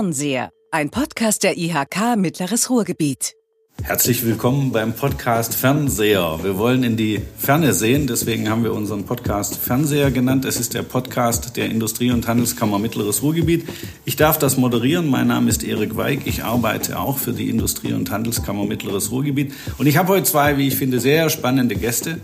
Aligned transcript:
Fernseher, 0.00 0.48
ein 0.70 0.88
Podcast 0.88 1.42
der 1.42 1.58
IHK 1.58 2.16
Mittleres 2.16 2.70
Ruhrgebiet. 2.70 3.34
Herzlich 3.82 4.24
willkommen 4.24 4.72
beim 4.72 4.94
Podcast 4.94 5.54
Fernseher. 5.54 6.38
Wir 6.42 6.56
wollen 6.56 6.84
in 6.84 6.96
die 6.96 7.20
Ferne 7.36 7.74
sehen, 7.74 8.06
deswegen 8.06 8.48
haben 8.48 8.64
wir 8.64 8.72
unseren 8.72 9.04
Podcast 9.04 9.58
Fernseher 9.58 10.10
genannt. 10.10 10.46
Es 10.46 10.58
ist 10.58 10.72
der 10.72 10.84
Podcast 10.84 11.58
der 11.58 11.66
Industrie- 11.66 12.12
und 12.12 12.26
Handelskammer 12.26 12.78
Mittleres 12.78 13.22
Ruhrgebiet. 13.22 13.68
Ich 14.06 14.16
darf 14.16 14.38
das 14.38 14.56
moderieren. 14.56 15.06
Mein 15.06 15.26
Name 15.26 15.50
ist 15.50 15.62
Erik 15.64 15.94
Weig. 15.98 16.20
Ich 16.24 16.44
arbeite 16.44 16.98
auch 16.98 17.18
für 17.18 17.34
die 17.34 17.50
Industrie- 17.50 17.92
und 17.92 18.10
Handelskammer 18.10 18.64
Mittleres 18.64 19.10
Ruhrgebiet. 19.10 19.52
Und 19.76 19.86
ich 19.86 19.98
habe 19.98 20.08
heute 20.08 20.24
zwei, 20.24 20.56
wie 20.56 20.68
ich 20.68 20.76
finde, 20.76 20.98
sehr 20.98 21.28
spannende 21.28 21.74
Gäste. 21.74 22.22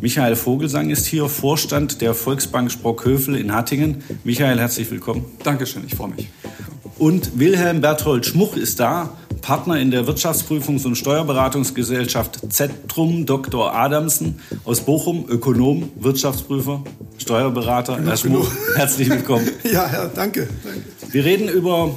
Michael 0.00 0.36
Vogelsang 0.36 0.90
ist 0.90 1.06
hier, 1.06 1.28
Vorstand 1.28 2.00
der 2.00 2.14
Volksbank 2.14 2.70
Sprockhövel 2.70 3.36
in 3.36 3.54
Hattingen. 3.54 4.02
Michael, 4.24 4.58
herzlich 4.58 4.90
willkommen. 4.90 5.24
Dankeschön, 5.42 5.82
ich 5.86 5.94
freue 5.94 6.10
mich. 6.10 6.28
Und 6.98 7.38
Wilhelm 7.38 7.80
Berthold 7.80 8.26
Schmuch 8.26 8.56
ist 8.56 8.80
da, 8.80 9.10
Partner 9.40 9.78
in 9.78 9.90
der 9.90 10.06
Wirtschaftsprüfungs- 10.06 10.86
und 10.86 10.96
Steuerberatungsgesellschaft 10.96 12.52
Zetrum 12.52 13.26
Dr. 13.26 13.74
Adamsen 13.74 14.40
aus 14.64 14.80
Bochum, 14.80 15.26
Ökonom, 15.28 15.90
Wirtschaftsprüfer, 15.96 16.82
Steuerberater. 17.18 17.98
Herr 18.02 18.16
Schmuch, 18.16 18.50
herzlich 18.76 19.10
willkommen. 19.10 19.48
Ja, 19.64 19.90
ja, 19.92 20.06
danke. 20.06 20.48
danke. 20.64 20.82
Wir 21.10 21.24
reden 21.24 21.48
über 21.48 21.90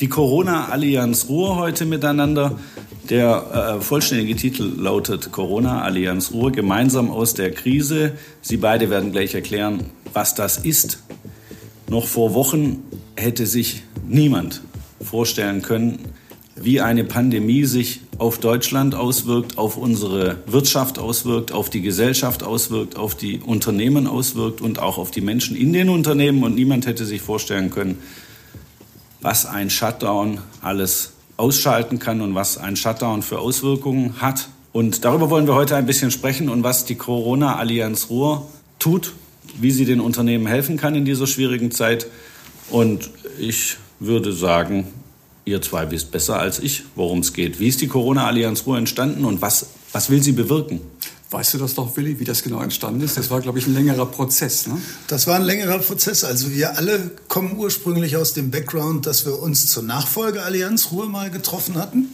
die 0.00 0.08
Corona-Allianz 0.08 1.28
Ruhr 1.28 1.56
heute 1.56 1.86
miteinander. 1.86 2.58
Der 3.08 3.78
äh, 3.78 3.82
vollständige 3.82 4.36
Titel 4.36 4.62
lautet 4.76 5.32
Corona-Allianz 5.32 6.32
Ruhr, 6.32 6.52
gemeinsam 6.52 7.10
aus 7.10 7.34
der 7.34 7.50
Krise. 7.50 8.12
Sie 8.40 8.56
beide 8.56 8.90
werden 8.90 9.10
gleich 9.10 9.34
erklären, 9.34 9.86
was 10.12 10.34
das 10.34 10.58
ist. 10.58 11.02
Noch 11.88 12.06
vor 12.06 12.32
Wochen 12.34 12.82
hätte 13.16 13.46
sich 13.46 13.82
niemand 14.08 14.62
vorstellen 15.02 15.62
können, 15.62 15.98
wie 16.54 16.80
eine 16.80 17.02
Pandemie 17.02 17.64
sich 17.64 18.00
auf 18.18 18.38
Deutschland 18.38 18.94
auswirkt, 18.94 19.58
auf 19.58 19.76
unsere 19.76 20.38
Wirtschaft 20.46 21.00
auswirkt, 21.00 21.50
auf 21.50 21.70
die 21.70 21.82
Gesellschaft 21.82 22.44
auswirkt, 22.44 22.96
auf 22.96 23.16
die 23.16 23.40
Unternehmen 23.40 24.06
auswirkt 24.06 24.60
und 24.60 24.78
auch 24.78 24.96
auf 24.96 25.10
die 25.10 25.22
Menschen 25.22 25.56
in 25.56 25.72
den 25.72 25.88
Unternehmen. 25.88 26.44
Und 26.44 26.54
niemand 26.54 26.86
hätte 26.86 27.04
sich 27.04 27.20
vorstellen 27.20 27.70
können, 27.70 27.98
was 29.20 29.44
ein 29.44 29.70
Shutdown 29.70 30.38
alles 30.60 31.12
ausschalten 31.42 31.98
kann 31.98 32.20
und 32.20 32.36
was 32.36 32.56
ein 32.56 32.76
Shutdown 32.76 33.22
für 33.22 33.40
Auswirkungen 33.40 34.20
hat. 34.22 34.48
Und 34.72 35.04
darüber 35.04 35.28
wollen 35.28 35.48
wir 35.48 35.56
heute 35.56 35.74
ein 35.74 35.86
bisschen 35.86 36.12
sprechen 36.12 36.48
und 36.48 36.62
was 36.62 36.84
die 36.84 36.94
Corona-Allianz 36.94 38.10
Ruhr 38.10 38.46
tut, 38.78 39.12
wie 39.60 39.72
sie 39.72 39.84
den 39.84 40.00
Unternehmen 40.00 40.46
helfen 40.46 40.76
kann 40.76 40.94
in 40.94 41.04
dieser 41.04 41.26
schwierigen 41.26 41.72
Zeit. 41.72 42.06
Und 42.70 43.10
ich 43.40 43.76
würde 43.98 44.32
sagen, 44.32 44.86
ihr 45.44 45.60
zwei 45.60 45.90
wisst 45.90 46.12
besser 46.12 46.38
als 46.38 46.60
ich, 46.60 46.84
worum 46.94 47.18
es 47.18 47.32
geht. 47.32 47.58
Wie 47.58 47.66
ist 47.66 47.80
die 47.80 47.88
Corona-Allianz 47.88 48.64
Ruhr 48.64 48.78
entstanden 48.78 49.24
und 49.24 49.42
was, 49.42 49.70
was 49.90 50.10
will 50.10 50.22
sie 50.22 50.32
bewirken? 50.32 50.80
Weißt 51.32 51.54
du 51.54 51.58
das 51.58 51.74
doch, 51.74 51.96
Willi, 51.96 52.20
wie 52.20 52.24
das 52.24 52.42
genau 52.42 52.62
entstanden 52.62 53.00
ist? 53.00 53.16
Das 53.16 53.30
war, 53.30 53.40
glaube 53.40 53.58
ich, 53.58 53.66
ein 53.66 53.72
längerer 53.72 54.04
Prozess. 54.04 54.66
Ne? 54.66 54.76
Das 55.06 55.26
war 55.26 55.36
ein 55.36 55.42
längerer 55.42 55.78
Prozess. 55.78 56.24
Also 56.24 56.50
wir 56.50 56.76
alle 56.76 57.10
kommen 57.28 57.56
ursprünglich 57.56 58.18
aus 58.18 58.34
dem 58.34 58.50
Background, 58.50 59.06
dass 59.06 59.24
wir 59.24 59.40
uns 59.40 59.66
zur 59.66 59.82
Nachfolgeallianz 59.82 60.90
Ruhr 60.92 61.08
mal 61.08 61.30
getroffen 61.30 61.76
hatten, 61.76 62.10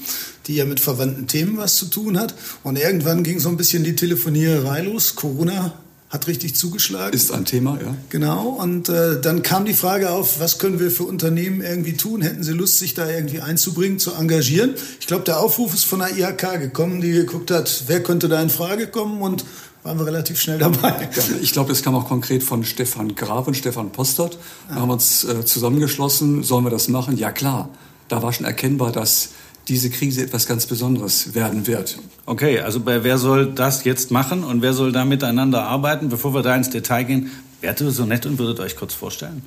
die 0.46 0.54
ja 0.54 0.64
mit 0.64 0.78
verwandten 0.78 1.26
Themen 1.26 1.56
was 1.56 1.76
zu 1.76 1.86
tun 1.86 2.16
hat. 2.16 2.34
Und 2.62 2.78
irgendwann 2.78 3.24
ging 3.24 3.40
so 3.40 3.48
ein 3.48 3.56
bisschen 3.56 3.82
die 3.82 3.96
Telefoniererei 3.96 4.82
los. 4.82 5.16
Corona 5.16 5.74
hat 6.10 6.26
richtig 6.26 6.56
zugeschlagen. 6.56 7.14
Ist 7.14 7.30
ein 7.32 7.44
Thema, 7.44 7.78
ja. 7.82 7.94
Genau. 8.08 8.48
Und 8.48 8.88
äh, 8.88 9.20
dann 9.20 9.42
kam 9.42 9.66
die 9.66 9.74
Frage 9.74 10.10
auf, 10.10 10.40
was 10.40 10.58
können 10.58 10.80
wir 10.80 10.90
für 10.90 11.02
Unternehmen 11.02 11.60
irgendwie 11.60 11.94
tun? 11.94 12.22
Hätten 12.22 12.42
sie 12.42 12.52
Lust, 12.52 12.78
sich 12.78 12.94
da 12.94 13.08
irgendwie 13.08 13.40
einzubringen, 13.40 13.98
zu 13.98 14.14
engagieren? 14.14 14.74
Ich 15.00 15.06
glaube, 15.06 15.24
der 15.24 15.40
Aufruf 15.40 15.74
ist 15.74 15.84
von 15.84 15.98
der 15.98 16.16
IHK 16.16 16.60
gekommen, 16.60 17.02
die 17.02 17.12
geguckt 17.12 17.50
hat, 17.50 17.84
wer 17.88 18.02
könnte 18.02 18.28
da 18.28 18.40
in 18.40 18.48
Frage 18.48 18.86
kommen 18.86 19.20
und 19.20 19.44
waren 19.82 19.98
wir 19.98 20.06
relativ 20.06 20.40
schnell 20.40 20.58
dabei. 20.58 21.08
Ja, 21.14 21.22
ich 21.40 21.52
glaube, 21.52 21.68
das 21.68 21.82
kam 21.82 21.94
auch 21.94 22.08
konkret 22.08 22.42
von 22.42 22.64
Stefan 22.64 23.14
Graf 23.14 23.46
und 23.46 23.54
Stefan 23.54 23.90
Postert. 23.92 24.38
Wir 24.68 24.80
haben 24.80 24.90
uns 24.90 25.24
äh, 25.24 25.44
zusammengeschlossen, 25.44 26.42
sollen 26.42 26.64
wir 26.64 26.70
das 26.70 26.88
machen? 26.88 27.16
Ja 27.16 27.32
klar, 27.32 27.68
da 28.08 28.22
war 28.22 28.32
schon 28.32 28.46
erkennbar, 28.46 28.92
dass 28.92 29.30
diese 29.68 29.90
Krise 29.90 30.22
etwas 30.22 30.46
ganz 30.46 30.66
Besonderes 30.66 31.34
werden 31.34 31.66
wird. 31.66 31.98
Okay, 32.26 32.60
also 32.60 32.80
bei 32.80 33.04
wer 33.04 33.18
soll 33.18 33.52
das 33.52 33.84
jetzt 33.84 34.10
machen 34.10 34.44
und 34.44 34.62
wer 34.62 34.72
soll 34.72 34.92
da 34.92 35.04
miteinander 35.04 35.64
arbeiten? 35.64 36.08
Bevor 36.08 36.34
wir 36.34 36.42
da 36.42 36.56
ins 36.56 36.70
Detail 36.70 37.04
gehen, 37.04 37.30
wärt 37.60 37.80
ihr 37.80 37.90
so 37.90 38.06
nett 38.06 38.26
und 38.26 38.38
würdet 38.38 38.60
euch 38.60 38.76
kurz 38.76 38.94
vorstellen? 38.94 39.42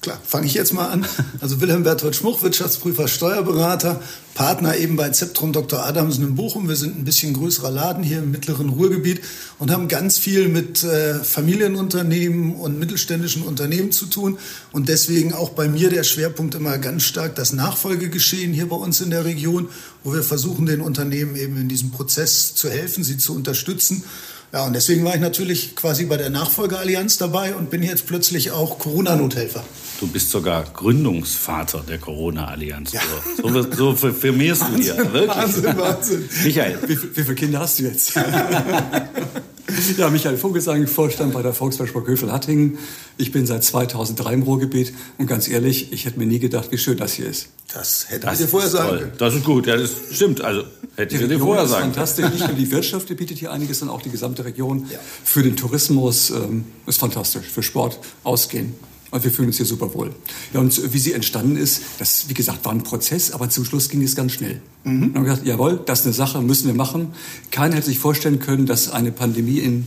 Klar, 0.00 0.20
fange 0.24 0.46
ich 0.46 0.54
jetzt 0.54 0.72
mal 0.72 0.86
an. 0.88 1.04
Also 1.40 1.60
Wilhelm 1.60 1.82
Berthold 1.82 2.14
Schmuch, 2.14 2.42
Wirtschaftsprüfer, 2.42 3.08
Steuerberater, 3.08 4.00
Partner 4.34 4.76
eben 4.76 4.94
bei 4.94 5.08
Zeptrum 5.10 5.52
Dr. 5.52 5.84
Adamsen 5.84 6.24
in 6.24 6.34
Bochum. 6.36 6.68
Wir 6.68 6.76
sind 6.76 6.96
ein 6.96 7.04
bisschen 7.04 7.34
größerer 7.34 7.72
Laden 7.72 8.04
hier 8.04 8.18
im 8.18 8.30
mittleren 8.30 8.68
Ruhrgebiet 8.68 9.20
und 9.58 9.72
haben 9.72 9.88
ganz 9.88 10.18
viel 10.18 10.48
mit 10.48 10.84
äh, 10.84 11.14
Familienunternehmen 11.14 12.54
und 12.54 12.78
mittelständischen 12.78 13.42
Unternehmen 13.42 13.90
zu 13.90 14.06
tun. 14.06 14.38
Und 14.70 14.88
deswegen 14.88 15.32
auch 15.32 15.50
bei 15.50 15.68
mir 15.68 15.90
der 15.90 16.04
Schwerpunkt 16.04 16.54
immer 16.54 16.78
ganz 16.78 17.02
stark 17.02 17.34
das 17.34 17.52
Nachfolgegeschehen 17.52 18.52
hier 18.52 18.68
bei 18.68 18.76
uns 18.76 19.00
in 19.00 19.10
der 19.10 19.24
Region, 19.24 19.68
wo 20.04 20.12
wir 20.12 20.22
versuchen, 20.22 20.66
den 20.66 20.80
Unternehmen 20.80 21.34
eben 21.34 21.56
in 21.56 21.68
diesem 21.68 21.90
Prozess 21.90 22.54
zu 22.54 22.70
helfen, 22.70 23.02
sie 23.02 23.18
zu 23.18 23.34
unterstützen. 23.34 24.04
Ja, 24.52 24.64
und 24.64 24.72
deswegen 24.72 25.04
war 25.04 25.14
ich 25.14 25.20
natürlich 25.20 25.76
quasi 25.76 26.06
bei 26.06 26.16
der 26.16 26.30
Nachfolgeallianz 26.30 27.18
dabei 27.18 27.54
und 27.54 27.68
bin 27.68 27.82
jetzt 27.82 28.06
plötzlich 28.06 28.50
auch 28.50 28.78
Corona-Nothelfer. 28.78 29.62
Du 30.00 30.06
bist 30.06 30.30
sogar 30.30 30.64
Gründungsvater 30.64 31.82
der 31.86 31.98
Corona-Allianz. 31.98 32.92
Ja. 32.92 33.00
So, 33.36 33.94
so 33.94 33.94
firmierst 34.12 34.62
du 34.70 34.76
dir. 34.76 34.96
Wirklich. 34.96 35.28
Wahnsinn, 35.28 35.64
Wahnsinn. 35.76 36.28
Michael. 36.44 36.78
Wie, 36.86 37.16
wie 37.16 37.22
viele 37.22 37.34
Kinder 37.34 37.58
hast 37.58 37.80
du 37.80 37.84
jetzt? 37.84 38.14
ja, 39.96 40.08
Michael 40.08 40.36
Vogelsang, 40.36 40.86
Vorstand 40.86 41.32
bei 41.32 41.42
der 41.42 41.52
Volksbank 41.52 41.90
Sprockhövel 41.90 42.30
Hattingen. 42.30 42.78
Ich 43.16 43.32
bin 43.32 43.44
seit 43.46 43.64
2003 43.64 44.34
im 44.34 44.42
Ruhrgebiet 44.42 44.92
und 45.18 45.26
ganz 45.26 45.48
ehrlich, 45.48 45.92
ich 45.92 46.06
hätte 46.06 46.18
mir 46.20 46.26
nie 46.26 46.38
gedacht, 46.38 46.70
wie 46.70 46.78
schön 46.78 46.96
das 46.96 47.14
hier 47.14 47.26
ist. 47.26 47.48
Das 47.74 48.06
hätte 48.08 48.26
das 48.26 48.34
ich 48.38 48.46
dir 48.46 48.50
vorher 48.50 48.70
sagen 48.70 48.98
können. 48.98 49.12
Das 49.18 49.34
ist 49.34 49.44
gut, 49.44 49.66
ja, 49.66 49.76
das 49.76 49.90
stimmt. 50.12 50.42
Also 50.42 50.62
hätte 50.94 51.16
ich 51.16 51.28
dir 51.28 51.38
vorher 51.40 51.66
sagen 51.66 51.82
können. 51.82 51.94
fantastisch. 51.94 52.30
Nicht 52.30 52.46
nur 52.46 52.56
die 52.56 52.70
Wirtschaft 52.70 53.08
die 53.08 53.14
bietet 53.14 53.38
hier 53.38 53.50
einiges, 53.50 53.80
sondern 53.80 53.96
auch 53.96 54.02
die 54.02 54.10
gesamte 54.10 54.44
Region. 54.44 54.86
Ja. 54.92 54.98
Für 55.24 55.42
den 55.42 55.56
Tourismus 55.56 56.30
ähm, 56.30 56.64
ist 56.86 57.00
fantastisch. 57.00 57.46
Für 57.46 57.64
Sport, 57.64 57.98
Ausgehen. 58.22 58.74
Und 59.10 59.24
wir 59.24 59.30
fühlen 59.30 59.48
uns 59.48 59.56
hier 59.56 59.66
super 59.66 59.94
wohl. 59.94 60.14
Ja, 60.52 60.60
und 60.60 60.92
wie 60.92 60.98
sie 60.98 61.14
entstanden 61.14 61.56
ist, 61.56 61.82
das, 61.98 62.28
wie 62.28 62.34
gesagt, 62.34 62.64
war 62.64 62.72
ein 62.72 62.82
Prozess, 62.82 63.30
aber 63.30 63.48
zum 63.48 63.64
Schluss 63.64 63.88
ging 63.88 64.02
es 64.02 64.14
ganz 64.14 64.32
schnell. 64.32 64.60
Mhm. 64.84 65.02
Und 65.02 65.14
haben 65.14 65.24
gesagt, 65.24 65.46
jawohl, 65.46 65.80
das 65.86 66.00
ist 66.00 66.06
eine 66.06 66.14
Sache, 66.14 66.42
müssen 66.42 66.66
wir 66.66 66.74
machen. 66.74 67.12
Keiner 67.50 67.76
hätte 67.76 67.86
sich 67.86 67.98
vorstellen 67.98 68.38
können, 68.38 68.66
dass 68.66 68.90
eine 68.90 69.10
Pandemie 69.10 69.60
in 69.60 69.86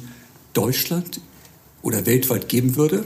Deutschland 0.53 1.21
oder 1.83 2.05
weltweit 2.05 2.49
geben 2.49 2.75
würde. 2.75 3.05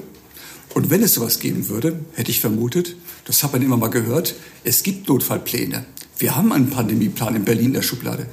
Und 0.73 0.89
wenn 0.89 1.03
es 1.03 1.13
sowas 1.13 1.39
geben 1.39 1.69
würde, 1.69 1.99
hätte 2.13 2.31
ich 2.31 2.39
vermutet, 2.39 2.95
das 3.25 3.43
hat 3.43 3.53
man 3.53 3.61
immer 3.61 3.77
mal 3.77 3.89
gehört, 3.89 4.35
es 4.63 4.83
gibt 4.83 5.07
Notfallpläne. 5.07 5.85
Wir 6.17 6.35
haben 6.35 6.53
einen 6.53 6.69
Pandemieplan 6.69 7.35
in 7.35 7.45
Berlin 7.45 7.67
in 7.67 7.73
der 7.73 7.81
Schublade. 7.81 8.27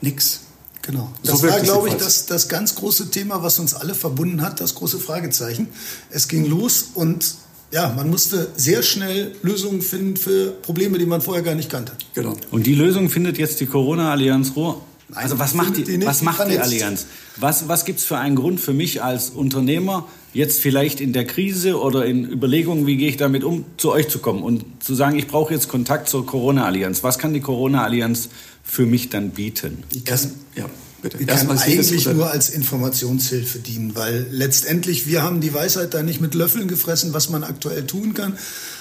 Nix. 0.00 0.47
Genau. 0.88 1.12
Das 1.22 1.42
so 1.42 1.46
war, 1.46 1.60
glaube 1.60 1.88
ich, 1.88 1.94
das, 1.96 2.24
das 2.24 2.48
ganz 2.48 2.74
große 2.74 3.10
Thema, 3.10 3.42
was 3.42 3.58
uns 3.58 3.74
alle 3.74 3.94
verbunden 3.94 4.40
hat, 4.40 4.58
das 4.58 4.74
große 4.74 4.98
Fragezeichen. 4.98 5.68
Es 6.08 6.28
ging 6.28 6.46
los 6.46 6.92
und 6.94 7.34
ja, 7.70 7.92
man 7.94 8.08
musste 8.08 8.48
sehr 8.56 8.82
schnell 8.82 9.36
Lösungen 9.42 9.82
finden 9.82 10.16
für 10.16 10.50
Probleme, 10.50 10.96
die 10.96 11.04
man 11.04 11.20
vorher 11.20 11.42
gar 11.42 11.54
nicht 11.54 11.68
kannte. 11.68 11.92
Genau. 12.14 12.34
Und 12.50 12.66
die 12.66 12.74
Lösung 12.74 13.10
findet 13.10 13.36
jetzt 13.36 13.60
die 13.60 13.66
Corona-Allianz 13.66 14.56
Ruhr. 14.56 14.80
Nein, 15.10 15.22
also 15.22 15.38
was 15.38 15.54
macht 15.54 15.76
die, 15.76 15.84
die 15.84 16.04
was 16.04 16.22
macht 16.22 16.50
die 16.50 16.58
Allianz? 16.58 17.06
Was, 17.36 17.66
was 17.68 17.84
gibt 17.84 18.00
es 18.00 18.04
für 18.04 18.18
einen 18.18 18.36
Grund 18.36 18.60
für 18.60 18.74
mich 18.74 19.02
als 19.02 19.30
Unternehmer, 19.30 20.06
jetzt 20.34 20.60
vielleicht 20.60 21.00
in 21.00 21.14
der 21.14 21.24
Krise 21.24 21.80
oder 21.80 22.04
in 22.04 22.30
Überlegungen, 22.30 22.86
wie 22.86 22.96
gehe 22.96 23.08
ich 23.08 23.16
damit 23.16 23.42
um, 23.42 23.64
zu 23.78 23.90
euch 23.90 24.08
zu 24.08 24.18
kommen 24.18 24.42
und 24.42 24.64
zu 24.80 24.94
sagen, 24.94 25.18
ich 25.18 25.26
brauche 25.26 25.54
jetzt 25.54 25.68
Kontakt 25.68 26.08
zur 26.08 26.26
Corona-Allianz. 26.26 27.02
Was 27.02 27.18
kann 27.18 27.32
die 27.32 27.40
Corona-Allianz 27.40 28.28
für 28.62 28.84
mich 28.84 29.08
dann 29.08 29.30
bieten? 29.30 29.82
Die 29.94 30.04
kann, 30.04 30.20
ja, 30.54 30.66
bitte. 31.00 31.16
Die 31.16 31.24
kann 31.24 31.50
eigentlich 31.58 32.06
nur 32.06 32.30
als 32.30 32.50
Informationshilfe 32.50 33.60
dienen, 33.60 33.94
weil 33.94 34.26
letztendlich 34.30 35.06
wir 35.06 35.22
haben 35.22 35.40
die 35.40 35.54
Weisheit 35.54 35.94
da 35.94 36.02
nicht 36.02 36.20
mit 36.20 36.34
Löffeln 36.34 36.68
gefressen, 36.68 37.14
was 37.14 37.30
man 37.30 37.44
aktuell 37.44 37.86
tun 37.86 38.12
kann, 38.12 38.36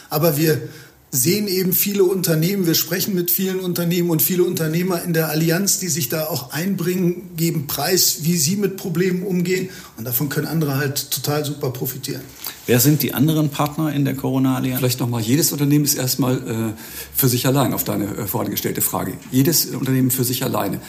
aber 0.10 0.36
wir 0.36 0.62
sehen 1.10 1.48
eben 1.48 1.74
viele 1.74 2.04
Unternehmen, 2.04 2.66
wir 2.68 2.76
sprechen 2.76 3.16
mit 3.16 3.32
vielen 3.32 3.60
Unternehmen 3.60 4.10
und 4.10 4.22
viele 4.22 4.44
Unternehmer 4.44 5.02
in 5.02 5.14
der 5.14 5.30
Allianz, 5.30 5.80
die 5.80 5.88
sich 5.88 6.10
da 6.10 6.26
auch 6.26 6.52
einbringen, 6.52 7.30
geben 7.38 7.66
Preis, 7.68 8.20
wie 8.22 8.36
sie 8.36 8.58
mit 8.58 8.76
Problemen 8.76 9.24
umgehen 9.24 9.70
und 9.98 10.06
davon 10.06 10.28
können 10.28 10.48
andere 10.48 10.76
halt 10.76 11.10
total 11.12 11.46
super 11.46 11.72
profitieren. 11.72 12.22
Wer 12.66 12.82
sind 12.82 13.04
die 13.04 13.14
anderen 13.14 13.50
Partner 13.50 13.94
in 13.94 14.04
der 14.04 14.16
Corona-Allianz? 14.16 14.80
Vielleicht 14.80 15.00
nochmal, 15.00 15.22
jedes 15.22 15.54
Unternehmen 15.54 15.86
ist 15.86 15.96
erstmal 15.96 16.38
äh, 16.38 16.74
für 17.16 17.30
sich 17.30 17.48
allein, 17.48 17.74
auf 17.74 17.86
deine 17.86 18.06
äh, 18.06 18.28
vorhin 18.28 18.52
gestellte 18.52 18.82
Frage. 18.82 19.14
Jedes 19.32 19.68
Unternehmen 19.68 20.12
für 20.12 20.26
sich 20.26 20.44
alleine. 20.44 20.82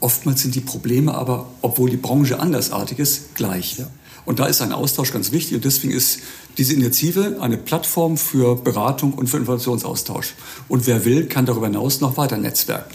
Oftmals 0.00 0.42
sind 0.42 0.54
die 0.54 0.60
Probleme 0.60 1.14
aber, 1.14 1.48
obwohl 1.62 1.88
die 1.88 1.96
Branche 1.96 2.38
andersartig 2.38 2.98
ist, 2.98 3.34
gleich. 3.34 3.78
Ja. 3.78 3.88
Und 4.26 4.40
da 4.40 4.46
ist 4.46 4.60
ein 4.60 4.72
Austausch 4.72 5.12
ganz 5.12 5.32
wichtig 5.32 5.54
und 5.54 5.64
deswegen 5.64 5.92
ist 5.92 6.18
diese 6.58 6.74
Initiative 6.74 7.38
eine 7.40 7.56
Plattform 7.56 8.18
für 8.18 8.56
Beratung 8.56 9.14
und 9.14 9.28
für 9.28 9.38
Informationsaustausch. 9.38 10.34
Und 10.68 10.86
wer 10.86 11.04
will, 11.04 11.26
kann 11.26 11.46
darüber 11.46 11.68
hinaus 11.68 12.00
noch 12.00 12.16
weiter 12.16 12.36
netzwerken 12.36 12.94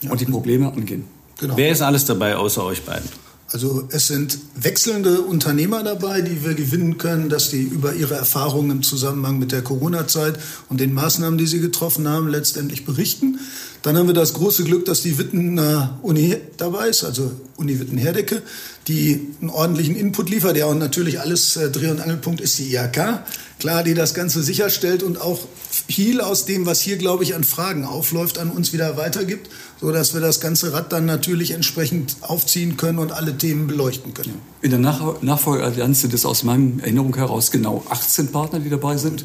ja. 0.00 0.10
und 0.10 0.20
die 0.20 0.24
Probleme 0.24 0.72
angehen. 0.72 1.04
Genau. 1.38 1.56
Wer 1.56 1.70
ist 1.70 1.82
alles 1.82 2.06
dabei 2.06 2.36
außer 2.36 2.64
euch 2.64 2.82
beiden? 2.82 3.08
Also 3.52 3.86
es 3.90 4.06
sind 4.08 4.38
wechselnde 4.56 5.20
Unternehmer 5.20 5.82
dabei, 5.82 6.22
die 6.22 6.44
wir 6.44 6.54
gewinnen 6.54 6.98
können, 6.98 7.28
dass 7.28 7.50
die 7.50 7.62
über 7.62 7.94
ihre 7.94 8.14
Erfahrungen 8.14 8.70
im 8.70 8.82
Zusammenhang 8.82 9.38
mit 9.38 9.52
der 9.52 9.62
Corona-Zeit 9.62 10.38
und 10.68 10.80
den 10.80 10.94
Maßnahmen, 10.94 11.38
die 11.38 11.46
sie 11.46 11.60
getroffen 11.60 12.08
haben, 12.08 12.28
letztendlich 12.28 12.84
berichten. 12.84 13.38
Dann 13.82 13.98
haben 13.98 14.06
wir 14.06 14.14
das 14.14 14.32
große 14.32 14.64
Glück, 14.64 14.86
dass 14.86 15.02
die 15.02 15.18
Wittener 15.18 15.98
Uni 16.02 16.36
dabei 16.56 16.88
ist, 16.88 17.04
also 17.04 17.32
Uni 17.56 17.78
Witten-Herdecke, 17.78 18.42
die 18.88 19.28
einen 19.40 19.50
ordentlichen 19.50 19.94
Input 19.94 20.30
liefert. 20.30 20.56
Ja, 20.56 20.66
und 20.66 20.78
natürlich 20.78 21.20
alles 21.20 21.56
äh, 21.56 21.70
Dreh- 21.70 21.90
und 21.90 22.00
Angelpunkt 22.00 22.40
ist 22.40 22.58
die 22.58 22.74
IHK, 22.74 23.24
klar, 23.64 23.82
die 23.82 23.94
das 23.94 24.12
Ganze 24.12 24.42
sicherstellt 24.42 25.02
und 25.02 25.18
auch 25.18 25.40
viel 25.70 26.20
aus 26.20 26.44
dem, 26.44 26.66
was 26.66 26.82
hier, 26.82 26.98
glaube 26.98 27.24
ich, 27.24 27.34
an 27.34 27.44
Fragen 27.44 27.86
aufläuft, 27.86 28.36
an 28.36 28.50
uns 28.50 28.74
wieder 28.74 28.98
weitergibt, 28.98 29.48
so 29.80 29.90
dass 29.90 30.12
wir 30.12 30.20
das 30.20 30.40
ganze 30.40 30.74
Rad 30.74 30.92
dann 30.92 31.06
natürlich 31.06 31.52
entsprechend 31.52 32.16
aufziehen 32.20 32.76
können 32.76 32.98
und 32.98 33.12
alle 33.12 33.38
Themen 33.38 33.66
beleuchten 33.66 34.12
können. 34.12 34.34
In 34.60 34.68
der 34.68 34.80
Nach 34.80 35.22
Nachfolgeallianz 35.22 36.02
sind 36.02 36.12
es 36.12 36.26
aus 36.26 36.42
meiner 36.42 36.82
Erinnerung 36.82 37.16
heraus 37.16 37.50
genau 37.50 37.82
18 37.88 38.32
Partner, 38.32 38.60
die 38.60 38.68
dabei 38.68 38.98
sind. 38.98 39.24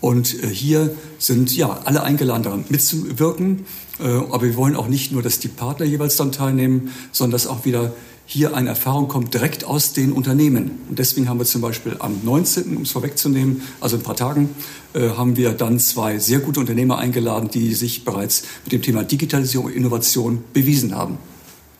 Und 0.00 0.42
äh, 0.42 0.46
hier 0.46 0.96
sind 1.18 1.54
ja 1.54 1.80
alle 1.84 2.02
eingeladen, 2.04 2.42
daran 2.42 2.64
mitzuwirken. 2.70 3.66
Äh, 4.00 4.04
aber 4.04 4.44
wir 4.44 4.56
wollen 4.56 4.76
auch 4.76 4.88
nicht 4.88 5.12
nur, 5.12 5.22
dass 5.22 5.40
die 5.40 5.48
Partner 5.48 5.84
jeweils 5.84 6.16
dann 6.16 6.32
teilnehmen, 6.32 6.94
sondern 7.12 7.32
dass 7.32 7.46
auch 7.46 7.66
wieder 7.66 7.92
hier 8.26 8.56
eine 8.56 8.70
Erfahrung 8.70 9.08
kommt 9.08 9.34
direkt 9.34 9.64
aus 9.64 9.92
den 9.92 10.12
Unternehmen. 10.12 10.80
Und 10.88 10.98
deswegen 10.98 11.28
haben 11.28 11.38
wir 11.38 11.44
zum 11.44 11.60
Beispiel 11.60 11.96
am 11.98 12.20
19., 12.24 12.76
um 12.76 12.82
es 12.82 12.90
vorwegzunehmen, 12.90 13.62
also 13.80 13.96
in 13.96 14.02
ein 14.02 14.04
paar 14.04 14.16
Tagen, 14.16 14.54
äh, 14.94 15.10
haben 15.10 15.36
wir 15.36 15.52
dann 15.52 15.78
zwei 15.78 16.18
sehr 16.18 16.38
gute 16.38 16.60
Unternehmer 16.60 16.98
eingeladen, 16.98 17.50
die 17.50 17.74
sich 17.74 18.04
bereits 18.04 18.44
mit 18.64 18.72
dem 18.72 18.82
Thema 18.82 19.04
Digitalisierung 19.04 19.66
und 19.66 19.72
Innovation 19.72 20.42
bewiesen 20.52 20.94
haben. 20.94 21.18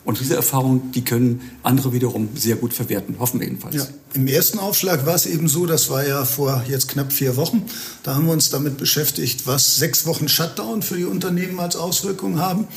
Und 0.04 0.20
diese 0.20 0.36
Erfahrungen, 0.36 0.92
die 0.92 1.02
können 1.02 1.40
andere 1.62 1.94
wiederum 1.94 2.28
sehr 2.34 2.56
gut 2.56 2.74
verwerten, 2.74 3.16
hoffen 3.18 3.40
wir 3.40 3.46
jedenfalls. 3.46 3.74
Ja. 3.74 3.86
Im 4.12 4.26
ersten 4.26 4.58
Aufschlag 4.58 5.06
war 5.06 5.14
es 5.14 5.24
eben 5.24 5.48
so, 5.48 5.64
das 5.64 5.88
war 5.88 6.06
ja 6.06 6.26
vor 6.26 6.62
jetzt 6.68 6.88
knapp 6.88 7.10
vier 7.10 7.36
Wochen, 7.36 7.64
da 8.02 8.14
haben 8.14 8.26
wir 8.26 8.32
uns 8.34 8.50
damit 8.50 8.76
beschäftigt, 8.76 9.46
was 9.46 9.76
sechs 9.76 10.04
Wochen 10.04 10.28
Shutdown 10.28 10.82
für 10.82 10.96
die 10.96 11.06
Unternehmen 11.06 11.58
als 11.58 11.76
Auswirkungen 11.76 12.38
haben. 12.38 12.68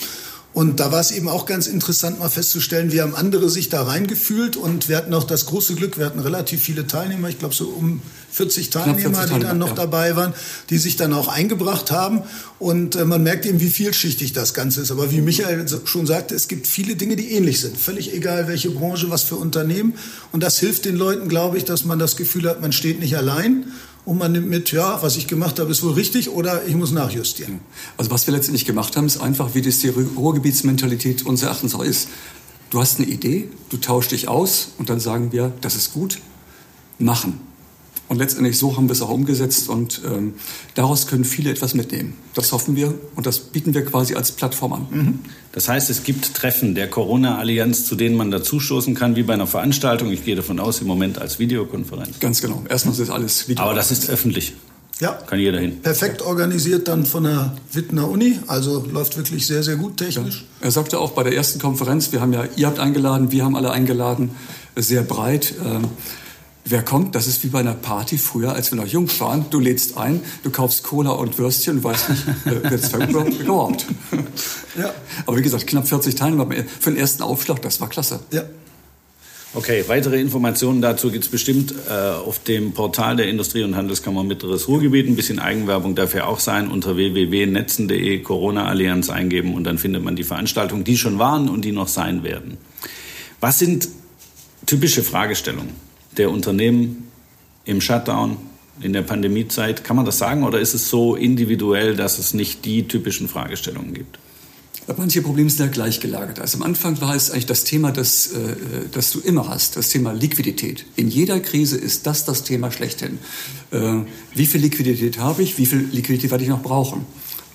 Und 0.58 0.80
da 0.80 0.92
war 0.92 1.00
es 1.00 1.12
eben 1.12 1.30
auch 1.30 1.46
ganz 1.46 1.68
interessant, 1.68 2.18
mal 2.18 2.32
festzustellen, 2.32 2.92
wie 2.92 3.00
haben 3.00 3.14
andere 3.14 3.48
sich 3.48 3.70
da 3.70 3.84
reingefühlt. 3.84 4.58
Und 4.58 4.90
wir 4.90 4.98
hatten 4.98 5.14
auch 5.14 5.24
das 5.24 5.46
große 5.46 5.76
Glück, 5.76 6.00
wir 6.00 6.06
hatten 6.08 6.18
relativ 6.18 6.64
viele 6.64 6.88
Teilnehmer, 6.88 7.30
ich 7.30 7.38
glaube 7.38 7.54
so 7.54 7.66
um 7.66 8.02
40 8.32 8.72
Teilnehmer, 8.72 9.20
40 9.20 9.36
die 9.36 9.44
dann 9.44 9.60
noch 9.60 9.68
ja. 9.68 9.76
dabei 9.76 10.16
waren, 10.16 10.34
die 10.72 10.80
sich 10.80 10.96
dann 10.96 11.14
auch 11.14 11.28
eingebracht 11.28 11.92
haben. 11.92 12.24
Und 12.58 12.96
äh, 12.96 13.06
man 13.06 13.22
merkt 13.22 13.46
eben, 13.46 13.60
wie 13.60 13.70
vielschichtig 13.70 14.34
das 14.34 14.56
Ganze 14.56 14.82
ist. 14.82 14.90
Aber 14.90 15.12
wie 15.12 15.22
Michael 15.22 15.64
schon 15.86 16.08
sagte, 16.08 16.34
es 16.34 16.48
gibt 16.48 16.66
viele 16.66 16.96
Dinge, 16.96 17.18
die 17.18 17.34
ähnlich 17.34 17.62
sind. 17.62 17.78
Völlig 17.78 18.12
egal, 18.16 18.48
welche 18.48 18.72
Branche, 18.72 19.12
was 19.12 19.22
für 19.22 19.36
Unternehmen. 19.36 19.94
Und 20.32 20.42
das 20.42 20.58
hilft 20.58 20.86
den 20.86 20.96
Leuten, 20.96 21.30
glaube 21.30 21.60
ich, 21.60 21.66
dass 21.66 21.86
man 21.86 22.00
das 22.00 22.16
Gefühl 22.16 22.50
hat, 22.50 22.62
man 22.62 22.72
steht 22.72 23.00
nicht 23.00 23.16
allein 23.16 23.68
und 24.08 24.20
man 24.20 24.32
nimmt 24.32 24.48
mit, 24.48 24.72
ja, 24.72 25.04
was 25.04 25.18
ich 25.18 25.28
gemacht 25.28 25.60
habe, 25.60 25.70
ist 25.70 25.84
wohl 25.84 25.92
richtig 25.92 26.30
oder 26.30 26.66
ich 26.66 26.76
muss 26.76 26.92
nachjustieren. 26.92 27.60
Also 27.98 28.10
was 28.10 28.26
wir 28.26 28.34
letztendlich 28.34 28.64
gemacht 28.64 28.96
haben, 28.96 29.06
ist 29.06 29.18
einfach, 29.18 29.54
wie 29.54 29.62
das 29.62 29.80
die 29.80 29.90
Ruhrgebietsmentalität 29.90 31.26
unseres 31.26 31.50
Erachtens 31.50 31.76
auch 31.76 31.84
ist. 31.84 32.08
Du 32.70 32.80
hast 32.80 33.00
eine 33.00 33.08
Idee, 33.10 33.50
du 33.68 33.76
tauschst 33.76 34.14
dich 34.14 34.30
aus 34.30 34.70
und 34.78 34.90
dann 34.90 35.02
sagen 35.02 35.34
wir, 35.34 35.52
das 35.60 35.76
ist 35.76 35.92
gut, 35.94 36.20
machen. 37.00 37.42
Und 38.10 38.18
letztendlich 38.18 38.58
so 38.58 38.78
haben 38.78 38.88
wir 38.88 38.94
es 38.94 39.02
auch 39.02 39.10
umgesetzt 39.10 39.68
und 39.68 40.02
ähm, 40.06 40.36
daraus 40.76 41.08
können 41.08 41.26
viele 41.26 41.50
etwas 41.50 41.74
mitnehmen. 41.74 42.14
Das 42.36 42.54
hoffen 42.54 42.76
wir 42.76 42.94
und 43.16 43.26
das 43.26 43.40
bieten 43.40 43.74
wir 43.74 43.84
quasi 43.84 44.16
als 44.16 44.32
Plattform 44.32 44.74
an. 44.74 44.88
Mhm. 44.90 45.20
Das 45.52 45.68
heißt, 45.68 45.90
es 45.90 46.04
gibt 46.04 46.34
Treffen 46.34 46.74
der 46.74 46.90
Corona-Allianz, 46.90 47.86
zu 47.86 47.96
denen 47.96 48.16
man 48.16 48.32
dazustoßen 48.32 48.96
kann, 48.96 49.16
wie 49.16 49.24
bei 49.24 49.34
einer 49.34 49.48
Veranstaltung. 49.48 50.12
Ich 50.12 50.24
gehe 50.24 50.36
davon 50.36 50.60
aus, 50.60 50.80
im 50.80 50.88
Moment 50.88 51.20
als 51.20 51.40
Videokonferenz. 51.40 52.20
Ganz 52.20 52.42
genau. 52.42 52.64
Erstmal 52.70 52.98
ist 52.98 53.10
alles 53.10 53.50
Video. 53.50 53.64
Aber 53.64 53.74
das 53.74 53.92
ist 53.92 54.10
öffentlich. 54.10 54.54
Ja. 55.00 55.12
Kann 55.12 55.40
jeder 55.40 55.60
hin. 55.60 55.82
Perfekt 55.82 56.22
organisiert 56.22 56.88
dann 56.88 57.06
von 57.06 57.24
der 57.24 57.56
Wittner 57.72 58.10
Uni. 58.10 58.40
Also 58.48 58.86
läuft 58.92 59.18
wirklich 59.18 59.46
sehr, 59.46 59.62
sehr 59.62 59.76
gut 59.76 59.98
technisch. 59.98 60.46
Ja. 60.60 60.68
Er 60.68 60.72
sagte 60.72 61.00
auch 61.00 61.12
bei 61.12 61.24
der 61.24 61.36
ersten 61.36 61.60
Konferenz, 61.60 62.12
wir 62.12 62.22
haben 62.22 62.34
ja, 62.34 62.46
ihr 62.56 62.68
habt 62.68 62.80
eingeladen, 62.80 63.32
wir 63.32 63.46
haben 63.46 63.56
alle 63.56 63.72
eingeladen, 63.72 64.32
sehr 64.76 65.04
breit. 65.04 65.54
Ähm, 65.64 65.86
Wer 66.70 66.84
kommt? 66.84 67.16
Das 67.16 67.28
ist 67.28 67.46
wie 67.46 67.48
bei 67.48 67.60
einer 67.60 67.74
Party 67.74 68.18
früher, 68.18 68.52
als 68.52 68.72
wir 68.72 68.78
noch 68.78 68.88
jung 68.88 69.10
waren. 69.20 69.46
Du 69.50 69.60
lädst 69.60 69.98
ein, 69.98 70.22
du 70.44 70.50
kaufst 70.50 70.84
Cola 70.84 71.12
und 71.12 71.38
Würstchen 71.38 71.78
und 71.78 71.84
weißt 71.86 72.10
nicht, 72.10 72.24
äh, 72.46 72.70
wird 72.70 72.84
es 72.84 72.94
überhaupt. 72.94 73.86
Ja. 74.78 74.94
Aber 75.26 75.38
wie 75.38 75.42
gesagt, 75.42 75.66
knapp 75.66 75.88
40 75.88 76.14
Teilnehmer 76.14 76.48
für 76.80 76.92
den 76.92 77.00
ersten 77.00 77.24
Aufschlag, 77.24 77.64
das 77.64 77.82
war 77.82 77.90
klasse. 77.90 78.20
Ja. 78.32 78.44
Okay, 79.56 79.86
weitere 79.88 80.22
Informationen 80.22 80.84
dazu 80.84 81.10
gibt 81.10 81.24
es 81.24 81.32
bestimmt 81.32 81.74
äh, 81.90 81.94
auf 81.94 82.38
dem 82.44 82.74
Portal 82.74 83.16
der 83.16 83.28
Industrie- 83.28 83.64
und 83.64 83.76
Handelskammer 83.76 84.24
Mittleres 84.24 84.68
Ruhrgebiet. 84.68 85.08
Ein 85.08 85.16
bisschen 85.16 85.40
Eigenwerbung 85.40 85.96
darf 85.96 86.14
ja 86.14 86.26
auch 86.26 86.40
sein. 86.40 86.70
Unter 86.70 86.96
www.netzen.de 86.96 88.20
Corona-Allianz 88.22 89.10
eingeben 89.10 89.56
und 89.56 89.64
dann 89.64 89.80
findet 89.80 90.04
man 90.04 90.16
die 90.16 90.24
Veranstaltungen, 90.24 90.84
die 90.84 90.98
schon 90.98 91.18
waren 91.18 91.50
und 91.50 91.66
die 91.66 91.72
noch 91.72 91.88
sein 91.88 92.22
werden. 92.22 92.58
Was 93.40 93.58
sind 93.58 93.88
typische 94.68 95.02
Fragestellungen? 95.02 95.87
Der 96.18 96.32
Unternehmen 96.32 97.10
im 97.66 97.82
Shutdown, 97.82 98.38
in 98.82 98.94
der 98.94 99.02
Pandemiezeit? 99.02 99.84
Kann 99.84 99.96
man 99.96 100.06
das 100.06 100.18
sagen 100.18 100.44
oder 100.44 100.60
ist 100.60 100.74
es 100.74 100.90
so 100.90 101.16
individuell, 101.16 101.96
dass 101.96 102.20
es 102.20 102.34
nicht 102.34 102.66
die 102.66 102.88
typischen 102.88 103.28
Fragestellungen 103.28 103.94
gibt? 103.94 104.20
Manche 104.96 105.22
Probleme 105.22 105.50
sind 105.50 105.66
ja 105.66 105.72
gleich 105.72 106.00
gelagert. 106.00 106.40
Also 106.40 106.58
am 106.58 106.64
Anfang 106.64 107.02
war 107.02 107.14
es 107.14 107.30
eigentlich 107.30 107.46
das 107.46 107.66
Thema, 107.66 107.92
das, 107.92 108.28
äh, 108.28 108.56
das 108.90 109.12
du 109.12 109.20
immer 109.20 109.50
hast, 109.50 109.76
das 109.76 109.90
Thema 109.90 110.14
Liquidität. 110.14 110.86
In 110.96 111.10
jeder 111.10 111.42
Krise 111.42 111.78
ist 111.78 112.08
das 112.08 112.24
das 112.24 112.44
Thema 112.44 112.72
schlechthin. 112.72 113.20
Äh, 113.72 114.04
wie 114.34 114.46
viel 114.46 114.62
Liquidität 114.62 115.20
habe 115.20 115.44
ich? 115.44 115.58
Wie 115.58 115.66
viel 115.66 115.80
Liquidität 115.92 116.32
werde 116.32 116.46
ich 116.46 116.50
noch 116.50 116.62
brauchen? 116.62 117.06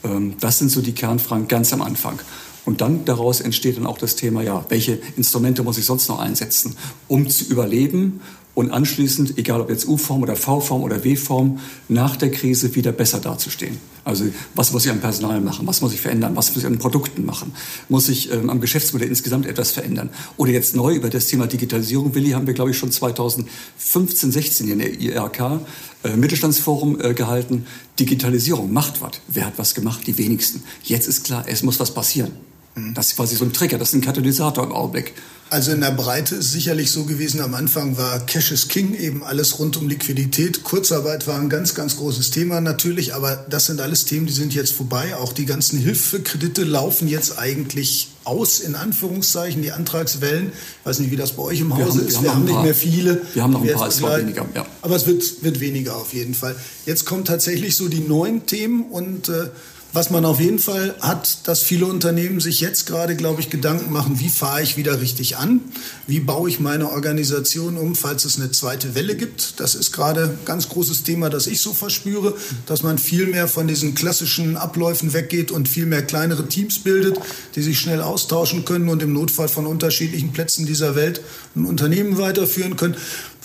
Ähm, 0.05 0.35
das 0.41 0.59
sind 0.59 0.71
so 0.71 0.83
die 0.83 0.93
Kernfragen 0.93 1.49
ganz 1.49 1.73
am 1.73 1.81
Anfang. 1.81 2.21
Und 2.65 2.83
dann 2.83 3.07
daraus 3.07 3.41
entsteht 3.41 3.79
dann 3.79 3.87
auch 3.87 3.99
das 3.99 4.15
Thema, 4.15 4.43
ja, 4.43 4.65
welche 4.69 4.99
Instrumente 5.17 5.63
muss 5.63 5.79
ich 5.79 5.87
sonst 5.87 6.09
noch 6.09 6.21
einsetzen, 6.21 6.77
um 7.09 7.29
zu 7.29 7.45
überleben 7.47 8.21
und 8.55 8.71
anschließend, 8.71 9.39
egal 9.39 9.61
ob 9.61 9.71
jetzt 9.71 9.89
U-Form 9.89 10.23
oder 10.23 10.37
V-Form 10.37 10.83
oder 10.83 11.05
W-Form, 11.05 11.59
nach 11.89 12.17
der 12.17 12.31
Krise 12.31 12.75
wieder 12.75 12.93
besser 12.93 13.19
dazustehen. 13.19 13.79
Also 14.05 14.25
was 14.55 14.73
muss 14.73 14.85
ich 14.85 14.91
am 14.91 15.01
Personal 15.01 15.41
machen, 15.41 15.67
was 15.67 15.81
muss 15.81 15.95
ich 15.95 16.01
verändern, 16.01 16.37
was 16.37 16.51
muss 16.51 16.65
ich 16.65 16.67
an 16.67 16.79
Produkten 16.79 17.25
machen, 17.25 17.53
muss 17.89 18.09
ich 18.09 18.31
ähm, 18.33 18.51
am 18.51 18.61
Geschäftsmodell 18.61 19.09
insgesamt 19.09 19.47
etwas 19.47 19.71
verändern. 19.71 20.11
Oder 20.37 20.53
jetzt 20.53 20.75
neu 20.75 20.95
über 20.95 21.09
das 21.09 21.29
Thema 21.29 21.47
Digitalisierung, 21.47 22.15
Willi, 22.15 22.31
haben 22.31 22.47
wir, 22.47 22.55
glaube 22.55 22.73
ich, 22.73 22.79
schon 22.79 22.91
2015, 22.91 24.33
16 24.33 24.69
in 24.69 24.79
der 24.81 25.01
IRK 25.01 25.61
äh, 26.05 26.17
Mittelstandsforum 26.17 27.01
äh, 27.01 27.15
gehalten. 27.15 27.65
Digitalisierung 27.99 28.73
macht 28.73 29.01
was. 29.01 29.13
Wer 29.29 29.47
hat 29.47 29.55
was 29.57 29.75
gemacht? 29.75 30.07
Die 30.07 30.19
wenigsten. 30.19 30.63
Jetzt 30.83 31.07
ist 31.07 31.25
klar, 31.25 31.45
es 31.47 31.63
muss 31.63 31.79
was 31.79 31.95
passieren. 31.95 32.33
Mhm. 32.75 32.95
Das 32.95 33.09
ist 33.09 33.17
quasi 33.17 33.37
so 33.37 33.45
ein 33.45 33.53
Trigger, 33.53 33.79
das 33.79 33.89
ist 33.89 33.95
ein 33.95 34.01
Katalysator 34.01 34.65
im 34.65 34.73
Augenblick. 34.73 35.15
Also 35.53 35.73
in 35.73 35.83
der 35.83 35.91
Breite 35.91 36.37
ist 36.37 36.51
sicherlich 36.51 36.91
so 36.91 37.05
gewesen, 37.05 37.43
am 37.43 37.53
Anfang 37.53 37.99
war 37.99 38.21
Cash 38.21 38.53
is 38.53 38.69
King, 38.69 38.95
eben 38.95 39.23
alles 39.23 39.59
rund 39.59 39.77
um 39.77 39.87
Liquidität. 39.87 40.65
Kurzarbeit 40.65 41.27
war 41.27 41.39
ein 41.39 41.51
ganz, 41.51 41.75
ganz 41.75 41.99
großes 41.99 42.31
Thema 42.31 42.63
natürlich, 42.63 43.15
aber 43.15 43.45
das 43.51 43.67
sind 43.67 43.79
alles 43.83 44.07
Themen, 44.07 44.25
die 44.25 44.33
sind 44.33 44.55
jetzt 44.55 44.73
vorbei. 44.73 45.15
Auch 45.15 45.35
die 45.35 45.45
ganzen 45.45 45.79
Hilfekredite 45.79 46.65
laufen 46.65 47.07
jetzt 47.07 47.39
eigentlich 47.39 48.09
aus, 48.25 48.61
in 48.61 48.75
Anführungszeichen, 48.75 49.61
die 49.61 49.73
Antragswellen. 49.73 50.53
Ich 50.81 50.87
weiß 50.87 51.01
nicht, 51.01 51.11
wie 51.11 51.17
das 51.17 51.33
bei 51.33 51.43
euch 51.43 51.61
im 51.61 51.77
Hause 51.77 51.99
haben, 51.99 52.09
ist. 52.09 52.15
Wir, 52.15 52.23
wir 52.23 52.35
haben, 52.35 52.45
nicht 52.47 52.63
mehr 52.63 52.75
viele. 52.75 53.21
Wir 53.35 53.43
haben 53.43 53.53
noch 53.53 53.63
ein 53.63 53.75
paar, 53.75 53.89
es 53.89 54.01
war 54.01 54.19
weniger. 54.19 54.47
Ja. 54.55 54.65
Aber 54.81 54.97
es 54.97 55.07
wird, 55.07 55.45
wird 55.45 55.61
weniger 55.61 55.97
auf 55.97 56.15
jeden 56.15 56.33
Fall. 56.33 56.57
Jetzt 56.87 57.05
kommen 57.05 57.27
tatsächlich 57.27 57.77
so 57.77 57.89
die 57.89 58.01
neuen 58.01 58.47
Themen 58.47 58.85
und 58.85 59.29
äh, 59.29 59.51
was 59.93 60.09
man 60.09 60.25
auf 60.25 60.41
jeden 60.41 60.59
Fall 60.59 60.95
hat, 61.01 61.47
dass 61.47 61.63
viele 61.63 61.85
Unternehmen 61.85 62.41
sich 62.41 62.61
jetzt 62.61 62.87
gerade, 62.87 63.15
glaube 63.15 63.43
ich, 63.43 63.51
Gedanken 63.51 63.93
machen, 63.93 64.21
wie 64.21 64.31
fahre 64.31 64.63
ich 64.63 64.79
wieder 64.79 65.01
richtig 65.03 65.37
an? 65.37 65.61
Wie 66.07 66.21
baue 66.21 66.49
ich 66.49 66.61
meine 66.61 66.91
Organisation 66.91 67.77
um, 67.77 67.95
falls 67.95 68.25
es 68.25 68.41
eine 68.41 68.51
zweite 68.51 68.95
Welle 68.95 69.17
gibt? 69.17 69.61
Das 69.61 69.75
ist 69.75 69.93
gerade 69.93 70.23
ein 70.23 70.39
ganz 70.47 70.71
großes 70.71 71.03
Thema, 71.03 71.29
das 71.29 71.47
ich 71.47 71.61
so 71.61 71.75
verspüre, 71.75 72.35
dass 72.67 72.83
man 72.83 72.97
viel 72.97 73.27
mehr 73.27 73.49
von 73.49 73.69
diesen 73.69 73.95
klassischen 73.95 74.57
Abläufen 74.57 75.13
weggeht 75.13 75.51
und 75.51 75.69
viel 75.69 75.85
mehr 75.85 76.03
kleinere 76.03 76.49
Teams 76.49 76.79
bildet, 76.79 77.19
die 77.55 77.63
sich 77.63 77.79
schnell 77.79 78.01
austauschen 78.01 78.65
können 78.65 78.89
und 78.89 79.03
im 79.03 79.13
Notfall 79.13 79.49
von 79.49 79.67
unterschiedlichen 79.67 80.33
Plätzen 80.33 80.65
dieser 80.65 80.97
Welt 80.97 81.21
ein 81.55 81.67
Unternehmen 81.67 82.17
weiterführen 82.17 82.77
können. 82.77 82.97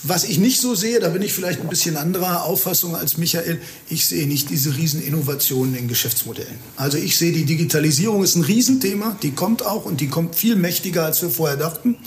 Was 0.04 0.25
ich 0.25 0.38
nicht 0.38 0.62
so 0.62 0.75
sehe, 0.75 1.00
da 1.00 1.10
bin 1.10 1.24
ich 1.24 1.34
vielleicht 1.34 1.62
ein 1.62 1.70
bisschen 1.70 1.98
anderer 1.98 2.44
Auffassung 2.44 2.96
als 2.96 3.18
Michael, 3.18 3.60
ich 3.89 4.06
sehe 4.06 4.27
nicht 4.27 4.50
diese 4.51 4.75
Rieseninnovationen 4.77 5.75
in 5.75 5.88
Geschäftsmodellen. 5.88 6.56
Also 6.75 6.98
ich 6.98 7.18
sehe, 7.18 7.32
die 7.32 7.46
Digitalisierung 7.46 8.24
ist 8.24 8.36
ein 8.36 8.44
Riesenthema, 8.44 9.18
die 9.24 9.32
kommt 9.32 9.66
auch 9.66 9.86
und 9.86 10.00
die 10.00 10.08
kommt 10.08 10.36
viel 10.36 10.56
mächtiger, 10.56 11.04
als 11.04 11.22
wir 11.24 11.32
vorher 11.32 11.58
dachten. 11.58 11.98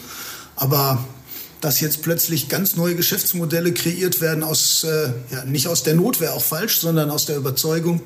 Aber 0.55 1.05
dass 1.61 1.81
jetzt 1.81 2.03
plötzlich 2.03 2.49
ganz 2.49 2.77
neue 2.77 2.95
Geschäftsmodelle 2.95 3.75
kreiert 3.75 4.21
werden 4.21 4.45
aus, 4.45 4.85
äh, 4.85 5.13
ja, 5.31 5.45
nicht 5.45 5.67
aus 5.67 5.83
der 5.83 5.95
Not 5.95 6.21
wäre 6.21 6.33
auch 6.35 6.45
falsch, 6.45 6.79
sondern 6.79 7.11
aus 7.11 7.27
der 7.27 7.37
Überzeugung. 7.37 8.01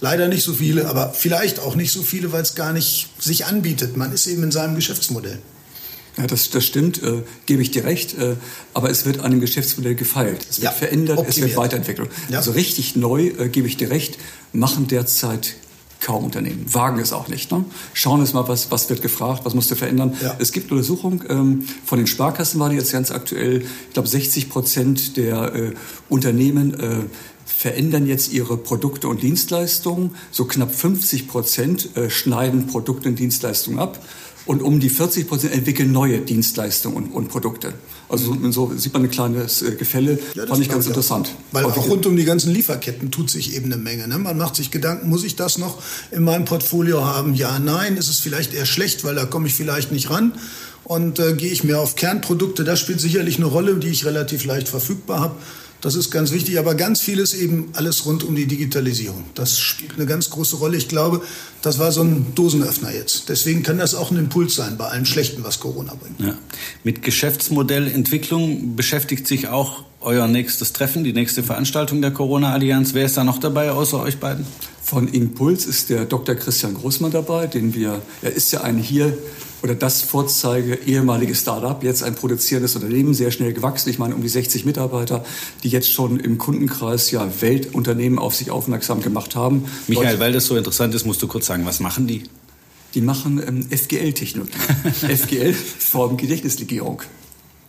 Leider 0.00 0.28
nicht 0.28 0.44
so 0.44 0.54
viele, 0.54 0.86
aber 0.86 1.12
vielleicht 1.12 1.58
auch 1.58 1.74
nicht 1.74 1.92
so 1.92 2.02
viele, 2.02 2.32
weil 2.32 2.42
es 2.42 2.54
gar 2.54 2.72
nicht 2.72 3.08
sich 3.18 3.46
anbietet. 3.46 3.96
Man 3.96 4.12
ist 4.12 4.26
eben 4.26 4.42
in 4.42 4.52
seinem 4.52 4.74
Geschäftsmodell. 4.74 5.40
Ja, 6.16 6.26
das, 6.26 6.50
das 6.50 6.64
stimmt, 6.64 7.02
äh, 7.02 7.22
gebe 7.46 7.62
ich 7.62 7.70
dir 7.70 7.84
recht. 7.84 8.16
Äh, 8.16 8.36
aber 8.72 8.90
es 8.90 9.04
wird 9.04 9.20
an 9.20 9.32
dem 9.32 9.40
Geschäftsmodell 9.40 9.94
gefeilt. 9.94 10.46
Es 10.48 10.60
wird 10.60 10.64
ja, 10.64 10.70
verändert, 10.70 11.18
optimiert. 11.18 11.36
es 11.36 11.42
wird 11.42 11.56
weiterentwickelt. 11.56 12.10
Ja. 12.28 12.38
Also 12.38 12.52
richtig 12.52 12.94
neu, 12.94 13.28
äh, 13.38 13.48
gebe 13.48 13.66
ich 13.66 13.76
dir 13.76 13.90
recht, 13.90 14.18
machen 14.52 14.86
derzeit 14.86 15.56
kaum 16.00 16.24
Unternehmen. 16.24 16.66
Wagen 16.72 17.00
es 17.00 17.12
auch 17.12 17.28
nicht. 17.28 17.50
Ne? 17.50 17.64
Schauen 17.94 18.24
wir 18.24 18.34
mal, 18.34 18.46
was, 18.46 18.70
was 18.70 18.90
wird 18.90 19.02
gefragt, 19.02 19.40
was 19.44 19.54
musste 19.54 19.74
verändern. 19.74 20.14
Ja. 20.22 20.36
Es 20.38 20.52
gibt 20.52 20.70
eine 20.70 20.78
Untersuchung 20.78 21.24
ähm, 21.28 21.66
von 21.84 21.98
den 21.98 22.06
Sparkassen, 22.06 22.60
war 22.60 22.68
die 22.68 22.76
jetzt 22.76 22.92
ganz 22.92 23.10
aktuell. 23.10 23.62
Ich 23.62 23.94
glaube, 23.94 24.08
60 24.08 24.50
Prozent 24.50 25.16
der 25.16 25.54
äh, 25.54 25.72
Unternehmen 26.08 26.78
äh, 26.78 26.96
verändern 27.46 28.06
jetzt 28.06 28.32
ihre 28.32 28.56
Produkte 28.56 29.08
und 29.08 29.22
Dienstleistungen. 29.22 30.14
So 30.30 30.44
knapp 30.44 30.74
50 30.74 31.26
Prozent 31.26 31.96
äh, 31.96 32.10
schneiden 32.10 32.66
Produkte 32.66 33.08
und 33.08 33.18
Dienstleistungen 33.18 33.78
ab 33.78 34.04
und 34.46 34.62
um 34.62 34.80
die 34.80 34.90
40 34.90 35.28
Prozent 35.28 35.54
entwickeln 35.54 35.92
neue 35.92 36.20
Dienstleistungen 36.20 36.96
und, 36.96 37.12
und 37.12 37.28
Produkte. 37.28 37.74
Also 38.08 38.36
so 38.50 38.72
sieht 38.76 38.92
man 38.92 39.02
ein 39.02 39.10
kleines 39.10 39.62
äh, 39.62 39.72
Gefälle, 39.72 40.18
ja, 40.34 40.46
fand 40.46 40.60
ich 40.60 40.68
ganz 40.68 40.86
interessant. 40.86 41.34
Weil 41.52 41.64
auch 41.64 41.88
rund 41.88 42.06
um 42.06 42.16
die 42.16 42.24
ganzen 42.24 42.52
Lieferketten 42.52 43.10
tut 43.10 43.30
sich 43.30 43.56
eben 43.56 43.72
eine 43.72 43.82
Menge. 43.82 44.06
Ne? 44.06 44.18
Man 44.18 44.36
macht 44.36 44.56
sich 44.56 44.70
Gedanken, 44.70 45.08
muss 45.08 45.24
ich 45.24 45.36
das 45.36 45.58
noch 45.58 45.82
in 46.10 46.22
meinem 46.22 46.44
Portfolio 46.44 47.04
haben? 47.04 47.34
Ja, 47.34 47.58
nein, 47.58 47.96
ist 47.96 48.08
es 48.08 48.20
vielleicht 48.20 48.52
eher 48.52 48.66
schlecht, 48.66 49.04
weil 49.04 49.14
da 49.14 49.24
komme 49.24 49.48
ich 49.48 49.54
vielleicht 49.54 49.90
nicht 49.90 50.10
ran. 50.10 50.32
Und 50.84 51.18
äh, 51.18 51.32
gehe 51.32 51.50
ich 51.50 51.64
mehr 51.64 51.80
auf 51.80 51.96
Kernprodukte, 51.96 52.64
das 52.64 52.80
spielt 52.80 53.00
sicherlich 53.00 53.36
eine 53.36 53.46
Rolle, 53.46 53.76
die 53.76 53.88
ich 53.88 54.04
relativ 54.04 54.44
leicht 54.44 54.68
verfügbar 54.68 55.20
habe. 55.20 55.34
Das 55.84 55.96
ist 55.96 56.10
ganz 56.10 56.32
wichtig, 56.32 56.58
aber 56.58 56.74
ganz 56.76 57.02
vieles 57.02 57.34
eben 57.34 57.68
alles 57.74 58.06
rund 58.06 58.24
um 58.24 58.34
die 58.34 58.46
Digitalisierung. 58.46 59.22
Das 59.34 59.58
spielt 59.58 59.96
eine 59.96 60.06
ganz 60.06 60.30
große 60.30 60.56
Rolle. 60.56 60.78
Ich 60.78 60.88
glaube, 60.88 61.20
das 61.60 61.78
war 61.78 61.92
so 61.92 62.00
ein 62.00 62.34
Dosenöffner 62.34 62.90
jetzt. 62.90 63.28
Deswegen 63.28 63.62
kann 63.62 63.76
das 63.76 63.94
auch 63.94 64.10
ein 64.10 64.16
Impuls 64.16 64.54
sein 64.54 64.78
bei 64.78 64.86
allem 64.86 65.04
Schlechten, 65.04 65.44
was 65.44 65.60
Corona 65.60 65.92
bringt. 65.94 66.18
Ja. 66.20 66.38
Mit 66.84 67.02
Geschäftsmodellentwicklung 67.02 68.76
beschäftigt 68.76 69.28
sich 69.28 69.48
auch 69.48 69.84
euer 70.00 70.26
nächstes 70.26 70.72
Treffen, 70.72 71.04
die 71.04 71.12
nächste 71.12 71.42
Veranstaltung 71.42 72.00
der 72.00 72.12
Corona-Allianz. 72.12 72.94
Wer 72.94 73.04
ist 73.04 73.18
da 73.18 73.24
noch 73.24 73.38
dabei 73.38 73.70
außer 73.70 74.00
euch 74.00 74.16
beiden? 74.16 74.46
Von 74.82 75.08
Impuls 75.08 75.66
ist 75.66 75.90
der 75.90 76.06
Dr. 76.06 76.34
Christian 76.34 76.72
Großmann 76.72 77.10
dabei, 77.10 77.46
den 77.46 77.74
wir, 77.74 78.00
er 78.22 78.32
ist 78.32 78.52
ja 78.52 78.62
ein 78.62 78.78
hier 78.78 79.18
oder 79.64 79.74
das 79.74 80.02
Vorzeige 80.02 80.74
ehemalige 80.86 81.34
Startup, 81.34 81.82
jetzt 81.82 82.02
ein 82.02 82.14
produzierendes 82.14 82.76
Unternehmen, 82.76 83.14
sehr 83.14 83.30
schnell 83.30 83.54
gewachsen. 83.54 83.88
Ich 83.88 83.98
meine, 83.98 84.14
um 84.14 84.20
die 84.20 84.28
60 84.28 84.66
Mitarbeiter, 84.66 85.24
die 85.62 85.70
jetzt 85.70 85.90
schon 85.90 86.20
im 86.20 86.36
Kundenkreis 86.36 87.10
ja 87.10 87.26
Weltunternehmen 87.40 88.18
auf 88.18 88.34
sich 88.34 88.50
aufmerksam 88.50 89.00
gemacht 89.00 89.34
haben. 89.34 89.64
Michael, 89.88 90.20
weil 90.20 90.32
das 90.32 90.44
so 90.44 90.56
interessant 90.58 90.94
ist, 90.94 91.06
musst 91.06 91.22
du 91.22 91.28
kurz 91.28 91.46
sagen, 91.46 91.64
was 91.64 91.80
machen 91.80 92.06
die? 92.06 92.24
Die 92.94 93.00
machen 93.00 93.42
ähm, 93.44 93.66
FGL-Technologie. 93.70 94.52
FGL, 95.16 95.54
Formgedächtnislegierung. 95.54 97.00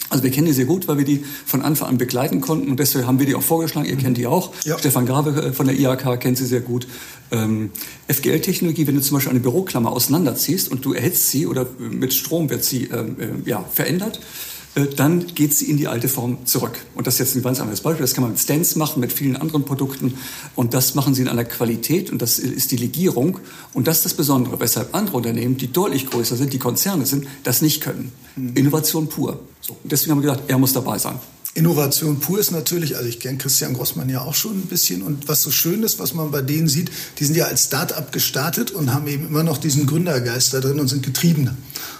Also 0.09 0.23
wir 0.23 0.31
kennen 0.31 0.45
die 0.45 0.53
sehr 0.53 0.65
gut, 0.65 0.87
weil 0.87 0.97
wir 0.97 1.05
die 1.05 1.23
von 1.45 1.61
Anfang 1.61 1.89
an 1.89 1.97
begleiten 1.97 2.41
konnten 2.41 2.69
und 2.69 2.79
deswegen 2.79 3.07
haben 3.07 3.19
wir 3.19 3.25
die 3.25 3.35
auch 3.35 3.41
vorgeschlagen. 3.41 3.87
Ihr 3.87 3.95
kennt 3.95 4.17
die 4.17 4.27
auch. 4.27 4.53
Ja. 4.63 4.77
Stefan 4.77 5.05
Grave 5.05 5.29
äh, 5.41 5.53
von 5.53 5.67
der 5.67 5.77
IHK 5.77 6.19
kennt 6.19 6.37
sie 6.37 6.45
sehr 6.45 6.61
gut. 6.61 6.87
Ähm, 7.31 7.71
FGL-Technologie, 8.07 8.87
wenn 8.87 8.95
du 8.95 9.01
zum 9.01 9.17
Beispiel 9.17 9.31
eine 9.31 9.39
Büroklammer 9.39 9.91
auseinanderziehst 9.91 10.71
und 10.71 10.85
du 10.85 10.93
erhitzt 10.93 11.31
sie 11.31 11.47
oder 11.47 11.65
mit 11.79 12.13
Strom 12.13 12.49
wird 12.49 12.63
sie 12.63 12.85
ähm, 12.85 13.15
äh, 13.19 13.49
ja, 13.49 13.65
verändert, 13.71 14.17
äh, 14.17 14.54
dann 14.75 15.27
geht 15.27 15.53
sie 15.53 15.69
in 15.69 15.77
die 15.77 15.87
alte 15.87 16.09
Form 16.09 16.45
zurück. 16.45 16.77
Und 16.95 17.07
das 17.07 17.15
ist 17.15 17.19
jetzt 17.19 17.35
ein 17.35 17.43
ganz 17.43 17.61
anderes 17.61 17.81
Beispiel. 17.81 18.03
Das 18.03 18.13
kann 18.13 18.23
man 18.23 18.31
mit 18.31 18.41
Stents 18.41 18.75
machen, 18.75 18.99
mit 18.99 19.13
vielen 19.13 19.37
anderen 19.37 19.63
Produkten. 19.63 20.15
Und 20.55 20.73
das 20.73 20.95
machen 20.95 21.15
sie 21.15 21.21
in 21.21 21.29
einer 21.29 21.45
Qualität 21.45 22.11
und 22.11 22.21
das 22.21 22.39
ist 22.39 22.71
die 22.71 22.77
Legierung. 22.77 23.39
Und 23.73 23.87
das 23.87 23.97
ist 23.97 24.05
das 24.05 24.13
Besondere, 24.15 24.59
weshalb 24.59 24.93
andere 24.93 25.17
Unternehmen, 25.17 25.55
die 25.55 25.71
deutlich 25.71 26.09
größer 26.09 26.35
sind, 26.35 26.51
die 26.51 26.59
Konzerne 26.59 27.05
sind, 27.05 27.25
das 27.43 27.61
nicht 27.61 27.81
können. 27.81 28.11
Mhm. 28.35 28.51
Innovation 28.55 29.07
pur. 29.07 29.39
So. 29.61 29.77
Und 29.81 29.91
deswegen 29.91 30.11
haben 30.11 30.23
wir 30.23 30.31
gedacht, 30.31 30.43
er 30.49 30.57
muss 30.57 30.73
dabei 30.73 30.97
sein. 30.97 31.19
Innovation 31.55 32.19
pur 32.19 32.37
ist 32.37 32.51
natürlich, 32.51 32.97
also 32.97 33.07
ich 33.07 33.21
kenne 33.21 33.37
Christian 33.37 33.73
Grossmann 33.73 34.09
ja 34.09 34.19
auch 34.19 34.35
schon 34.35 34.59
ein 34.59 34.65
bisschen 34.67 35.01
und 35.01 35.29
was 35.29 35.41
so 35.41 35.51
schön 35.51 35.83
ist, 35.83 35.99
was 35.99 36.13
man 36.13 36.29
bei 36.29 36.41
denen 36.41 36.67
sieht, 36.67 36.91
die 37.17 37.23
sind 37.23 37.37
ja 37.37 37.45
als 37.45 37.63
Start-up 37.63 38.11
gestartet 38.11 38.71
und 38.71 38.93
haben 38.93 39.07
eben 39.07 39.27
immer 39.27 39.41
noch 39.41 39.57
diesen 39.57 39.87
Gründergeist 39.87 40.53
da 40.53 40.59
drin 40.59 40.81
und 40.81 40.89
sind 40.89 41.03
Getriebene. 41.03 41.55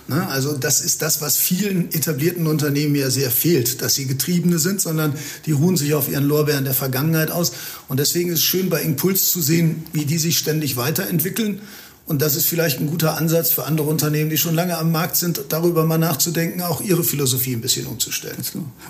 Ne? 0.09 0.27
Also 0.27 0.57
das 0.57 0.81
ist 0.81 1.01
das, 1.01 1.21
was 1.21 1.38
vielen 1.38 1.89
etablierten 1.93 2.47
Unternehmen 2.47 2.95
ja 2.95 3.09
sehr 3.09 3.31
fehlt, 3.31 3.81
dass 3.81 3.95
sie 3.95 4.07
Getriebene 4.07 4.59
sind, 4.59 4.81
sondern 4.81 5.13
die 5.45 5.53
ruhen 5.53 5.77
sich 5.77 5.93
auf 5.93 6.09
ihren 6.09 6.25
Lorbeeren 6.25 6.65
der 6.65 6.74
Vergangenheit 6.74 7.31
aus. 7.31 7.53
Und 7.88 8.01
deswegen 8.01 8.31
ist 8.31 8.39
es 8.39 8.43
schön 8.43 8.69
bei 8.69 8.81
Impuls 8.81 9.31
zu 9.31 9.41
sehen, 9.41 9.85
wie 9.93 10.03
die 10.03 10.17
sich 10.17 10.38
ständig 10.38 10.75
weiterentwickeln 10.75 11.62
und 12.05 12.21
das 12.21 12.35
ist 12.35 12.45
vielleicht 12.45 12.79
ein 12.79 12.89
guter 12.89 13.17
Ansatz 13.17 13.51
für 13.51 13.65
andere 13.65 13.89
Unternehmen, 13.89 14.29
die 14.29 14.38
schon 14.38 14.53
lange 14.53 14.77
am 14.77 14.91
Markt 14.91 15.15
sind, 15.15 15.45
darüber 15.50 15.85
mal 15.85 15.97
nachzudenken, 15.97 16.62
auch 16.62 16.81
ihre 16.81 17.03
Philosophie 17.03 17.53
ein 17.53 17.62
bisschen 17.62 17.88
umzustellen. 17.88 18.38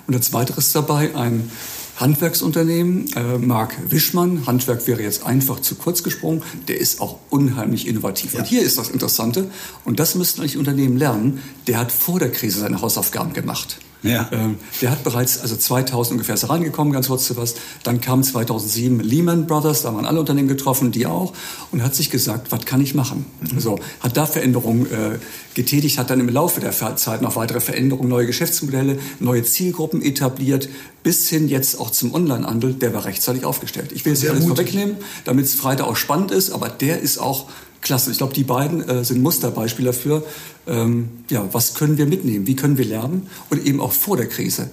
Und 0.06 0.14
als 0.14 0.32
weiteres 0.34 0.72
dabei 0.72 1.14
ein 1.14 1.50
Handwerksunternehmen, 1.96 3.10
äh, 3.16 3.38
Marc 3.38 3.74
Wischmann. 3.90 4.46
Handwerk 4.46 4.86
wäre 4.86 5.02
jetzt 5.02 5.24
einfach 5.24 5.60
zu 5.60 5.76
kurz 5.76 6.02
gesprungen. 6.02 6.42
Der 6.68 6.78
ist 6.78 7.00
auch 7.00 7.18
unheimlich 7.30 7.86
innovativ. 7.88 8.34
Ja. 8.34 8.40
Und 8.40 8.46
hier 8.46 8.62
ist 8.62 8.76
das 8.76 8.90
Interessante, 8.90 9.50
und 9.84 9.98
das 9.98 10.14
müssten 10.14 10.42
eigentlich 10.42 10.58
Unternehmen 10.58 10.98
lernen, 10.98 11.42
der 11.66 11.78
hat 11.78 11.92
vor 11.92 12.18
der 12.18 12.30
Krise 12.30 12.60
seine 12.60 12.82
Hausaufgaben 12.82 13.32
gemacht. 13.32 13.78
Ja. 14.08 14.28
Ähm, 14.32 14.56
der 14.80 14.90
hat 14.90 15.04
bereits, 15.04 15.40
also 15.40 15.56
2000 15.56 16.12
ungefähr 16.12 16.34
ist 16.34 16.42
er 16.42 16.50
reingekommen, 16.50 16.92
ganz 16.92 17.08
kurz 17.08 17.26
zu 17.26 17.36
was. 17.36 17.54
Dann 17.82 18.00
kam 18.00 18.22
2007 18.22 19.00
Lehman 19.00 19.46
Brothers, 19.46 19.82
da 19.82 19.94
waren 19.94 20.06
alle 20.06 20.20
Unternehmen 20.20 20.48
getroffen, 20.48 20.92
die 20.92 21.06
auch, 21.06 21.32
und 21.72 21.82
hat 21.82 21.94
sich 21.94 22.10
gesagt, 22.10 22.52
was 22.52 22.64
kann 22.64 22.80
ich 22.80 22.94
machen? 22.94 23.26
Mhm. 23.40 23.60
So, 23.60 23.78
hat 24.00 24.16
da 24.16 24.26
Veränderungen 24.26 24.86
äh, 24.86 25.18
getätigt, 25.54 25.98
hat 25.98 26.10
dann 26.10 26.20
im 26.20 26.28
Laufe 26.28 26.60
der 26.60 26.72
Zeit 26.72 27.22
noch 27.22 27.36
weitere 27.36 27.60
Veränderungen, 27.60 28.08
neue 28.08 28.26
Geschäftsmodelle, 28.26 28.98
neue 29.20 29.42
Zielgruppen 29.42 30.02
etabliert, 30.02 30.68
bis 31.02 31.28
hin 31.28 31.48
jetzt 31.48 31.78
auch 31.78 31.90
zum 31.90 32.12
Onlinehandel, 32.14 32.74
der 32.74 32.92
war 32.92 33.04
rechtzeitig 33.04 33.44
aufgestellt. 33.44 33.92
Ich 33.92 34.04
will 34.04 34.12
jetzt 34.12 34.28
alles 34.28 34.44
vorwegnehmen, 34.44 34.96
damit 35.24 35.46
es 35.46 35.54
Freitag 35.54 35.86
auch 35.86 35.96
spannend 35.96 36.30
ist, 36.30 36.50
aber 36.50 36.68
der 36.68 37.00
ist 37.00 37.18
auch 37.18 37.46
klasse. 37.86 38.10
Ich 38.10 38.18
glaube, 38.18 38.34
die 38.34 38.44
beiden 38.44 38.86
äh, 38.86 39.04
sind 39.04 39.22
Musterbeispiele 39.22 39.92
dafür, 39.92 40.24
ähm, 40.66 41.08
ja, 41.30 41.48
was 41.52 41.74
können 41.74 41.96
wir 41.96 42.06
mitnehmen, 42.06 42.46
wie 42.46 42.56
können 42.56 42.76
wir 42.76 42.84
lernen 42.84 43.28
und 43.48 43.64
eben 43.64 43.80
auch 43.80 43.92
vor 43.92 44.16
der 44.16 44.28
Krise. 44.28 44.68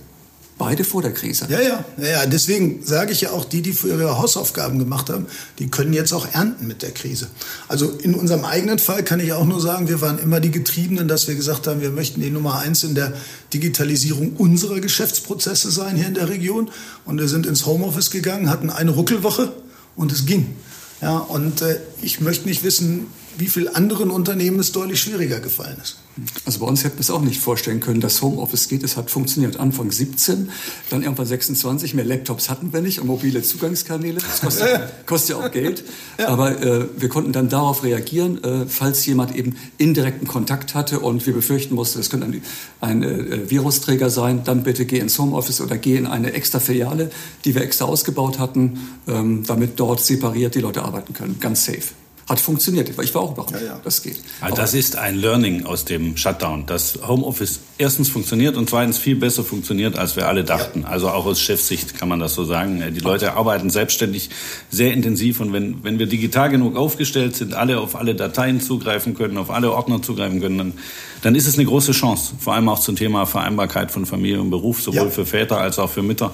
Beide 0.57 0.83
vor 0.83 1.01
der 1.01 1.11
Krise. 1.11 1.47
Ja, 1.49 1.59
ja, 1.61 1.83
ja. 1.97 2.25
Deswegen 2.27 2.83
sage 2.85 3.11
ich 3.11 3.21
ja 3.21 3.31
auch, 3.31 3.43
die, 3.43 3.63
die 3.63 3.73
für 3.73 3.87
ihre 3.87 4.19
Hausaufgaben 4.19 4.77
gemacht 4.77 5.09
haben, 5.09 5.25
die 5.57 5.67
können 5.67 5.93
jetzt 5.93 6.13
auch 6.13 6.27
ernten 6.31 6.67
mit 6.67 6.83
der 6.83 6.91
Krise. 6.91 7.27
Also 7.67 7.89
in 7.89 8.13
unserem 8.13 8.45
eigenen 8.45 8.77
Fall 8.77 9.03
kann 9.03 9.19
ich 9.19 9.33
auch 9.33 9.45
nur 9.45 9.59
sagen, 9.59 9.87
wir 9.87 9.99
waren 9.99 10.19
immer 10.19 10.39
die 10.39 10.51
Getriebenen, 10.51 11.07
dass 11.07 11.27
wir 11.27 11.33
gesagt 11.33 11.65
haben, 11.65 11.81
wir 11.81 11.89
möchten 11.89 12.21
die 12.21 12.29
Nummer 12.29 12.59
eins 12.59 12.83
in 12.83 12.93
der 12.93 13.13
Digitalisierung 13.51 14.33
unserer 14.37 14.79
Geschäftsprozesse 14.79 15.71
sein 15.71 15.95
hier 15.95 16.07
in 16.07 16.13
der 16.13 16.29
Region. 16.29 16.69
Und 17.05 17.19
wir 17.19 17.27
sind 17.27 17.47
ins 17.47 17.65
Homeoffice 17.65 18.11
gegangen, 18.11 18.49
hatten 18.49 18.69
eine 18.69 18.91
Ruckelwoche 18.91 19.51
und 19.95 20.11
es 20.11 20.27
ging. 20.27 20.55
Ja, 21.03 21.17
und 21.17 21.61
äh, 21.61 21.81
ich 22.01 22.21
möchte 22.21 22.47
nicht 22.47 22.63
wissen, 22.63 23.07
wie 23.37 23.47
viel 23.47 23.67
anderen 23.69 24.11
Unternehmen 24.11 24.59
es 24.59 24.71
deutlich 24.71 24.99
schwieriger 25.01 25.39
gefallen 25.39 25.77
ist. 25.81 25.97
Also 26.45 26.59
bei 26.59 26.67
uns 26.67 26.83
hätten 26.83 26.97
wir 26.97 27.01
es 27.01 27.09
auch 27.09 27.21
nicht 27.21 27.41
vorstellen 27.41 27.79
können, 27.79 27.99
dass 27.99 28.21
Homeoffice 28.21 28.67
geht. 28.67 28.83
Es 28.83 28.97
hat 28.97 29.09
funktioniert. 29.09 29.57
Anfang 29.57 29.91
17, 29.91 30.49
dann 30.91 31.01
irgendwann 31.01 31.25
26. 31.25 31.95
Mehr 31.95 32.05
Laptops 32.05 32.49
hatten 32.49 32.71
wir 32.71 32.81
nicht 32.81 32.99
und 32.99 33.07
mobile 33.07 33.41
Zugangskanäle. 33.41 34.19
Das 34.19 34.41
kostet, 34.41 35.05
kostet 35.07 35.29
ja 35.31 35.43
auch 35.43 35.51
Geld. 35.51 35.83
Ja. 36.19 36.27
Aber 36.27 36.61
äh, 36.61 36.87
wir 36.95 37.09
konnten 37.09 37.31
dann 37.31 37.49
darauf 37.49 37.83
reagieren, 37.83 38.43
äh, 38.43 38.65
falls 38.67 39.03
jemand 39.07 39.35
eben 39.35 39.55
indirekten 39.79 40.27
Kontakt 40.27 40.75
hatte 40.75 40.99
und 40.99 41.25
wir 41.25 41.33
befürchten 41.33 41.73
mussten, 41.73 41.97
das 41.97 42.11
könnte 42.11 42.27
ein, 42.27 42.41
ein 42.81 43.03
äh, 43.03 43.49
Virusträger 43.49 44.11
sein, 44.11 44.43
dann 44.43 44.63
bitte 44.63 44.85
geh 44.85 44.99
ins 44.99 45.17
Homeoffice 45.17 45.61
oder 45.61 45.77
geh 45.77 45.97
in 45.97 46.05
eine 46.05 46.33
extra 46.33 46.59
Filiale, 46.59 47.09
die 47.45 47.55
wir 47.55 47.63
extra 47.63 47.85
ausgebaut 47.85 48.37
hatten, 48.37 48.79
ähm, 49.07 49.43
damit 49.47 49.79
dort 49.79 50.01
separiert 50.01 50.53
die 50.53 50.61
Leute 50.61 50.83
arbeiten 50.83 51.13
können. 51.13 51.39
Ganz 51.39 51.65
safe 51.65 52.02
hat 52.27 52.39
funktioniert. 52.39 52.89
Ich 52.89 53.13
war 53.13 53.21
auch 53.21 53.31
überrascht, 53.33 53.53
ja, 53.53 53.73
ja. 53.73 53.81
das 53.83 54.01
geht. 54.01 54.17
Also 54.39 54.55
das 54.55 54.73
ist 54.73 54.95
ein 54.95 55.15
Learning 55.15 55.65
aus 55.65 55.85
dem 55.85 56.15
Shutdown, 56.15 56.65
dass 56.65 56.99
Homeoffice 57.05 57.59
erstens 57.77 58.09
funktioniert 58.09 58.55
und 58.55 58.69
zweitens 58.69 58.97
viel 58.97 59.15
besser 59.15 59.43
funktioniert, 59.43 59.97
als 59.97 60.15
wir 60.15 60.27
alle 60.27 60.43
dachten. 60.43 60.81
Ja. 60.81 60.87
Also 60.87 61.09
auch 61.09 61.25
aus 61.25 61.41
Chefsicht 61.41 61.97
kann 61.97 62.07
man 62.07 62.19
das 62.19 62.33
so 62.33 62.45
sagen. 62.45 62.81
Die 62.93 63.01
Leute 63.01 63.33
arbeiten 63.33 63.69
selbstständig 63.69 64.29
sehr 64.69 64.93
intensiv 64.93 65.41
und 65.41 65.51
wenn, 65.51 65.83
wenn 65.83 65.99
wir 65.99 66.05
digital 66.05 66.49
genug 66.49 66.77
aufgestellt 66.77 67.35
sind, 67.35 67.53
alle 67.53 67.79
auf 67.79 67.95
alle 67.95 68.15
Dateien 68.15 68.61
zugreifen 68.61 69.15
können, 69.15 69.37
auf 69.37 69.51
alle 69.51 69.71
Ordner 69.71 70.01
zugreifen 70.01 70.39
können, 70.39 70.57
dann, 70.57 70.73
dann 71.21 71.35
ist 71.35 71.47
es 71.47 71.55
eine 71.55 71.65
große 71.65 71.91
Chance. 71.91 72.33
Vor 72.39 72.53
allem 72.53 72.69
auch 72.69 72.79
zum 72.79 72.95
Thema 72.95 73.25
Vereinbarkeit 73.25 73.91
von 73.91 74.05
Familie 74.05 74.39
und 74.39 74.49
Beruf, 74.49 74.81
sowohl 74.81 75.11
für 75.11 75.25
Väter 75.25 75.57
als 75.57 75.77
auch 75.79 75.89
für 75.89 76.03
Mütter 76.03 76.31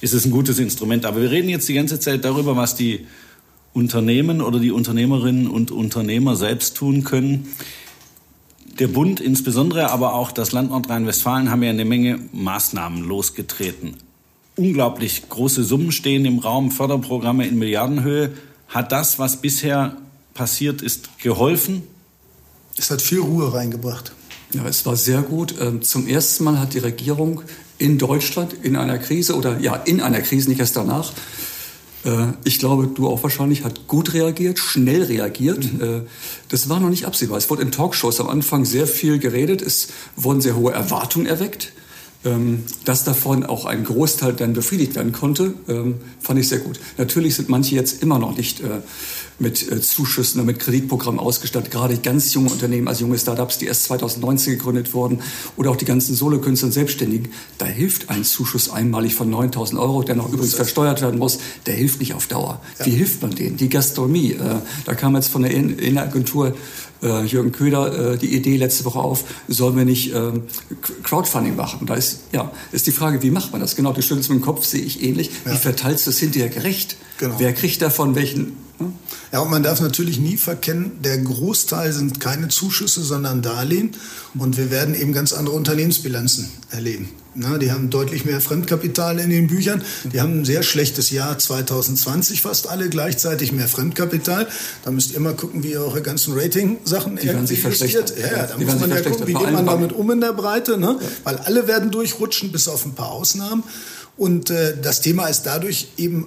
ist 0.00 0.14
es 0.14 0.24
ein 0.24 0.30
gutes 0.30 0.58
Instrument. 0.58 1.04
Aber 1.06 1.20
wir 1.20 1.30
reden 1.30 1.48
jetzt 1.48 1.68
die 1.68 1.74
ganze 1.74 1.98
Zeit 1.98 2.24
darüber, 2.24 2.56
was 2.56 2.74
die 2.74 3.06
Unternehmen 3.78 4.40
oder 4.42 4.58
die 4.58 4.72
Unternehmerinnen 4.72 5.46
und 5.46 5.70
Unternehmer 5.70 6.34
selbst 6.34 6.76
tun 6.76 7.04
können. 7.04 7.54
Der 8.80 8.88
Bund 8.88 9.20
insbesondere, 9.20 9.90
aber 9.90 10.14
auch 10.14 10.32
das 10.32 10.50
Land 10.50 10.70
Nordrhein-Westfalen 10.70 11.50
haben 11.50 11.62
ja 11.62 11.70
eine 11.70 11.84
Menge 11.84 12.18
Maßnahmen 12.32 13.04
losgetreten. 13.04 13.94
Unglaublich 14.56 15.28
große 15.28 15.62
Summen 15.62 15.92
stehen 15.92 16.24
im 16.24 16.40
Raum, 16.40 16.72
Förderprogramme 16.72 17.46
in 17.46 17.56
Milliardenhöhe. 17.58 18.32
Hat 18.66 18.90
das, 18.90 19.20
was 19.20 19.40
bisher 19.40 19.96
passiert 20.34 20.82
ist, 20.82 21.10
geholfen? 21.22 21.82
Es 22.76 22.90
hat 22.90 23.00
viel 23.00 23.20
Ruhe 23.20 23.54
reingebracht. 23.54 24.12
Ja, 24.54 24.66
es 24.66 24.84
war 24.86 24.96
sehr 24.96 25.22
gut. 25.22 25.54
Ähm, 25.60 25.82
zum 25.82 26.08
ersten 26.08 26.42
Mal 26.44 26.58
hat 26.58 26.74
die 26.74 26.78
Regierung 26.78 27.42
in 27.78 27.98
Deutschland 27.98 28.54
in 28.62 28.74
einer 28.74 28.98
Krise 28.98 29.36
oder 29.36 29.60
ja, 29.60 29.76
in 29.76 30.00
einer 30.00 30.20
Krise, 30.20 30.48
nicht 30.48 30.58
erst 30.58 30.76
danach, 30.76 31.12
äh, 31.12 31.14
ich 32.44 32.58
glaube, 32.58 32.86
du 32.86 33.08
auch 33.08 33.22
wahrscheinlich, 33.22 33.64
hat 33.64 33.88
gut 33.88 34.14
reagiert, 34.14 34.58
schnell 34.58 35.02
reagiert. 35.02 35.72
Mhm. 35.72 35.80
Äh, 35.80 36.00
das 36.48 36.68
war 36.68 36.80
noch 36.80 36.90
nicht 36.90 37.06
absehbar. 37.06 37.38
Es 37.38 37.50
wurde 37.50 37.62
in 37.62 37.72
Talkshows 37.72 38.20
am 38.20 38.28
Anfang 38.28 38.64
sehr 38.64 38.86
viel 38.86 39.18
geredet. 39.18 39.62
Es 39.62 39.88
wurden 40.16 40.40
sehr 40.40 40.56
hohe 40.56 40.72
Erwartungen 40.72 41.26
erweckt. 41.26 41.72
Ähm, 42.24 42.64
dass 42.84 43.04
davon 43.04 43.46
auch 43.46 43.64
ein 43.64 43.84
Großteil 43.84 44.32
dann 44.32 44.52
befriedigt 44.52 44.96
werden 44.96 45.12
konnte, 45.12 45.54
ähm, 45.68 45.98
fand 46.20 46.40
ich 46.40 46.48
sehr 46.48 46.58
gut. 46.58 46.80
Natürlich 46.96 47.36
sind 47.36 47.48
manche 47.48 47.76
jetzt 47.76 48.02
immer 48.02 48.18
noch 48.18 48.36
nicht 48.36 48.58
äh, 48.58 48.80
mit 49.38 49.70
äh, 49.70 49.80
Zuschüssen 49.80 50.40
oder 50.40 50.46
mit 50.46 50.58
Kreditprogrammen 50.58 51.20
ausgestattet. 51.20 51.70
Gerade 51.70 51.96
ganz 51.98 52.34
junge 52.34 52.50
Unternehmen, 52.50 52.88
also 52.88 53.04
junge 53.04 53.18
Startups, 53.18 53.58
die 53.58 53.66
erst 53.66 53.84
2019 53.84 54.54
gegründet 54.54 54.94
wurden 54.94 55.20
oder 55.56 55.70
auch 55.70 55.76
die 55.76 55.84
ganzen 55.84 56.14
Solokünstler 56.14 56.66
und 56.66 56.72
Selbstständigen. 56.72 57.32
Da 57.58 57.66
hilft 57.66 58.10
ein 58.10 58.24
Zuschuss 58.24 58.70
einmalig 58.70 59.14
von 59.14 59.30
9000 59.30 59.80
Euro, 59.80 60.02
der 60.02 60.16
noch 60.16 60.32
übrigens 60.32 60.54
versteuert 60.54 61.02
werden 61.02 61.18
muss. 61.18 61.38
Der 61.66 61.74
hilft 61.74 62.00
nicht 62.00 62.14
auf 62.14 62.26
Dauer. 62.26 62.60
Ja. 62.78 62.86
Wie 62.86 62.90
hilft 62.90 63.22
man 63.22 63.34
denen? 63.34 63.56
Die 63.56 63.68
Gastronomie. 63.68 64.32
Äh, 64.32 64.56
da 64.84 64.94
kam 64.94 65.14
jetzt 65.14 65.28
von 65.28 65.42
der 65.42 65.52
Inneragentur 65.52 66.54
äh, 67.02 67.24
Jürgen 67.24 67.52
Köder 67.52 68.14
äh, 68.14 68.18
die 68.18 68.34
Idee 68.34 68.56
letzte 68.56 68.84
Woche 68.84 68.98
auf, 68.98 69.24
sollen 69.46 69.76
wir 69.76 69.84
nicht 69.84 70.12
äh, 70.12 70.32
Crowdfunding 71.02 71.56
machen? 71.56 71.86
Da 71.86 71.94
ist, 71.94 72.22
ja, 72.32 72.50
ist 72.72 72.86
die 72.86 72.92
Frage, 72.92 73.22
wie 73.22 73.30
macht 73.30 73.52
man 73.52 73.60
das? 73.60 73.76
Genau, 73.76 73.92
du 73.92 74.02
schüttelst 74.02 74.30
mit 74.30 74.40
dem 74.40 74.44
Kopf, 74.44 74.64
sehe 74.64 74.82
ich 74.82 75.02
ähnlich. 75.02 75.30
Ja. 75.44 75.52
Wie 75.52 75.56
verteilst 75.56 76.06
du 76.06 76.10
es 76.10 76.18
hinterher 76.18 76.48
gerecht? 76.48 76.96
Genau. 77.18 77.36
Wer 77.38 77.52
kriegt 77.52 77.82
davon 77.82 78.14
welchen 78.14 78.56
ja, 79.32 79.40
und 79.40 79.50
man 79.50 79.62
darf 79.62 79.80
natürlich 79.80 80.18
nie 80.18 80.36
verkennen, 80.36 81.02
der 81.02 81.18
Großteil 81.18 81.92
sind 81.92 82.20
keine 82.20 82.48
Zuschüsse, 82.48 83.02
sondern 83.02 83.42
Darlehen. 83.42 83.90
Und 84.38 84.56
wir 84.56 84.70
werden 84.70 84.94
eben 84.94 85.12
ganz 85.12 85.32
andere 85.32 85.54
Unternehmensbilanzen 85.54 86.48
erleben. 86.70 87.08
Na, 87.34 87.56
die 87.58 87.70
haben 87.70 87.88
deutlich 87.88 88.24
mehr 88.24 88.40
Fremdkapital 88.40 89.18
in 89.20 89.30
den 89.30 89.46
Büchern. 89.46 89.82
Die 90.12 90.20
haben 90.20 90.40
ein 90.40 90.44
sehr 90.44 90.62
schlechtes 90.62 91.10
Jahr 91.10 91.38
2020, 91.38 92.42
fast 92.42 92.68
alle 92.68 92.88
gleichzeitig 92.88 93.52
mehr 93.52 93.68
Fremdkapital. 93.68 94.48
Da 94.84 94.90
müsst 94.90 95.12
ihr 95.12 95.20
mal 95.20 95.34
gucken, 95.34 95.62
wie 95.62 95.72
ihr 95.72 95.80
eure 95.80 96.02
ganzen 96.02 96.36
Rating-Sachen 96.36 97.16
Die 97.16 97.28
werden 97.28 97.46
sich. 97.46 97.62
Ja, 97.62 97.68
ja, 97.70 98.46
da 98.46 98.56
die 98.56 98.64
muss 98.64 98.80
man 98.80 98.90
ja 98.90 99.02
gucken, 99.02 99.26
wie 99.26 99.34
geht 99.34 99.52
man 99.52 99.66
damit 99.66 99.92
um 99.92 100.10
in 100.10 100.20
der 100.20 100.32
Breite. 100.32 100.78
Ne? 100.78 100.98
Ja. 101.00 101.06
Weil 101.24 101.36
alle 101.36 101.68
werden 101.68 101.90
durchrutschen, 101.90 102.50
bis 102.50 102.66
auf 102.66 102.84
ein 102.86 102.94
paar 102.94 103.12
Ausnahmen. 103.12 103.62
Und 104.16 104.50
äh, 104.50 104.76
das 104.80 105.00
Thema 105.00 105.28
ist 105.28 105.42
dadurch 105.42 105.88
eben 105.96 106.26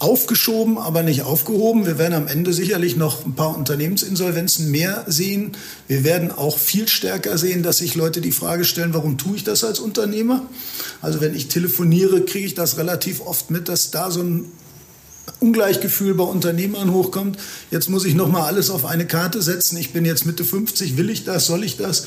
aufgeschoben, 0.00 0.78
aber 0.78 1.02
nicht 1.02 1.22
aufgehoben. 1.22 1.86
Wir 1.86 1.98
werden 1.98 2.14
am 2.14 2.26
Ende 2.26 2.54
sicherlich 2.54 2.96
noch 2.96 3.26
ein 3.26 3.34
paar 3.34 3.56
Unternehmensinsolvenzen 3.56 4.70
mehr 4.70 5.04
sehen. 5.06 5.52
Wir 5.88 6.04
werden 6.04 6.32
auch 6.32 6.58
viel 6.58 6.88
stärker 6.88 7.36
sehen, 7.36 7.62
dass 7.62 7.78
sich 7.78 7.94
Leute 7.94 8.22
die 8.22 8.32
Frage 8.32 8.64
stellen, 8.64 8.94
warum 8.94 9.18
tue 9.18 9.36
ich 9.36 9.44
das 9.44 9.62
als 9.62 9.78
Unternehmer? 9.78 10.42
Also 11.02 11.20
wenn 11.20 11.34
ich 11.34 11.48
telefoniere, 11.48 12.24
kriege 12.24 12.46
ich 12.46 12.54
das 12.54 12.78
relativ 12.78 13.20
oft 13.20 13.50
mit, 13.50 13.68
dass 13.68 13.90
da 13.90 14.10
so 14.10 14.22
ein 14.22 14.46
Ungleichgefühl 15.38 16.14
bei 16.14 16.24
Unternehmern 16.24 16.92
hochkommt. 16.92 17.38
Jetzt 17.70 17.90
muss 17.90 18.06
ich 18.06 18.14
noch 18.14 18.28
mal 18.28 18.46
alles 18.46 18.70
auf 18.70 18.86
eine 18.86 19.06
Karte 19.06 19.42
setzen. 19.42 19.76
Ich 19.76 19.92
bin 19.92 20.06
jetzt 20.06 20.24
Mitte 20.24 20.44
50, 20.44 20.96
will 20.96 21.10
ich 21.10 21.24
das, 21.24 21.46
soll 21.46 21.62
ich 21.62 21.76
das? 21.76 22.06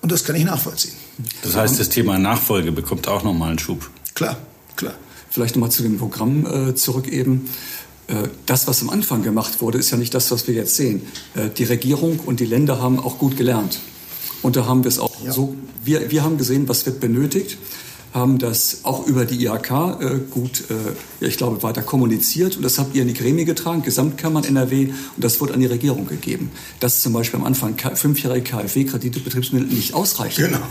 Und 0.00 0.10
das 0.10 0.24
kann 0.24 0.36
ich 0.36 0.44
nachvollziehen. 0.44 0.94
Das 1.42 1.54
heißt, 1.54 1.78
das 1.78 1.90
Thema 1.90 2.18
Nachfolge 2.18 2.72
bekommt 2.72 3.08
auch 3.08 3.22
noch 3.22 3.34
mal 3.34 3.50
einen 3.50 3.58
Schub. 3.58 3.90
Klar, 4.14 4.38
klar. 4.74 4.94
Vielleicht 5.36 5.54
nochmal 5.54 5.70
zu 5.70 5.82
dem 5.82 5.98
Programm 5.98 6.46
äh, 6.46 6.74
zurück 6.74 7.08
eben. 7.08 7.46
Äh, 8.06 8.28
das, 8.46 8.66
was 8.68 8.80
am 8.80 8.88
Anfang 8.88 9.22
gemacht 9.22 9.60
wurde, 9.60 9.76
ist 9.76 9.90
ja 9.90 9.98
nicht 9.98 10.14
das, 10.14 10.30
was 10.30 10.48
wir 10.48 10.54
jetzt 10.54 10.76
sehen. 10.76 11.02
Äh, 11.34 11.50
die 11.50 11.64
Regierung 11.64 12.20
und 12.24 12.40
die 12.40 12.46
Länder 12.46 12.80
haben 12.80 12.98
auch 12.98 13.18
gut 13.18 13.36
gelernt. 13.36 13.80
Und 14.40 14.56
da 14.56 14.64
haben 14.64 14.82
wir 14.82 14.88
es 14.88 14.98
auch 14.98 15.12
ja. 15.22 15.32
so, 15.32 15.54
wir, 15.84 16.10
wir 16.10 16.24
haben 16.24 16.38
gesehen, 16.38 16.70
was 16.70 16.86
wird 16.86 17.00
benötigt 17.00 17.58
haben 18.16 18.38
das 18.38 18.80
auch 18.84 19.06
über 19.06 19.26
die 19.26 19.44
IHK 19.44 19.70
äh, 19.70 20.18
gut, 20.30 20.64
äh, 20.70 20.74
ja, 21.20 21.28
ich 21.28 21.36
glaube, 21.36 21.62
weiter 21.62 21.82
kommuniziert. 21.82 22.56
Und 22.56 22.62
das 22.62 22.78
habt 22.78 22.96
ihr 22.96 23.02
in 23.02 23.08
die 23.08 23.14
Gremie 23.14 23.44
getragen, 23.44 23.82
Gesamtkammern 23.82 24.44
NRW, 24.44 24.86
und 24.86 24.96
das 25.24 25.40
wurde 25.40 25.52
an 25.52 25.60
die 25.60 25.66
Regierung 25.66 26.06
gegeben. 26.06 26.50
Dass 26.80 27.02
zum 27.02 27.12
Beispiel 27.12 27.38
am 27.38 27.46
Anfang 27.46 27.76
fünfjährige 27.76 28.42
KfW-Kredite, 28.42 29.20
Betriebsmittel 29.20 29.68
nicht 29.68 29.94
ausreichen. 29.94 30.46
Genau. 30.46 30.66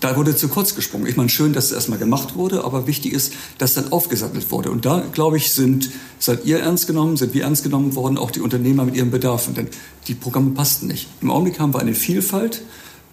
Da 0.00 0.16
wurde 0.16 0.36
zu 0.36 0.48
kurz 0.48 0.74
gesprungen. 0.74 1.06
Ich 1.06 1.16
meine, 1.16 1.30
schön, 1.30 1.54
dass 1.54 1.66
es 1.66 1.72
erstmal 1.72 1.98
gemacht 1.98 2.34
wurde, 2.34 2.64
aber 2.64 2.86
wichtig 2.86 3.14
ist, 3.14 3.32
dass 3.56 3.74
dann 3.74 3.92
aufgesattelt 3.92 4.50
wurde. 4.50 4.70
Und 4.70 4.84
da, 4.84 5.02
glaube 5.12 5.38
ich, 5.38 5.52
sind, 5.52 5.90
seid 6.18 6.44
ihr 6.44 6.58
ernst 6.58 6.86
genommen, 6.86 7.16
sind 7.16 7.32
wir 7.32 7.44
ernst 7.44 7.64
genommen 7.64 7.94
worden, 7.94 8.18
auch 8.18 8.30
die 8.30 8.40
Unternehmer 8.40 8.84
mit 8.84 8.94
ihren 8.94 9.10
Bedarfen. 9.10 9.54
Denn 9.54 9.68
die 10.06 10.14
Programme 10.14 10.50
passten 10.50 10.86
nicht. 10.86 11.08
Im 11.22 11.30
Augenblick 11.30 11.58
haben 11.58 11.72
wir 11.72 11.80
eine 11.80 11.94
Vielfalt 11.94 12.62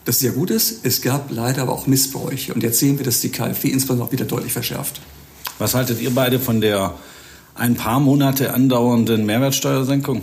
das 0.08 0.20
sehr 0.20 0.32
gut 0.32 0.50
ist. 0.52 0.86
Es 0.86 1.02
gab 1.02 1.32
leider 1.32 1.64
aber 1.64 1.74
auch 1.74 1.86
Missbräuche. 1.86 2.54
Und 2.54 2.64
jetzt 2.64 2.80
sehen 2.80 2.98
wir, 2.98 3.06
dass 3.06 3.20
die 3.20 3.30
KfW 3.30 3.68
insbesondere 3.68 4.08
auch 4.08 4.12
wieder 4.14 4.24
deutlich 4.24 4.54
verschärft. 4.54 5.02
Was 5.60 5.76
haltet 5.76 6.02
ihr 6.02 6.12
beide 6.12 6.40
von 6.40 6.62
der 6.62 6.94
ein 7.56 7.76
paar 7.76 8.00
Monate 8.00 8.54
andauernden 8.54 9.26
Mehrwertsteuersenkung 9.26 10.22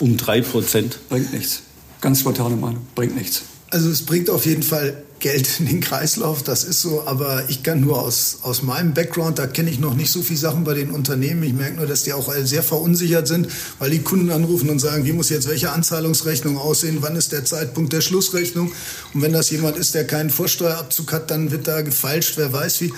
um 0.00 0.16
drei 0.16 0.40
Prozent? 0.40 0.98
Bringt 1.08 1.32
nichts. 1.32 1.62
Ganz 2.00 2.20
spontane 2.20 2.56
Meinung. 2.56 2.84
Bringt 2.96 3.14
nichts. 3.14 3.42
Also 3.72 3.88
es 3.88 4.02
bringt 4.04 4.28
auf 4.28 4.44
jeden 4.44 4.62
Fall 4.62 5.02
Geld 5.18 5.58
in 5.58 5.64
den 5.64 5.80
Kreislauf, 5.80 6.42
das 6.42 6.62
ist 6.62 6.82
so, 6.82 7.04
aber 7.06 7.44
ich 7.48 7.62
kann 7.62 7.80
nur 7.80 8.02
aus, 8.02 8.40
aus 8.42 8.60
meinem 8.62 8.92
Background, 8.92 9.38
da 9.38 9.46
kenne 9.46 9.70
ich 9.70 9.78
noch 9.78 9.94
nicht 9.94 10.12
so 10.12 10.20
viele 10.20 10.38
Sachen 10.38 10.64
bei 10.64 10.74
den 10.74 10.90
Unternehmen. 10.90 11.42
Ich 11.42 11.54
merke 11.54 11.76
nur, 11.76 11.86
dass 11.86 12.02
die 12.02 12.12
auch 12.12 12.30
sehr 12.42 12.62
verunsichert 12.62 13.26
sind, 13.26 13.48
weil 13.78 13.88
die 13.88 14.00
Kunden 14.00 14.30
anrufen 14.30 14.68
und 14.68 14.78
sagen, 14.78 15.06
wie 15.06 15.12
muss 15.12 15.30
jetzt 15.30 15.48
welche 15.48 15.70
Anzahlungsrechnung 15.70 16.58
aussehen, 16.58 16.98
wann 17.00 17.16
ist 17.16 17.32
der 17.32 17.46
Zeitpunkt 17.46 17.94
der 17.94 18.02
Schlussrechnung. 18.02 18.72
Und 19.14 19.22
wenn 19.22 19.32
das 19.32 19.48
jemand 19.48 19.78
ist, 19.78 19.94
der 19.94 20.06
keinen 20.06 20.28
Vorsteuerabzug 20.28 21.10
hat, 21.10 21.30
dann 21.30 21.50
wird 21.50 21.66
da 21.66 21.80
gefeilscht, 21.80 22.34
wer 22.36 22.52
weiß 22.52 22.82
wie. 22.82 22.92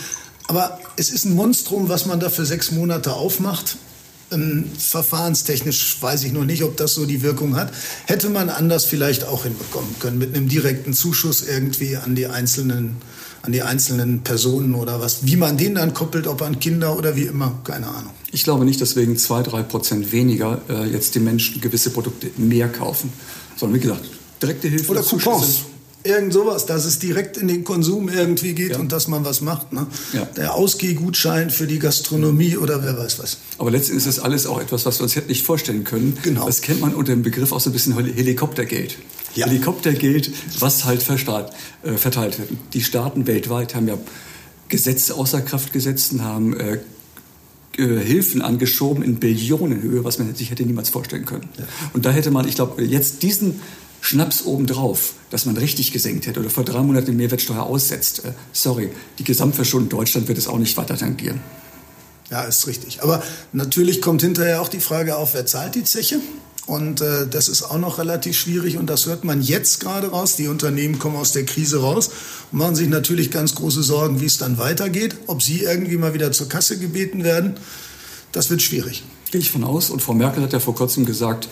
Aber 0.48 0.80
es 0.96 1.10
ist 1.10 1.24
ein 1.24 1.36
Monstrum, 1.36 1.88
was 1.88 2.04
man 2.04 2.18
da 2.18 2.30
für 2.30 2.46
sechs 2.46 2.72
Monate 2.72 3.12
aufmacht. 3.12 3.76
Ähm, 4.32 4.64
verfahrenstechnisch 4.78 5.96
weiß 6.00 6.24
ich 6.24 6.32
noch 6.32 6.44
nicht, 6.44 6.62
ob 6.62 6.76
das 6.76 6.94
so 6.94 7.06
die 7.06 7.22
Wirkung 7.22 7.56
hat. 7.56 7.72
Hätte 8.06 8.30
man 8.30 8.48
anders 8.48 8.84
vielleicht 8.84 9.24
auch 9.24 9.44
hinbekommen 9.44 9.94
können, 10.00 10.18
mit 10.18 10.34
einem 10.34 10.48
direkten 10.48 10.92
Zuschuss 10.92 11.42
irgendwie 11.42 11.96
an 11.96 12.14
die 12.14 12.26
einzelnen, 12.26 12.96
an 13.42 13.52
die 13.52 13.62
einzelnen 13.62 14.22
Personen 14.22 14.74
oder 14.74 15.00
was. 15.00 15.26
Wie 15.26 15.36
man 15.36 15.56
den 15.56 15.74
dann 15.74 15.94
koppelt, 15.94 16.26
ob 16.26 16.42
an 16.42 16.58
Kinder 16.58 16.96
oder 16.96 17.16
wie 17.16 17.24
immer, 17.24 17.58
keine 17.64 17.88
Ahnung. 17.88 18.12
Ich 18.32 18.44
glaube 18.44 18.64
nicht, 18.64 18.80
dass 18.80 18.96
wegen 18.96 19.16
zwei, 19.16 19.42
drei 19.42 19.62
Prozent 19.62 20.10
weniger 20.10 20.60
äh, 20.68 20.86
jetzt 20.86 21.14
die 21.14 21.20
Menschen 21.20 21.60
gewisse 21.60 21.90
Produkte 21.90 22.30
mehr 22.36 22.68
kaufen, 22.68 23.12
sondern 23.56 23.78
wie 23.78 23.82
gesagt, 23.82 24.04
direkte 24.42 24.68
Hilfe. 24.68 24.90
Oder 24.90 25.02
Coupons. 25.02 25.64
Irgend 26.06 26.34
sowas, 26.34 26.66
dass 26.66 26.84
es 26.84 26.98
direkt 26.98 27.38
in 27.38 27.48
den 27.48 27.64
Konsum 27.64 28.10
irgendwie 28.10 28.52
geht 28.52 28.72
ja. 28.72 28.78
und 28.78 28.92
dass 28.92 29.08
man 29.08 29.24
was 29.24 29.40
macht. 29.40 29.72
Ne? 29.72 29.86
Ja. 30.12 30.26
Der 30.36 30.54
Ausgehgutschein 30.54 31.48
für 31.48 31.66
die 31.66 31.78
Gastronomie 31.78 32.58
oder 32.58 32.84
wer 32.84 32.98
weiß 32.98 33.18
was. 33.20 33.38
Aber 33.56 33.70
letztendlich 33.70 34.06
ist 34.06 34.18
das 34.18 34.22
alles 34.22 34.46
auch 34.46 34.60
etwas, 34.60 34.84
was 34.84 34.98
wir 34.98 35.04
uns 35.04 35.16
nicht 35.26 35.46
vorstellen 35.46 35.84
können. 35.84 36.18
Genau. 36.22 36.44
Das 36.44 36.60
kennt 36.60 36.82
man 36.82 36.94
unter 36.94 37.12
dem 37.12 37.22
Begriff 37.22 37.52
auch 37.52 37.60
so 37.60 37.70
ein 37.70 37.72
bisschen 37.72 37.94
Helikoptergeld. 37.96 38.98
Ja. 39.34 39.46
Helikoptergeld, 39.46 40.30
was 40.60 40.84
halt 40.84 41.02
äh, 41.08 41.96
verteilt 41.96 42.38
wird. 42.38 42.50
Die 42.74 42.82
Staaten 42.82 43.26
weltweit 43.26 43.74
haben 43.74 43.88
ja 43.88 43.98
Gesetze 44.68 45.14
außer 45.14 45.40
Kraft 45.40 45.72
gesetzt 45.72 46.12
und 46.12 46.22
haben 46.22 46.54
äh, 46.58 46.78
äh, 47.76 47.98
Hilfen 47.98 48.42
angeschoben 48.42 49.02
in 49.02 49.16
Billionenhöhe, 49.16 50.04
was 50.04 50.18
man 50.18 50.34
sich 50.34 50.50
hätte 50.50 50.64
niemals 50.64 50.90
vorstellen 50.90 51.24
können. 51.24 51.48
Ja. 51.58 51.64
Und 51.92 52.04
da 52.04 52.10
hätte 52.10 52.30
man, 52.30 52.46
ich 52.46 52.54
glaube, 52.54 52.82
jetzt 52.82 53.22
diesen 53.22 53.60
Schnaps 54.04 54.44
obendrauf, 54.44 55.14
dass 55.30 55.46
man 55.46 55.56
richtig 55.56 55.90
gesenkt 55.90 56.26
hätte 56.26 56.40
oder 56.40 56.50
vor 56.50 56.62
drei 56.62 56.82
Monaten 56.82 57.06
die 57.06 57.12
Mehrwertsteuer 57.12 57.62
aussetzt. 57.62 58.26
Äh, 58.26 58.32
sorry, 58.52 58.90
die 59.18 59.24
Gesamtverschuldung 59.24 59.88
Deutschland 59.88 60.28
wird 60.28 60.36
es 60.36 60.46
auch 60.46 60.58
nicht 60.58 60.76
weiter 60.76 60.98
tangieren. 60.98 61.40
Ja, 62.30 62.42
ist 62.42 62.66
richtig. 62.66 63.02
Aber 63.02 63.22
natürlich 63.54 64.02
kommt 64.02 64.20
hinterher 64.20 64.60
auch 64.60 64.68
die 64.68 64.80
Frage 64.80 65.16
auf, 65.16 65.32
wer 65.32 65.46
zahlt 65.46 65.74
die 65.74 65.84
Zeche? 65.84 66.20
Und 66.66 67.00
äh, 67.00 67.26
das 67.26 67.48
ist 67.48 67.62
auch 67.62 67.78
noch 67.78 67.96
relativ 67.98 68.36
schwierig 68.36 68.76
und 68.76 68.90
das 68.90 69.06
hört 69.06 69.24
man 69.24 69.40
jetzt 69.40 69.80
gerade 69.80 70.08
raus. 70.08 70.36
Die 70.36 70.48
Unternehmen 70.48 70.98
kommen 70.98 71.16
aus 71.16 71.32
der 71.32 71.46
Krise 71.46 71.80
raus 71.80 72.10
und 72.52 72.58
machen 72.58 72.74
sich 72.74 72.90
natürlich 72.90 73.30
ganz 73.30 73.54
große 73.54 73.82
Sorgen, 73.82 74.20
wie 74.20 74.26
es 74.26 74.36
dann 74.36 74.58
weitergeht. 74.58 75.16
Ob 75.28 75.42
sie 75.42 75.62
irgendwie 75.62 75.96
mal 75.96 76.12
wieder 76.12 76.30
zur 76.30 76.50
Kasse 76.50 76.78
gebeten 76.78 77.24
werden, 77.24 77.54
das 78.32 78.50
wird 78.50 78.60
schwierig. 78.60 79.02
Gehe 79.30 79.40
ich 79.40 79.50
von 79.50 79.64
aus. 79.64 79.88
Und 79.88 80.02
Frau 80.02 80.12
Merkel 80.12 80.42
hat 80.42 80.52
ja 80.52 80.60
vor 80.60 80.74
kurzem 80.74 81.06
gesagt, 81.06 81.48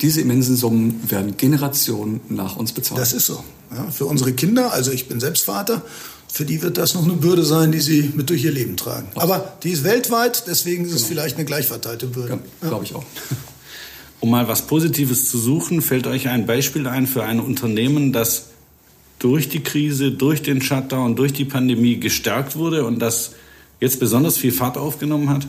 diese 0.00 0.20
immensen 0.20 0.56
Summen 0.56 1.00
werden 1.08 1.36
Generationen 1.36 2.20
nach 2.28 2.56
uns 2.56 2.72
bezahlt. 2.72 3.00
Das 3.00 3.12
ist 3.12 3.26
so. 3.26 3.42
Ja, 3.74 3.90
für 3.90 4.06
unsere 4.06 4.32
Kinder, 4.32 4.72
also 4.72 4.90
ich 4.90 5.08
bin 5.08 5.20
selbst 5.20 5.44
Vater, 5.44 5.82
für 6.30 6.44
die 6.44 6.62
wird 6.62 6.78
das 6.78 6.94
noch 6.94 7.04
eine 7.04 7.14
Bürde 7.14 7.44
sein, 7.44 7.72
die 7.72 7.80
sie 7.80 8.10
mit 8.14 8.30
durch 8.30 8.44
ihr 8.44 8.52
Leben 8.52 8.76
tragen. 8.76 9.08
Aber 9.16 9.56
die 9.62 9.70
ist 9.70 9.84
weltweit, 9.84 10.44
deswegen 10.46 10.84
ist 10.84 10.90
genau. 10.90 11.00
es 11.02 11.06
vielleicht 11.06 11.36
eine 11.36 11.44
gleichverteilte 11.44 12.06
Bürde. 12.06 12.38
Ja, 12.62 12.68
Glaube 12.68 12.84
ich 12.84 12.94
auch. 12.94 13.04
Um 14.20 14.30
mal 14.30 14.48
was 14.48 14.62
Positives 14.62 15.28
zu 15.28 15.36
suchen, 15.36 15.82
fällt 15.82 16.06
euch 16.06 16.28
ein 16.28 16.46
Beispiel 16.46 16.86
ein 16.86 17.06
für 17.06 17.24
ein 17.24 17.40
Unternehmen, 17.40 18.12
das 18.12 18.46
durch 19.18 19.48
die 19.48 19.60
Krise, 19.60 20.12
durch 20.12 20.42
den 20.42 20.62
Shutdown, 20.62 21.16
durch 21.16 21.32
die 21.32 21.44
Pandemie 21.44 21.98
gestärkt 21.98 22.56
wurde 22.56 22.84
und 22.84 22.98
das 22.98 23.32
jetzt 23.80 24.00
besonders 24.00 24.38
viel 24.38 24.52
Fahrt 24.52 24.78
aufgenommen 24.78 25.28
hat? 25.28 25.46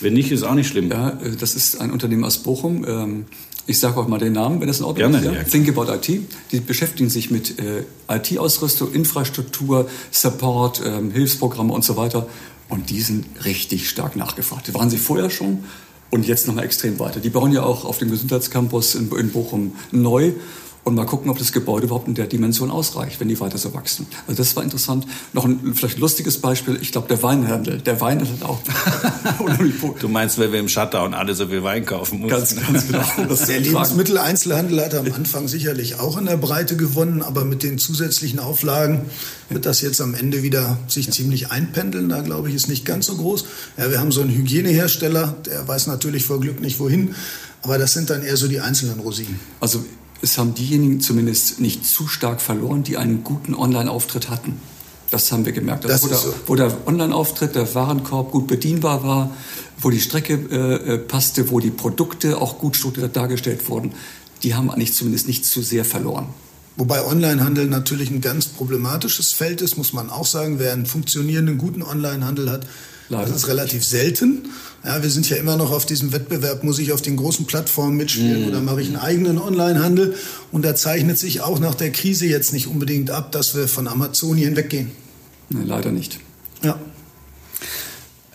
Wenn 0.00 0.14
nicht, 0.14 0.32
ist 0.32 0.42
auch 0.42 0.54
nicht 0.54 0.68
schlimm. 0.68 0.90
Ja, 0.90 1.10
äh, 1.10 1.36
das 1.38 1.54
ist 1.54 1.80
ein 1.80 1.90
Unternehmen 1.90 2.24
aus 2.24 2.38
Bochum. 2.38 2.84
Ähm, 2.86 3.24
ich 3.66 3.78
sage 3.78 3.98
auch 3.98 4.08
mal 4.08 4.18
den 4.18 4.34
Namen, 4.34 4.60
wenn 4.60 4.68
das 4.68 4.80
in 4.80 4.84
Ordnung 4.84 5.12
Gerne, 5.12 5.26
ist. 5.26 5.32
Ja? 5.32 5.38
ja. 5.40 5.44
Think 5.44 5.68
About 5.68 5.92
IT. 5.92 6.20
Die 6.52 6.60
beschäftigen 6.60 7.08
sich 7.08 7.30
mit 7.30 7.58
äh, 7.58 7.84
IT-Ausrüstung, 8.08 8.92
Infrastruktur, 8.92 9.88
Support, 10.10 10.82
ähm, 10.84 11.10
Hilfsprogramme 11.10 11.72
und 11.72 11.84
so 11.84 11.96
weiter. 11.96 12.26
Und 12.68 12.90
die 12.90 13.00
sind 13.00 13.26
richtig 13.44 13.88
stark 13.88 14.16
nachgefragt. 14.16 14.68
Die 14.68 14.74
waren 14.74 14.90
sie 14.90 14.98
vorher 14.98 15.30
schon 15.30 15.64
und 16.10 16.26
jetzt 16.26 16.46
nochmal 16.46 16.64
extrem 16.64 16.98
weiter. 16.98 17.20
Die 17.20 17.30
bauen 17.30 17.52
ja 17.52 17.62
auch 17.62 17.84
auf 17.84 17.98
dem 17.98 18.10
Gesundheitscampus 18.10 18.94
in 18.94 19.08
Bochum 19.30 19.72
neu 19.90 20.32
und 20.84 20.94
mal 20.94 21.06
gucken, 21.06 21.30
ob 21.30 21.38
das 21.38 21.52
Gebäude 21.52 21.86
überhaupt 21.86 22.08
in 22.08 22.14
der 22.14 22.26
Dimension 22.26 22.70
ausreicht, 22.70 23.18
wenn 23.18 23.28
die 23.28 23.40
weiter 23.40 23.56
so 23.56 23.72
wachsen. 23.72 24.06
Also 24.26 24.42
das 24.42 24.54
war 24.54 24.62
interessant. 24.62 25.06
Noch 25.32 25.46
ein 25.46 25.74
vielleicht 25.74 25.96
ein 25.96 26.00
lustiges 26.00 26.38
Beispiel, 26.40 26.78
ich 26.80 26.92
glaube 26.92 27.08
der 27.08 27.22
Weinhandel. 27.22 27.78
Der 27.78 28.00
Weinhandel 28.02 28.36
hat 28.36 28.48
auch 28.48 28.60
Du 30.00 30.08
meinst, 30.08 30.38
wenn 30.38 30.52
wir 30.52 30.60
im 30.60 30.68
Shutdown 30.68 31.14
alle 31.14 31.34
so 31.34 31.46
viel 31.46 31.62
Wein 31.62 31.86
kaufen 31.86 32.20
mussten? 32.20 32.36
Ganz, 32.36 32.56
ganz 32.56 32.86
genau. 32.86 33.34
der 33.48 33.60
Lebensmitteleinzelhandel 33.60 34.84
hat 34.84 34.94
am 34.94 35.10
Anfang 35.12 35.48
sicherlich 35.48 35.98
auch 36.00 36.18
in 36.18 36.26
der 36.26 36.36
Breite 36.36 36.76
gewonnen, 36.76 37.22
aber 37.22 37.46
mit 37.46 37.62
den 37.62 37.78
zusätzlichen 37.78 38.38
Auflagen 38.38 39.06
wird 39.48 39.64
das 39.64 39.80
jetzt 39.80 40.02
am 40.02 40.14
Ende 40.14 40.42
wieder 40.42 40.78
sich 40.86 41.06
ja. 41.06 41.12
ziemlich 41.12 41.50
einpendeln. 41.50 42.10
Da 42.10 42.20
glaube 42.20 42.50
ich, 42.50 42.54
ist 42.54 42.68
nicht 42.68 42.84
ganz 42.84 43.06
so 43.06 43.16
groß. 43.16 43.46
Ja, 43.78 43.90
wir 43.90 44.00
haben 44.00 44.12
so 44.12 44.20
einen 44.20 44.30
Hygienehersteller, 44.30 45.34
der 45.46 45.66
weiß 45.66 45.86
natürlich 45.86 46.24
vor 46.24 46.40
Glück 46.40 46.60
nicht 46.60 46.78
wohin. 46.78 47.14
Aber 47.62 47.78
das 47.78 47.94
sind 47.94 48.10
dann 48.10 48.22
eher 48.22 48.36
so 48.36 48.48
die 48.48 48.60
einzelnen 48.60 49.00
Rosinen. 49.00 49.40
Also 49.60 49.82
es 50.24 50.38
haben 50.38 50.54
diejenigen 50.54 51.00
zumindest 51.00 51.60
nicht 51.60 51.86
zu 51.86 52.08
stark 52.08 52.40
verloren, 52.40 52.82
die 52.82 52.96
einen 52.96 53.22
guten 53.22 53.54
Online-Auftritt 53.54 54.30
hatten. 54.30 54.60
Das 55.10 55.30
haben 55.30 55.44
wir 55.44 55.52
gemerkt. 55.52 55.86
Also, 55.86 56.06
wo, 56.06 56.08
der, 56.08 56.18
so. 56.18 56.34
wo, 56.46 56.54
der, 56.56 56.88
Online-Auftritt, 56.88 57.54
der 57.54 57.72
Warenkorb 57.74 58.32
gut 58.32 58.46
bedienbar 58.48 59.04
war, 59.04 59.30
wo 59.78 59.90
die 59.90 60.00
Strecke 60.00 60.34
äh, 60.34 60.94
äh, 60.94 60.98
passte, 60.98 61.50
wo 61.50 61.60
die 61.60 61.70
Produkte 61.70 62.38
auch 62.38 62.58
gut 62.58 62.76
strukturiert 62.76 63.14
dargestellt 63.14 63.68
wurden, 63.68 63.92
die 64.42 64.54
haben 64.54 64.70
eigentlich 64.70 64.94
zumindest 64.94 65.28
nicht 65.28 65.44
zu 65.44 65.62
sehr 65.62 65.84
verloren. 65.84 66.26
Wobei 66.76 67.06
Onlinehandel 67.06 67.66
natürlich 67.66 68.10
ein 68.10 68.20
ganz 68.20 68.46
problematisches 68.46 69.32
Feld 69.32 69.62
ist, 69.62 69.76
muss 69.76 69.92
man 69.92 70.10
auch 70.10 70.26
sagen. 70.26 70.58
Wer 70.58 70.72
einen 70.72 70.86
funktionierenden, 70.86 71.58
guten 71.58 71.82
Onlinehandel 71.82 72.50
hat, 72.50 72.66
Leider. 73.08 73.26
Das 73.26 73.36
ist 73.36 73.48
relativ 73.48 73.84
selten. 73.84 74.48
Ja, 74.84 75.02
wir 75.02 75.10
sind 75.10 75.28
ja 75.28 75.36
immer 75.36 75.56
noch 75.56 75.72
auf 75.72 75.86
diesem 75.86 76.12
Wettbewerb, 76.12 76.64
muss 76.64 76.78
ich 76.78 76.92
auf 76.92 77.02
den 77.02 77.16
großen 77.16 77.46
Plattformen 77.46 77.96
mitspielen 77.96 78.42
mhm. 78.42 78.48
oder 78.48 78.60
mache 78.60 78.82
ich 78.82 78.88
einen 78.88 78.96
eigenen 78.96 79.38
Onlinehandel? 79.38 80.14
Und 80.52 80.64
da 80.64 80.74
zeichnet 80.74 81.18
sich 81.18 81.40
auch 81.40 81.58
nach 81.58 81.74
der 81.74 81.90
Krise 81.92 82.26
jetzt 82.26 82.52
nicht 82.52 82.66
unbedingt 82.66 83.10
ab, 83.10 83.32
dass 83.32 83.54
wir 83.54 83.68
von 83.68 83.88
Amazon 83.88 84.36
hier 84.36 84.46
hinweggehen. 84.46 84.90
Nein, 85.50 85.66
leider 85.66 85.92
nicht. 85.92 86.18
Ja. 86.62 86.78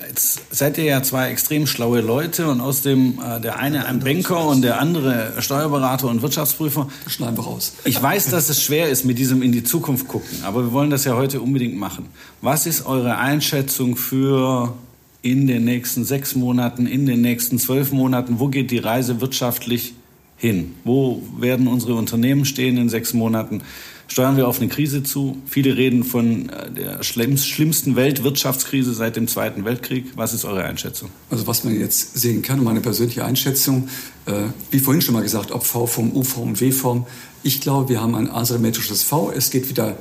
Jetzt 0.10 0.42
seid 0.50 0.80
ihr 0.80 0.86
ja 0.86 1.04
zwei 1.04 1.30
extrem 1.30 1.68
schlaue 1.68 2.02
Leute 2.02 2.48
und 2.50 2.62
aus 2.62 2.82
dem 2.82 3.20
äh, 3.20 3.40
der 3.40 3.60
eine 3.60 3.86
ein 3.86 4.00
Banker 4.00 4.48
und 4.48 4.64
der 4.64 4.82
andere 4.82 5.34
Steuerberater 5.38 6.08
und 6.08 6.24
Wirtschaftsprüfer. 6.24 6.88
Das 7.04 7.14
schneiden 7.14 7.38
wir 7.38 7.44
raus. 7.44 7.74
Ich 7.86 8.02
weiß, 8.02 8.32
dass 8.32 8.50
es 8.50 8.64
schwer 8.64 8.90
ist 8.90 9.06
mit 9.06 9.20
diesem 9.20 9.44
in 9.44 9.52
die 9.52 9.64
Zukunft 9.64 10.08
gucken, 10.08 10.40
aber 10.44 10.64
wir 10.64 10.72
wollen 10.72 10.90
das 10.90 11.06
ja 11.06 11.16
heute 11.16 11.42
unbedingt 11.42 11.78
machen. 11.78 12.08
Was 12.42 12.66
ist 12.66 12.88
eure 12.88 13.18
Einschätzung 13.20 13.96
für 13.98 14.74
in 15.22 15.46
den 15.46 15.64
nächsten 15.64 16.04
sechs 16.04 16.34
Monaten, 16.34 16.88
in 16.88 17.06
den 17.06 17.22
nächsten 17.22 17.60
zwölf 17.60 17.92
Monaten? 17.92 18.40
Wo 18.40 18.48
geht 18.48 18.72
die 18.72 18.80
Reise 18.80 19.22
wirtschaftlich 19.22 19.94
hin? 20.38 20.74
Wo 20.86 21.22
werden 21.38 21.68
unsere 21.68 21.94
Unternehmen 21.94 22.46
stehen 22.46 22.78
in 22.78 22.90
sechs 22.90 23.14
Monaten? 23.14 23.62
Steuern 24.10 24.36
wir 24.36 24.48
auf 24.48 24.60
eine 24.60 24.70
Krise 24.70 25.04
zu. 25.04 25.38
Viele 25.46 25.78
reden 25.78 26.04
von 26.04 26.50
äh, 26.50 26.72
der 26.72 27.04
schlimmsten 27.04 27.96
Weltwirtschaftskrise 27.96 28.94
seit 28.94 29.16
dem 29.16 29.28
Zweiten 29.28 29.64
Weltkrieg. 29.64 30.06
Was 30.16 30.34
ist 30.34 30.44
eure 30.44 30.64
Einschätzung? 30.64 31.10
Also 31.30 31.48
was 31.48 31.64
man 31.64 31.80
jetzt 31.80 32.20
sehen 32.20 32.42
kann, 32.42 32.64
meine 32.64 32.82
persönliche 32.82 33.24
Einschätzung, 33.24 33.88
äh, 34.26 34.34
wie 34.72 34.80
vorhin 34.80 35.02
schon 35.02 35.14
mal 35.14 35.24
gesagt, 35.24 35.52
ob 35.52 35.64
V-Form, 35.64 36.12
U-Form, 36.14 36.60
W-Form. 36.60 37.06
Ich 37.44 37.62
glaube, 37.62 37.90
wir 37.90 38.02
haben 38.02 38.16
ein 38.16 38.30
asymmetrisches 38.30 39.04
V. 39.04 39.32
Es 39.32 39.50
geht 39.52 39.70
wieder 39.70 39.98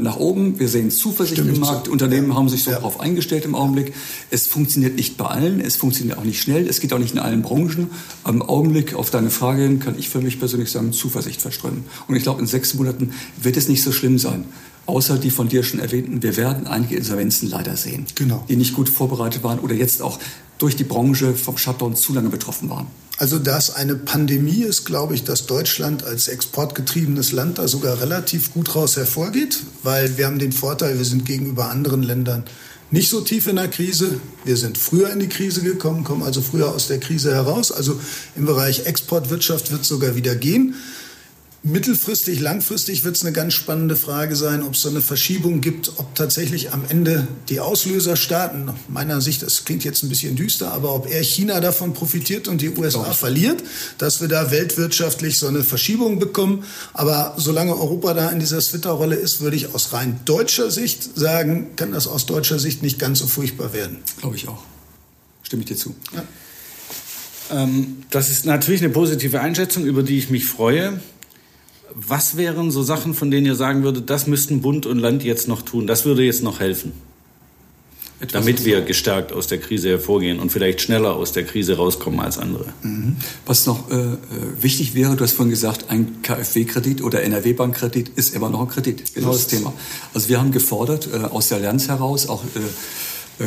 nach 0.00 0.16
oben. 0.16 0.58
Wir 0.58 0.68
sehen 0.68 0.90
Zuversicht 0.90 1.40
Stimmt 1.40 1.56
im 1.56 1.60
Markt. 1.60 1.86
So. 1.86 1.92
Unternehmen 1.92 2.30
ja. 2.30 2.34
haben 2.36 2.48
sich 2.48 2.62
so 2.62 2.70
ja. 2.70 2.76
darauf 2.76 3.00
eingestellt 3.00 3.44
im 3.44 3.54
Augenblick. 3.54 3.92
Es 4.30 4.46
funktioniert 4.46 4.96
nicht 4.96 5.16
bei 5.16 5.26
allen. 5.26 5.60
Es 5.60 5.76
funktioniert 5.76 6.18
auch 6.18 6.24
nicht 6.24 6.40
schnell. 6.40 6.66
Es 6.68 6.80
geht 6.80 6.92
auch 6.92 6.98
nicht 6.98 7.12
in 7.12 7.18
allen 7.18 7.42
Branchen. 7.42 7.90
Am 8.24 8.42
Augenblick 8.42 8.94
auf 8.94 9.10
deine 9.10 9.30
Frage 9.30 9.62
hin 9.62 9.80
kann 9.80 9.98
ich 9.98 10.08
für 10.08 10.20
mich 10.20 10.38
persönlich 10.38 10.70
sagen, 10.70 10.92
Zuversicht 10.92 11.40
verströmen. 11.40 11.84
Und 12.06 12.16
ich 12.16 12.22
glaube, 12.22 12.40
in 12.40 12.46
sechs 12.46 12.74
Monaten 12.74 13.12
wird 13.40 13.56
es 13.56 13.68
nicht 13.68 13.82
so 13.82 13.92
schlimm 13.92 14.18
sein. 14.18 14.44
Außer 14.86 15.18
die 15.18 15.30
von 15.30 15.48
dir 15.48 15.62
schon 15.64 15.80
erwähnten, 15.80 16.22
wir 16.22 16.38
werden 16.38 16.66
einige 16.66 16.96
Insolvenzen 16.96 17.50
leider 17.50 17.76
sehen, 17.76 18.06
genau. 18.14 18.44
die 18.48 18.56
nicht 18.56 18.74
gut 18.74 18.88
vorbereitet 18.88 19.42
waren 19.42 19.58
oder 19.58 19.74
jetzt 19.74 20.00
auch 20.00 20.18
durch 20.56 20.76
die 20.76 20.84
Branche 20.84 21.34
vom 21.34 21.58
Shutdown 21.58 21.94
zu 21.94 22.14
lange 22.14 22.30
betroffen 22.30 22.70
waren. 22.70 22.86
Also 23.18 23.38
dass 23.38 23.74
eine 23.74 23.96
Pandemie 23.96 24.62
ist, 24.62 24.84
glaube 24.84 25.14
ich, 25.14 25.24
dass 25.24 25.46
Deutschland 25.46 26.04
als 26.04 26.28
exportgetriebenes 26.28 27.32
Land 27.32 27.58
da 27.58 27.66
sogar 27.66 28.00
relativ 28.00 28.52
gut 28.52 28.74
raus 28.76 28.96
hervorgeht, 28.96 29.58
weil 29.82 30.16
wir 30.16 30.26
haben 30.26 30.38
den 30.38 30.52
Vorteil, 30.52 30.98
wir 30.98 31.04
sind 31.04 31.24
gegenüber 31.24 31.68
anderen 31.70 32.02
Ländern 32.02 32.44
nicht 32.90 33.10
so 33.10 33.20
tief 33.20 33.46
in 33.46 33.56
der 33.56 33.68
Krise. 33.68 34.20
Wir 34.44 34.56
sind 34.56 34.78
früher 34.78 35.10
in 35.10 35.18
die 35.18 35.28
Krise 35.28 35.62
gekommen, 35.62 36.04
kommen 36.04 36.22
also 36.22 36.40
früher 36.40 36.72
aus 36.72 36.88
der 36.88 36.98
Krise 36.98 37.34
heraus. 37.34 37.70
Also 37.70 38.00
im 38.34 38.46
Bereich 38.46 38.86
Exportwirtschaft 38.86 39.70
wird 39.70 39.82
es 39.82 39.88
sogar 39.88 40.16
wieder 40.16 40.34
gehen. 40.34 40.74
Mittelfristig, 41.64 42.38
langfristig 42.38 43.02
wird 43.02 43.16
es 43.16 43.22
eine 43.22 43.32
ganz 43.32 43.52
spannende 43.52 43.96
Frage 43.96 44.36
sein, 44.36 44.62
ob 44.62 44.74
es 44.74 44.82
so 44.82 44.90
eine 44.90 45.00
Verschiebung 45.00 45.60
gibt, 45.60 45.90
ob 45.96 46.14
tatsächlich 46.14 46.72
am 46.72 46.84
Ende 46.88 47.26
die 47.48 47.58
Auslöserstaaten, 47.58 48.70
meiner 48.86 49.20
Sicht, 49.20 49.42
das 49.42 49.64
klingt 49.64 49.82
jetzt 49.82 50.04
ein 50.04 50.08
bisschen 50.08 50.36
düster, 50.36 50.70
aber 50.72 50.94
ob 50.94 51.10
eher 51.10 51.22
China 51.22 51.58
davon 51.58 51.94
profitiert 51.94 52.46
und 52.46 52.60
die 52.60 52.70
USA 52.70 53.12
verliert, 53.12 53.60
dass 53.98 54.20
wir 54.20 54.28
da 54.28 54.52
weltwirtschaftlich 54.52 55.36
so 55.36 55.48
eine 55.48 55.64
Verschiebung 55.64 56.20
bekommen. 56.20 56.62
Aber 56.92 57.34
solange 57.38 57.72
Europa 57.72 58.14
da 58.14 58.30
in 58.30 58.38
dieser 58.38 58.60
Twitter-Rolle 58.60 59.16
ist, 59.16 59.40
würde 59.40 59.56
ich 59.56 59.74
aus 59.74 59.92
rein 59.92 60.20
deutscher 60.24 60.70
Sicht 60.70 61.18
sagen, 61.18 61.74
kann 61.74 61.90
das 61.90 62.06
aus 62.06 62.26
deutscher 62.26 62.60
Sicht 62.60 62.84
nicht 62.84 63.00
ganz 63.00 63.18
so 63.18 63.26
furchtbar 63.26 63.72
werden. 63.72 63.98
Glaube 64.20 64.36
ich 64.36 64.46
auch. 64.46 64.62
Stimme 65.42 65.62
ich 65.62 65.68
dir 65.68 65.76
zu. 65.76 65.96
Ja. 66.14 66.22
Ähm, 67.64 68.04
das 68.10 68.30
ist 68.30 68.46
natürlich 68.46 68.80
eine 68.80 68.92
positive 68.92 69.40
Einschätzung, 69.40 69.86
über 69.86 70.04
die 70.04 70.18
ich 70.18 70.30
mich 70.30 70.46
freue. 70.46 71.00
Was 71.94 72.36
wären 72.36 72.70
so 72.70 72.82
Sachen, 72.82 73.14
von 73.14 73.30
denen 73.30 73.46
ihr 73.46 73.54
sagen 73.54 73.82
würdet, 73.82 74.10
das 74.10 74.26
müssten 74.26 74.60
Bund 74.60 74.86
und 74.86 74.98
Land 74.98 75.24
jetzt 75.24 75.48
noch 75.48 75.62
tun, 75.62 75.86
das 75.86 76.04
würde 76.04 76.22
jetzt 76.22 76.42
noch 76.42 76.60
helfen? 76.60 76.92
Etwas 78.20 78.44
damit 78.44 78.64
wir 78.64 78.80
gestärkt 78.80 79.32
aus 79.32 79.46
der 79.46 79.58
Krise 79.58 79.90
hervorgehen 79.90 80.40
und 80.40 80.50
vielleicht 80.50 80.80
schneller 80.80 81.14
aus 81.14 81.30
der 81.30 81.44
Krise 81.44 81.76
rauskommen 81.76 82.18
als 82.18 82.36
andere. 82.36 82.66
Mhm. 82.82 83.16
Was 83.46 83.66
noch 83.66 83.92
äh, 83.92 83.94
äh 83.94 84.16
wichtig 84.60 84.94
wäre, 84.94 85.14
du 85.14 85.22
hast 85.22 85.34
vorhin 85.34 85.50
gesagt, 85.50 85.86
ein 85.88 86.20
KfW-Kredit 86.22 87.00
oder 87.00 87.22
NRW-Bankkredit 87.22 88.08
ist 88.16 88.34
immer 88.34 88.50
noch 88.50 88.62
ein 88.62 88.68
Kredit. 88.68 89.14
Genau 89.14 89.30
das 89.30 89.46
Thema. 89.46 89.72
Also 90.14 90.28
wir 90.28 90.40
haben 90.40 90.50
gefordert, 90.50 91.08
äh, 91.12 91.18
aus 91.18 91.48
der 91.48 91.58
Allianz 91.58 91.86
heraus, 91.86 92.28
auch 92.28 92.42
äh, 92.42 92.58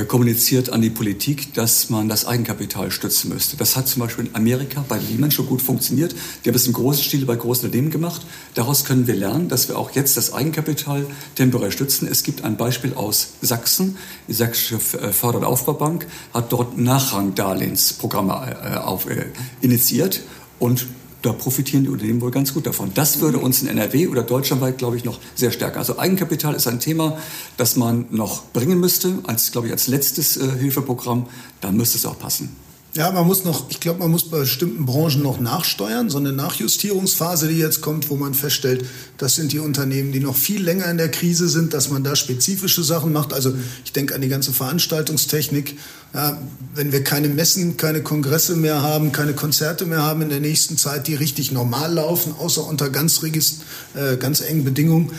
kommuniziert 0.08 0.70
an 0.70 0.82
die 0.82 0.90
Politik, 0.90 1.54
dass 1.54 1.90
man 1.90 2.08
das 2.08 2.26
Eigenkapital 2.26 2.92
stützen 2.92 3.30
müsste. 3.30 3.58
Das 3.58 3.76
hat 3.76 3.88
zum 3.88 4.02
Beispiel 4.02 4.26
in 4.26 4.36
Amerika 4.36 4.86
bei 4.88 4.98
Lehman 4.98 5.32
schon 5.32 5.48
gut 5.48 5.62
funktioniert. 5.62 6.16
Die 6.44 6.50
haben 6.50 6.56
es 6.56 6.66
in 6.66 6.74
großen 6.74 7.04
Stil 7.04 7.26
bei 7.26 7.36
großen 7.36 7.66
Unternehmen 7.66 7.92
gemacht. 7.92 8.22
Daraus 8.54 8.86
können 8.86 9.08
wir 9.08 9.16
lernen, 9.16 9.50
dass 9.50 9.68
wir 9.68 9.78
auch 9.78 9.92
jetzt 9.92 10.16
das 10.16 10.34
Eigenkapital 10.34 11.06
temporär 11.36 11.72
stützen. 11.72 12.08
Es 12.10 12.24
gibt 12.24 12.44
ein 12.44 12.56
Beispiel 12.56 12.94
aus 12.94 13.34
Sachsen. 13.42 13.98
Die 14.28 14.34
Sächsische 14.34 14.76
äh, 14.76 15.12
Förder- 15.12 15.40
und 15.40 15.46
Aufbaubank 15.46 16.08
hat 16.34 16.52
dort 16.54 16.78
Nachrangdarlehensprogramme 16.78 19.02
äh, 19.08 19.14
äh, 19.14 19.26
initiiert 19.62 20.22
und 20.60 20.88
da 21.22 21.34
profitieren 21.34 21.84
die 21.84 21.90
Unternehmen 21.90 22.22
wohl 22.22 22.32
ganz 22.32 22.54
gut 22.54 22.66
davon. 22.66 22.92
Das 22.94 23.20
würde 23.20 23.38
uns 23.38 23.62
in 23.62 23.68
NRW 23.68 24.08
oder 24.08 24.24
deutschlandweit, 24.24 24.78
glaube 24.78 24.98
ich, 24.98 25.04
noch 25.04 25.20
sehr 25.36 25.52
stärken. 25.52 25.78
Also 25.78 26.00
Eigenkapital 26.00 26.56
ist 26.56 26.68
ein 26.68 26.80
Thema, 26.80 27.18
das 27.58 27.76
man 27.76 28.06
noch 28.10 28.46
bringen 28.54 28.80
müsste, 28.80 29.20
als, 29.24 29.52
glaube 29.52 29.68
ich, 29.68 29.74
als 29.74 29.88
letztes 29.88 30.38
äh, 30.38 30.50
Hilfeprogramm. 30.60 31.28
Da 31.62 31.72
müsste 31.72 31.98
es 31.98 32.06
auch 32.06 32.18
passen. 32.18 32.56
Ja, 32.94 33.10
man 33.10 33.26
muss 33.26 33.46
noch, 33.46 33.70
ich 33.70 33.80
glaube, 33.80 34.00
man 34.00 34.12
muss 34.12 34.30
bei 34.30 34.40
bestimmten 34.40 34.86
Branchen 34.86 35.24
noch 35.24 35.40
nachsteuern. 35.40 36.10
So 36.10 36.18
eine 36.18 36.34
Nachjustierungsphase, 36.34 37.48
die 37.48 37.58
jetzt 37.58 37.80
kommt, 37.80 38.10
wo 38.10 38.18
man 38.18 38.34
feststellt, 38.34 38.86
das 39.18 39.36
sind 39.36 39.54
die 39.54 39.60
Unternehmen, 39.60 40.12
die 40.12 40.20
noch 40.20 40.36
viel 40.36 40.62
länger 40.62 40.92
in 40.92 40.98
der 40.98 41.10
Krise 41.10 41.48
sind, 41.48 41.74
dass 41.74 41.90
man 41.90 42.04
da 42.04 42.18
spezifische 42.18 42.84
Sachen 42.84 43.14
macht. 43.14 43.32
Also 43.32 43.54
ich 43.86 43.94
denke 43.94 44.14
an 44.14 44.20
die 44.20 44.28
ganze 44.28 44.52
Veranstaltungstechnik. 44.52 45.78
Ja, 46.14 46.38
wenn 46.76 46.92
wir 46.92 47.02
keine 47.02 47.30
Messen, 47.30 47.78
keine 47.78 48.04
Kongresse 48.04 48.58
mehr 48.58 48.82
haben, 48.82 49.14
keine 49.14 49.34
Konzerte 49.34 49.86
mehr 49.86 50.02
haben 50.02 50.22
in 50.22 50.30
der 50.30 50.42
nächsten 50.42 50.76
Zeit, 50.76 51.08
die 51.08 51.16
richtig 51.16 51.54
normal 51.54 51.94
laufen, 51.94 52.36
außer 52.38 52.68
unter 52.68 52.90
ganz, 52.90 53.24
regist, 53.24 53.62
äh, 53.94 54.18
ganz 54.18 54.42
engen 54.42 54.66
Bedingungen, 54.66 55.14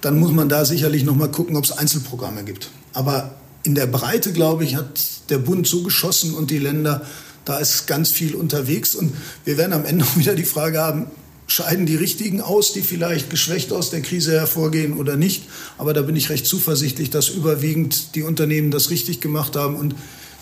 dann 0.00 0.18
muss 0.18 0.32
man 0.32 0.48
da 0.48 0.64
sicherlich 0.64 1.04
noch 1.04 1.14
mal 1.14 1.30
gucken, 1.30 1.56
ob 1.56 1.64
es 1.64 1.72
Einzelprogramme 1.72 2.44
gibt. 2.44 2.70
Aber 2.94 3.34
in 3.62 3.74
der 3.74 3.86
Breite, 3.86 4.32
glaube 4.32 4.64
ich, 4.64 4.76
hat 4.76 5.00
der 5.30 5.38
Bund 5.38 5.66
so 5.66 5.82
geschossen 5.82 6.34
und 6.34 6.50
die 6.50 6.58
Länder, 6.58 7.04
da 7.44 7.58
ist 7.58 7.86
ganz 7.86 8.10
viel 8.10 8.34
unterwegs. 8.34 8.94
Und 8.94 9.12
wir 9.44 9.56
werden 9.56 9.72
am 9.72 9.84
Ende 9.84 10.04
auch 10.04 10.16
wieder 10.16 10.34
die 10.34 10.44
Frage 10.44 10.80
haben, 10.80 11.06
scheiden 11.46 11.86
die 11.86 11.96
Richtigen 11.96 12.40
aus, 12.40 12.72
die 12.72 12.82
vielleicht 12.82 13.30
geschwächt 13.30 13.72
aus 13.72 13.90
der 13.90 14.02
Krise 14.02 14.32
hervorgehen 14.32 14.94
oder 14.94 15.16
nicht. 15.16 15.44
Aber 15.78 15.94
da 15.94 16.02
bin 16.02 16.14
ich 16.14 16.28
recht 16.28 16.46
zuversichtlich, 16.46 17.10
dass 17.10 17.28
überwiegend 17.28 18.14
die 18.14 18.22
Unternehmen 18.22 18.70
das 18.70 18.90
richtig 18.90 19.20
gemacht 19.20 19.56
haben 19.56 19.76
und 19.76 19.94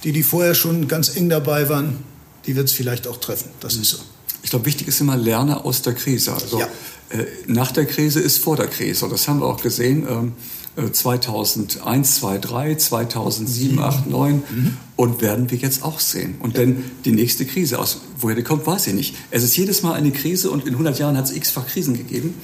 die, 0.05 0.13
die 0.13 0.23
vorher 0.23 0.55
schon 0.55 0.89
ganz 0.89 1.17
eng 1.17 1.29
dabei 1.29 1.69
waren, 1.69 1.99
die 2.47 2.57
wird 2.57 2.69
es 2.69 2.73
vielleicht 2.73 3.07
auch 3.07 3.19
treffen. 3.19 3.51
Das 3.61 3.77
ist 3.77 3.91
so. 3.91 3.99
Ich 4.43 4.51
glaube, 4.51 4.67
wichtig 4.67 4.89
ist 4.89 5.01
immer 5.01 5.17
lerne 5.17 5.65
aus 5.65 5.83
der 5.83 5.95
Krise. 5.95 6.33
Also 6.33 6.61
ja. 6.61 6.67
äh, 7.11 7.27
nach 7.47 7.73
der 7.73 7.87
Krise 7.87 8.21
ist 8.21 8.39
vor 8.39 8.57
der 8.57 8.69
Krise. 8.69 9.05
Und 9.05 9.13
das 9.13 9.27
haben 9.27 9.41
wir 9.41 9.47
auch 9.47 9.61
gesehen. 9.61 10.07
Ähm, 10.09 10.33
2001, 10.77 12.17
2003, 12.17 12.75
2007, 12.75 13.77
2008, 13.77 14.05
2009 14.05 14.35
mhm. 14.35 14.77
und 14.97 15.23
werden 15.23 15.51
wir 15.51 15.59
jetzt 15.59 15.83
auch 15.83 16.01
sehen. 16.01 16.37
Und 16.41 16.57
denn 16.59 16.85
die 17.05 17.13
nächste 17.13 17.47
Krise, 17.47 17.79
aus 17.79 18.03
woher 18.19 18.37
die 18.37 18.43
kommt, 18.43 18.67
weiß 18.67 18.89
ich 18.89 18.95
nicht. 18.95 19.17
Es 19.31 19.43
ist 19.43 19.57
jedes 19.57 19.83
Mal 19.83 19.95
eine 19.95 20.11
Krise 20.11 20.51
und 20.51 20.67
in 20.67 20.73
100 20.73 20.99
Jahren 20.99 21.17
hat 21.17 21.25
es 21.25 21.33
x-fach 21.35 21.67
Krisen 21.67 21.97
gegeben. 21.97 22.35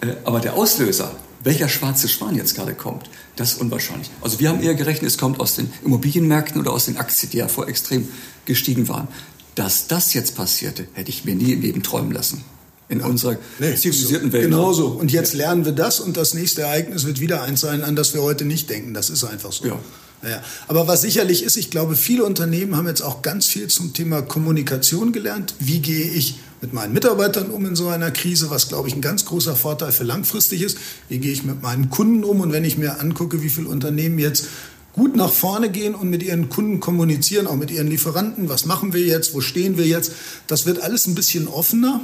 Äh, 0.00 0.14
aber 0.24 0.40
der 0.40 0.54
Auslöser, 0.54 1.14
welcher 1.44 1.68
schwarze 1.68 2.08
Schwan 2.08 2.34
jetzt 2.34 2.54
gerade 2.56 2.74
kommt, 2.74 3.10
das 3.36 3.52
ist 3.52 3.60
unwahrscheinlich. 3.60 4.10
Also 4.22 4.40
wir 4.40 4.48
haben 4.48 4.60
eher 4.60 4.74
gerechnet, 4.74 5.10
es 5.10 5.18
kommt 5.18 5.38
aus 5.38 5.54
den 5.54 5.70
Immobilienmärkten 5.84 6.60
oder 6.60 6.72
aus 6.72 6.86
den 6.86 6.96
Aktien, 6.96 7.30
die 7.30 7.38
ja 7.38 7.48
vor 7.48 7.68
extrem 7.68 8.08
gestiegen 8.46 8.88
waren. 8.88 9.08
Dass 9.54 9.86
das 9.86 10.14
jetzt 10.14 10.34
passierte, 10.34 10.86
hätte 10.94 11.10
ich 11.10 11.24
mir 11.24 11.34
nie 11.34 11.52
im 11.52 11.60
Leben 11.60 11.82
träumen 11.82 12.12
lassen 12.12 12.42
in 12.88 13.00
ja. 13.00 13.06
unserer 13.06 13.36
nee, 13.58 13.74
zivilisierten 13.74 14.32
Welt. 14.32 14.44
Genau 14.44 14.72
so. 14.72 14.88
Und 14.88 15.12
jetzt 15.12 15.34
lernen 15.34 15.64
wir 15.64 15.72
das 15.72 16.00
und 16.00 16.16
das 16.16 16.34
nächste 16.34 16.62
Ereignis 16.62 17.04
wird 17.06 17.20
wieder 17.20 17.42
eins 17.42 17.60
sein, 17.60 17.82
an 17.82 17.96
das 17.96 18.14
wir 18.14 18.22
heute 18.22 18.44
nicht 18.44 18.70
denken. 18.70 18.94
Das 18.94 19.10
ist 19.10 19.24
einfach 19.24 19.52
so. 19.52 19.66
Ja. 19.66 19.78
Ja, 20.22 20.42
aber 20.66 20.88
was 20.88 21.02
sicherlich 21.02 21.42
ist, 21.44 21.56
ich 21.56 21.70
glaube, 21.70 21.94
viele 21.94 22.24
Unternehmen 22.24 22.74
haben 22.74 22.88
jetzt 22.88 23.02
auch 23.02 23.20
ganz 23.20 23.46
viel 23.46 23.68
zum 23.68 23.92
Thema 23.92 24.22
Kommunikation 24.22 25.12
gelernt. 25.12 25.54
Wie 25.60 25.80
gehe 25.80 26.10
ich 26.10 26.36
mit 26.60 26.72
meinen 26.72 26.94
Mitarbeitern 26.94 27.50
um 27.50 27.66
in 27.66 27.76
so 27.76 27.88
einer 27.88 28.10
Krise, 28.10 28.50
was, 28.50 28.68
glaube 28.68 28.88
ich, 28.88 28.96
ein 28.96 29.02
ganz 29.02 29.24
großer 29.26 29.54
Vorteil 29.54 29.92
für 29.92 30.04
langfristig 30.04 30.62
ist. 30.62 30.78
Wie 31.08 31.18
gehe 31.18 31.32
ich 31.32 31.44
mit 31.44 31.62
meinen 31.62 31.90
Kunden 31.90 32.24
um? 32.24 32.40
Und 32.40 32.52
wenn 32.52 32.64
ich 32.64 32.78
mir 32.78 32.98
angucke, 32.98 33.42
wie 33.42 33.50
viele 33.50 33.68
Unternehmen 33.68 34.18
jetzt 34.18 34.46
gut 34.94 35.14
nach 35.14 35.30
vorne 35.30 35.70
gehen 35.70 35.94
und 35.94 36.08
mit 36.08 36.22
ihren 36.22 36.48
Kunden 36.48 36.80
kommunizieren, 36.80 37.46
auch 37.46 37.56
mit 37.56 37.70
ihren 37.70 37.88
Lieferanten, 37.88 38.48
was 38.48 38.64
machen 38.64 38.94
wir 38.94 39.02
jetzt, 39.02 39.34
wo 39.34 39.42
stehen 39.42 39.76
wir 39.76 39.86
jetzt, 39.86 40.12
das 40.46 40.64
wird 40.64 40.82
alles 40.82 41.06
ein 41.06 41.14
bisschen 41.14 41.46
offener. 41.46 42.00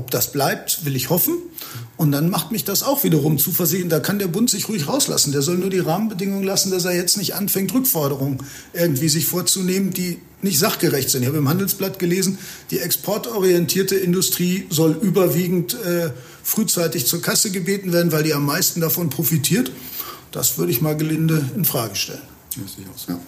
Ob 0.00 0.10
das 0.10 0.32
bleibt, 0.32 0.86
will 0.86 0.96
ich 0.96 1.10
hoffen. 1.10 1.36
Und 1.98 2.10
dann 2.10 2.30
macht 2.30 2.52
mich 2.52 2.64
das 2.64 2.82
auch 2.82 3.04
wiederum 3.04 3.38
zuversichtlich. 3.38 3.90
Da 3.90 4.00
kann 4.00 4.18
der 4.18 4.28
Bund 4.28 4.48
sich 4.48 4.66
ruhig 4.70 4.88
rauslassen. 4.88 5.30
Der 5.30 5.42
soll 5.42 5.58
nur 5.58 5.68
die 5.68 5.78
Rahmenbedingungen 5.78 6.42
lassen, 6.42 6.70
dass 6.70 6.86
er 6.86 6.94
jetzt 6.94 7.18
nicht 7.18 7.34
anfängt, 7.34 7.74
Rückforderungen 7.74 8.38
irgendwie 8.72 9.10
sich 9.10 9.26
vorzunehmen, 9.26 9.90
die 9.90 10.18
nicht 10.40 10.58
sachgerecht 10.58 11.10
sind. 11.10 11.20
Ich 11.20 11.28
habe 11.28 11.36
im 11.36 11.50
Handelsblatt 11.50 11.98
gelesen, 11.98 12.38
die 12.70 12.78
exportorientierte 12.78 13.94
Industrie 13.94 14.66
soll 14.70 14.92
überwiegend 15.02 15.74
äh, 15.74 16.12
frühzeitig 16.42 17.06
zur 17.06 17.20
Kasse 17.20 17.50
gebeten 17.50 17.92
werden, 17.92 18.10
weil 18.10 18.22
die 18.22 18.32
am 18.32 18.46
meisten 18.46 18.80
davon 18.80 19.10
profitiert. 19.10 19.70
Das 20.32 20.56
würde 20.56 20.72
ich 20.72 20.80
mal 20.80 20.96
gelinde 20.96 21.44
in 21.54 21.66
Frage 21.66 21.94
stellen. 21.94 22.22
Ja, 22.56 22.62
sehe 22.66 22.84
ich 22.84 22.90
auch 22.90 22.98
so. 22.98 23.12
Ja. 23.12 23.20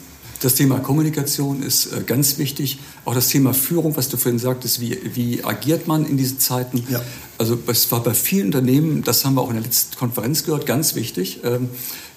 Das 0.43 0.57
Thema 0.57 0.81
Kommunikation 0.81 1.63
ist 1.63 1.93
äh, 1.93 2.03
ganz 2.05 2.37
wichtig. 2.37 2.81
Auch 3.05 3.15
das 3.15 3.29
Thema 3.29 3.55
Führung, 3.55 3.97
was 3.97 4.09
du 4.09 4.17
vorhin 4.17 4.41
sagtest, 4.41 4.81
wie, 4.81 4.99
wie 5.15 5.45
agiert 5.45 5.87
man 5.87 6.05
in 6.05 6.17
diesen 6.17 6.41
Zeiten? 6.41 6.85
Ja. 6.91 7.01
Also 7.39 7.57
es 7.69 7.93
war 7.93 8.03
bei 8.03 8.13
vielen 8.13 8.47
Unternehmen, 8.47 9.05
das 9.05 9.25
haben 9.25 9.35
wir 9.35 9.43
auch 9.43 9.51
in 9.51 9.55
der 9.55 9.63
letzten 9.63 9.97
Konferenz 9.97 10.43
gehört, 10.43 10.67
ganz 10.67 10.97
wichtig, 10.97 11.41
ähm, 11.45 11.69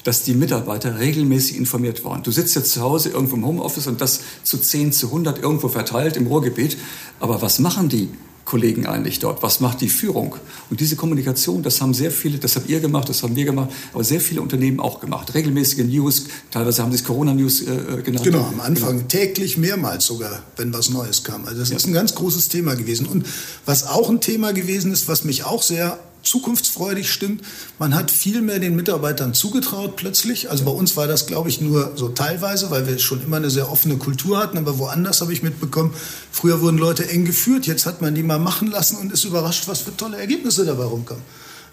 dass 0.04 0.24
die 0.24 0.34
Mitarbeiter 0.34 1.00
regelmäßig 1.00 1.56
informiert 1.56 2.04
waren. 2.04 2.24
Du 2.24 2.32
sitzt 2.32 2.56
jetzt 2.56 2.72
zu 2.72 2.82
Hause 2.82 3.10
irgendwo 3.10 3.36
im 3.36 3.46
Homeoffice 3.46 3.86
und 3.86 4.02
das 4.02 4.22
zu 4.42 4.58
10, 4.58 4.92
zu 4.92 5.08
100 5.08 5.38
irgendwo 5.44 5.68
verteilt 5.68 6.18
im 6.18 6.26
Ruhrgebiet. 6.26 6.78
Aber 7.20 7.44
was 7.44 7.60
machen 7.60 7.90
die? 7.90 8.10
Kollegen 8.46 8.86
eigentlich 8.86 9.20
dort? 9.20 9.42
Was 9.42 9.60
macht 9.60 9.82
die 9.82 9.90
Führung? 9.90 10.36
Und 10.70 10.80
diese 10.80 10.96
Kommunikation, 10.96 11.64
das 11.64 11.82
haben 11.82 11.94
sehr 11.94 12.12
viele, 12.12 12.38
das 12.38 12.56
habt 12.56 12.70
ihr 12.70 12.80
gemacht, 12.80 13.10
das 13.10 13.24
haben 13.24 13.36
wir 13.36 13.44
gemacht, 13.44 13.72
aber 13.92 14.04
sehr 14.04 14.22
viele 14.22 14.42
Unternehmen 14.42 14.80
auch 14.80 15.00
gemacht. 15.00 15.34
Regelmäßige 15.34 15.86
News, 15.86 16.26
teilweise 16.52 16.84
haben 16.84 16.92
sie 16.92 17.00
es 17.00 17.04
Corona-News 17.04 17.62
äh, 17.62 17.74
äh, 17.74 18.02
genannt. 18.04 18.24
Genau, 18.24 18.46
am 18.46 18.62
Anfang 18.62 18.98
genau. 18.98 19.08
täglich 19.08 19.58
mehrmals 19.58 20.06
sogar, 20.06 20.44
wenn 20.58 20.72
was 20.74 20.90
Neues 20.92 21.24
kam. 21.24 21.46
Also 21.46 21.60
das 21.60 21.70
ja. 21.70 21.78
ist 21.78 21.88
ein 21.88 21.94
ganz 21.94 22.14
großes 22.14 22.48
Thema 22.50 22.76
gewesen. 22.76 23.08
Und 23.08 23.26
was 23.66 23.88
auch 23.88 24.10
ein 24.10 24.22
Thema 24.22 24.54
gewesen 24.54 24.94
ist, 24.94 25.08
was 25.08 25.24
mich 25.24 25.44
auch 25.44 25.64
sehr 25.64 26.00
zukunftsfreudig 26.26 27.12
stimmt. 27.12 27.44
Man 27.80 27.96
hat 27.96 28.12
viel 28.12 28.42
mehr 28.42 28.60
den 28.60 28.76
Mitarbeitern 28.76 29.34
zugetraut 29.34 29.96
plötzlich. 29.96 30.50
Also 30.50 30.66
bei 30.66 30.72
uns 30.72 30.98
war 30.98 31.08
das, 31.08 31.26
glaube 31.26 31.50
ich, 31.50 31.62
nur 31.62 31.94
so 31.96 32.10
teilweise, 32.10 32.72
weil 32.72 32.88
wir 32.88 33.00
schon 33.00 33.24
immer 33.24 33.38
eine 33.38 33.50
sehr 33.50 33.72
offene 33.72 33.98
Kultur 33.98 34.38
hatten. 34.38 34.58
Aber 34.58 34.78
woanders 34.80 35.22
habe 35.22 35.34
ich 35.34 35.44
mitbekommen, 35.44 35.94
früher 36.32 36.62
wurden 36.62 36.78
Leute 36.78 37.10
eng 37.10 37.26
geführt. 37.26 37.68
Jetzt 37.68 37.86
hat 37.86 38.02
man 38.02 38.16
die 38.16 38.24
mal 38.24 38.40
machen 38.40 38.70
lassen 38.72 38.98
und 38.98 39.12
ist 39.12 39.24
überrascht, 39.24 39.68
was 39.68 39.82
für 39.82 39.96
tolle 39.96 40.18
Ergebnisse 40.18 40.66
dabei 40.66 40.86
rumkommen. 40.86 41.24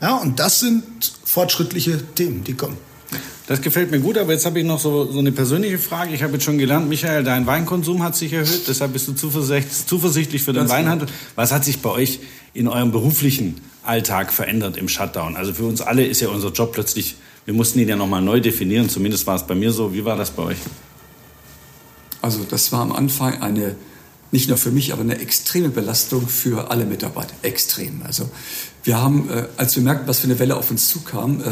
Ja, 0.01 0.17
und 0.17 0.39
das 0.41 0.61
sind 0.61 0.83
fortschrittliche 1.25 2.03
Themen, 2.15 2.45
die 2.45 2.55
kommen. 2.55 2.77
Das 3.47 3.61
gefällt 3.61 3.91
mir 3.91 4.01
gut, 4.01 4.17
aber 4.19 4.33
jetzt 4.33 4.47
habe 4.47 4.61
ich 4.61 4.65
noch 4.65 4.81
so, 4.81 5.11
so 5.11 5.19
eine 5.19 5.33
persönliche 5.33 5.79
Frage. 5.79 6.15
Ich 6.15 6.23
habe 6.23 6.35
jetzt 6.35 6.45
schon 6.45 6.59
gelernt, 6.59 6.89
Michael, 6.89 7.25
dein 7.25 7.47
Weinkonsum 7.47 8.03
hat 8.03 8.17
sich 8.17 8.33
erhöht, 8.33 8.63
deshalb 8.67 8.93
bist 8.93 9.09
du 9.09 9.13
zuversichtlich, 9.13 9.87
zuversichtlich 9.87 10.43
für 10.43 10.53
den 10.53 10.61
Ganz 10.61 10.71
Weinhandel. 10.71 11.09
Was 11.35 11.53
hat 11.53 11.65
sich 11.65 11.81
bei 11.81 11.91
euch 11.91 12.21
in 12.55 12.69
eurem 12.69 12.93
beruflichen 12.93 13.61
Alltag 13.85 14.33
verändert 14.33 14.77
im 14.77 14.89
Shutdown? 14.89 15.37
Also 15.37 15.53
für 15.53 15.65
uns 15.65 15.81
alle 15.81 16.05
ist 16.05 16.21
ja 16.21 16.29
unser 16.29 16.51
Job 16.51 16.73
plötzlich, 16.73 17.17
wir 17.45 17.55
mussten 17.55 17.79
ihn 17.79 17.89
ja 17.89 17.97
nochmal 17.97 18.23
neu 18.23 18.41
definieren, 18.41 18.89
zumindest 18.89 19.27
war 19.27 19.37
es 19.37 19.47
bei 19.47 19.55
mir 19.55 19.73
so. 19.73 19.93
Wie 19.93 20.05
war 20.05 20.17
das 20.17 20.31
bei 20.31 20.43
euch? 20.43 20.59
Also 22.21 22.45
das 22.49 22.71
war 22.73 22.81
am 22.81 22.93
Anfang 22.93 23.43
eine 23.43 23.75
nicht 24.33 24.49
nur 24.49 24.57
für 24.57 24.71
mich, 24.71 24.93
aber 24.93 25.03
eine 25.03 25.19
extreme 25.19 25.69
Belastung 25.69 26.27
für 26.27 26.71
alle 26.71 26.87
Mitarbeiter. 26.87 27.35
Extrem. 27.43 28.03
Also 28.03 28.31
wir 28.85 29.01
haben, 29.01 29.31
äh, 29.31 29.45
als 29.57 29.77
wir 29.77 29.83
merkten, 29.83 30.09
was 30.09 30.21
für 30.21 30.27
eine 30.27 30.39
Welle 30.39 30.57
auf 30.57 30.71
uns 30.71 30.89
zukam, 30.89 31.41
äh, 31.41 31.45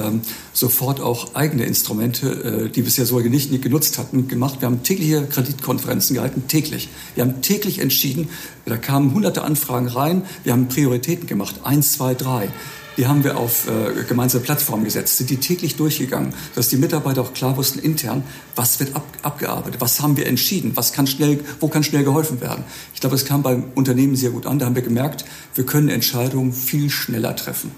sofort 0.53 1.01
auch 1.01 1.35
eigene 1.35 1.65
Instrumente, 1.65 2.67
äh, 2.67 2.69
die 2.69 2.83
bisher 2.83 3.07
so 3.07 3.21
nicht, 3.21 3.51
nicht 3.53 3.63
genutzt 3.63 3.99
hatten, 3.99 4.27
gemacht. 4.27 4.61
Wir 4.61 4.67
haben 4.67 4.83
tägliche 4.83 5.27
Kreditkonferenzen 5.27 6.15
gehalten, 6.15 6.45
täglich. 6.49 6.89
Wir 7.15 7.25
haben 7.25 7.41
täglich 7.43 7.79
entschieden, 7.79 8.29
da 8.67 8.77
kamen 8.77 9.15
hunderte 9.15 9.43
Anfragen 9.43 9.89
rein, 9.89 10.23
wir 10.45 10.53
haben 10.53 10.69
Prioritäten 10.69 11.27
gemacht, 11.27 11.61
eins, 11.63 11.93
zwei, 11.93 12.15
drei. 12.15 12.49
Die 12.97 13.07
haben 13.07 13.25
wir 13.25 13.39
auf 13.39 13.67
äh, 13.69 14.05
gemeinsame 14.05 14.45
Plattformen 14.45 14.85
gesetzt, 14.85 15.17
sind 15.17 15.31
die 15.31 15.37
täglich 15.37 15.77
durchgegangen, 15.77 16.35
dass 16.55 16.69
die 16.69 16.77
Mitarbeiter 16.77 17.23
auch 17.23 17.33
klar 17.33 17.57
wussten 17.57 17.79
intern, 17.79 18.25
was 18.57 18.81
wird 18.81 18.95
ab, 18.97 19.07
abgearbeitet, 19.23 19.81
was 19.81 20.01
haben 20.01 20.17
wir 20.17 20.27
entschieden, 20.27 20.73
was 20.75 20.93
kann 20.93 21.07
schnell, 21.07 21.41
wo 21.61 21.69
kann 21.69 21.83
schnell 21.85 22.05
geholfen 22.05 22.41
werden. 22.41 22.65
Ich 22.93 23.01
glaube, 23.01 23.17
es 23.17 23.25
kam 23.25 23.43
beim 23.43 23.65
Unternehmen 23.75 24.17
sehr 24.17 24.31
gut 24.31 24.45
an. 24.45 24.59
Da 24.59 24.67
haben 24.67 24.75
wir 24.75 24.83
gemerkt, 24.83 25.25
wir 25.55 25.65
können 25.65 25.89
Entscheidungen 25.89 26.53
viel 26.53 26.91
schneller 26.91 27.20
treffen. 27.21 27.71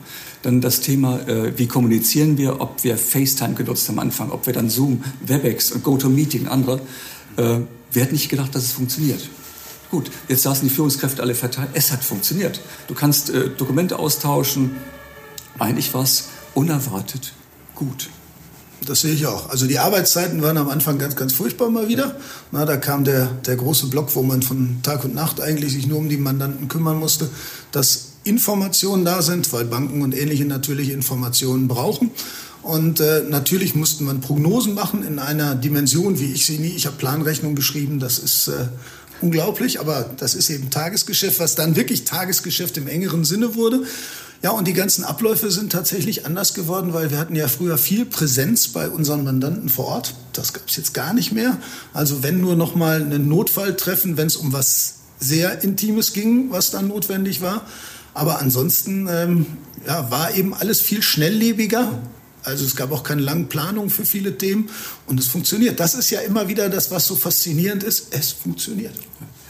Dann 0.43 0.61
das 0.61 0.81
Thema, 0.81 1.21
äh, 1.29 1.57
wie 1.59 1.67
kommunizieren 1.67 2.39
wir, 2.39 2.61
ob 2.61 2.83
wir 2.85 2.97
FaceTime 2.97 3.55
genutzt 3.55 3.89
am 3.91 3.99
Anfang, 3.99 4.31
ob 4.31 4.47
wir 4.47 4.53
dann 4.53 4.71
Zoom, 4.71 5.05
WebEx 5.25 5.73
und 5.73 5.85
GoToMeeting, 5.85 6.49
andere. 6.49 6.81
Äh, 7.37 7.59
wir 7.91 8.03
hätten 8.03 8.15
nicht 8.15 8.29
gedacht, 8.29 8.55
dass 8.55 8.65
es 8.65 8.73
funktioniert. 8.73 9.29
Gut, 9.91 10.11
jetzt 10.29 10.43
saßen 10.43 10.67
die 10.67 10.75
Führungskräfte 10.75 11.23
alle 11.23 11.35
verteilt. 11.35 11.69
Es 11.75 11.93
hat 11.93 12.03
funktioniert. 12.03 12.61
Du 12.89 12.95
kannst 12.95 13.31
äh, 13.31 13.51
Dokumente 13.51 13.99
austauschen, 13.99 14.77
eigentlich 15.59 15.93
war 15.93 16.03
es 16.03 16.29
unerwartet 16.55 17.35
gut. 17.75 18.11
Das 18.87 19.01
sehe 19.01 19.13
ich 19.13 19.27
auch. 19.27 19.51
Also 19.51 19.67
die 19.67 19.79
Arbeitszeiten 19.79 20.43
waren 20.43 20.57
am 20.57 20.69
Anfang 20.69 20.99
ganz, 20.99 21.15
ganz 21.15 21.33
furchtbar 21.33 21.71
mal 21.71 21.89
wieder. 21.89 22.17
Na, 22.51 22.65
da 22.65 22.77
kam 22.77 23.05
der, 23.05 23.27
der 23.47 23.57
große 23.57 23.87
Block, 23.89 24.15
wo 24.15 24.23
man 24.23 24.43
von 24.43 24.81
Tag 24.83 25.05
und 25.05 25.15
Nacht 25.15 25.41
eigentlich 25.41 25.73
sich 25.73 25.87
nur 25.87 25.99
um 25.99 26.09
die 26.09 26.17
Mandanten 26.17 26.69
kümmern 26.69 26.99
musste, 26.99 27.31
dass 27.71 28.12
Informationen 28.25 29.05
da 29.05 29.23
sind, 29.23 29.53
weil 29.53 29.65
Banken 29.65 30.03
und 30.03 30.17
ähnliche 30.17 30.45
natürlich 30.45 30.91
Informationen 30.91 31.69
brauchen. 31.69 32.11
Und 32.63 33.01
äh, 33.01 33.25
natürlich 33.29 33.75
musste 33.75 34.05
man 34.05 34.21
Prognosen 34.21 34.75
machen 34.75 35.03
in 35.03 35.19
einer 35.19 35.57
Dimension, 35.57 36.21
wie 36.21 36.33
ich 36.33 36.47
sie 36.47 36.59
nie. 36.59 36.69
Ich 36.77 36.87
habe 36.87 36.97
Planrechnung 36.97 37.57
geschrieben, 37.57 37.99
das 37.99 38.21
ist 38.21 38.49
äh, 38.49 38.67
unglaublich, 39.21 39.81
aber 39.81 40.11
das 40.17 40.35
ist 40.35 40.49
eben 40.51 40.71
Tagesgeschäft, 40.71 41.41
was 41.41 41.57
dann 41.57 41.75
wirklich 41.75 42.05
Tagesgeschäft 42.05 42.77
im 42.77 42.87
engeren 42.87 43.25
Sinne 43.25 43.57
wurde. 43.57 43.83
Ja, 44.43 44.51
und 44.51 44.67
die 44.67 44.73
ganzen 44.73 45.05
Abläufe 45.05 45.53
sind 45.53 45.71
tatsächlich 45.71 46.27
anders 46.27 46.53
geworden, 46.53 46.93
weil 46.93 47.11
wir 47.13 47.19
hatten 47.19 47.37
ja 47.37 47.47
früher 47.47 47.79
viel 47.79 48.05
Präsenz 48.05 48.69
bei 48.69 48.89
unseren 48.89 49.23
Mandanten 49.23 49.69
vor 49.69 49.87
Ort. 49.87 50.15
Das 50.33 50.53
gab 50.53 50.69
es 50.69 50.77
jetzt 50.77 50.95
gar 50.95 51.15
nicht 51.15 51.31
mehr. 51.33 51.57
Also 51.93 52.25
wenn 52.25 52.41
nur 52.41 52.57
noch 52.57 52.75
mal 52.75 53.01
einen 53.01 53.29
Notfall 53.29 53.77
treffen, 53.77 54.17
wenn 54.17 54.27
es 54.27 54.35
um 54.35 54.53
was 54.53 54.95
sehr 55.21 55.63
Intimes 55.63 56.13
ging, 56.13 56.51
was 56.51 56.73
dann 56.73 56.89
notwendig 56.89 57.41
war. 57.41 57.65
Aber 58.15 58.41
ansonsten 58.41 59.09
ähm, 59.11 59.47
ja, 59.87 60.11
war 60.11 60.35
eben 60.35 60.55
alles 60.55 60.81
viel 60.81 61.03
schnelllebiger. 61.03 61.99
Also 62.45 62.65
es 62.65 62.77
gab 62.77 62.91
auch 62.93 63.05
keine 63.05 63.23
langen 63.23 63.49
Planungen 63.49 63.91
für 63.91 64.05
viele 64.05 64.37
Themen 64.37 64.69
und 65.07 65.21
es 65.21 65.29
funktioniert. 65.29 65.79
Das 65.81 65.95
ist 65.95 66.11
ja 66.11 66.21
immer 66.21 66.49
wieder 66.49 66.69
das, 66.69 66.91
was 66.91 67.07
so 67.07 67.15
faszinierend 67.15 67.83
ist. 67.85 68.09
Es 68.11 68.33
funktioniert. 68.33 68.95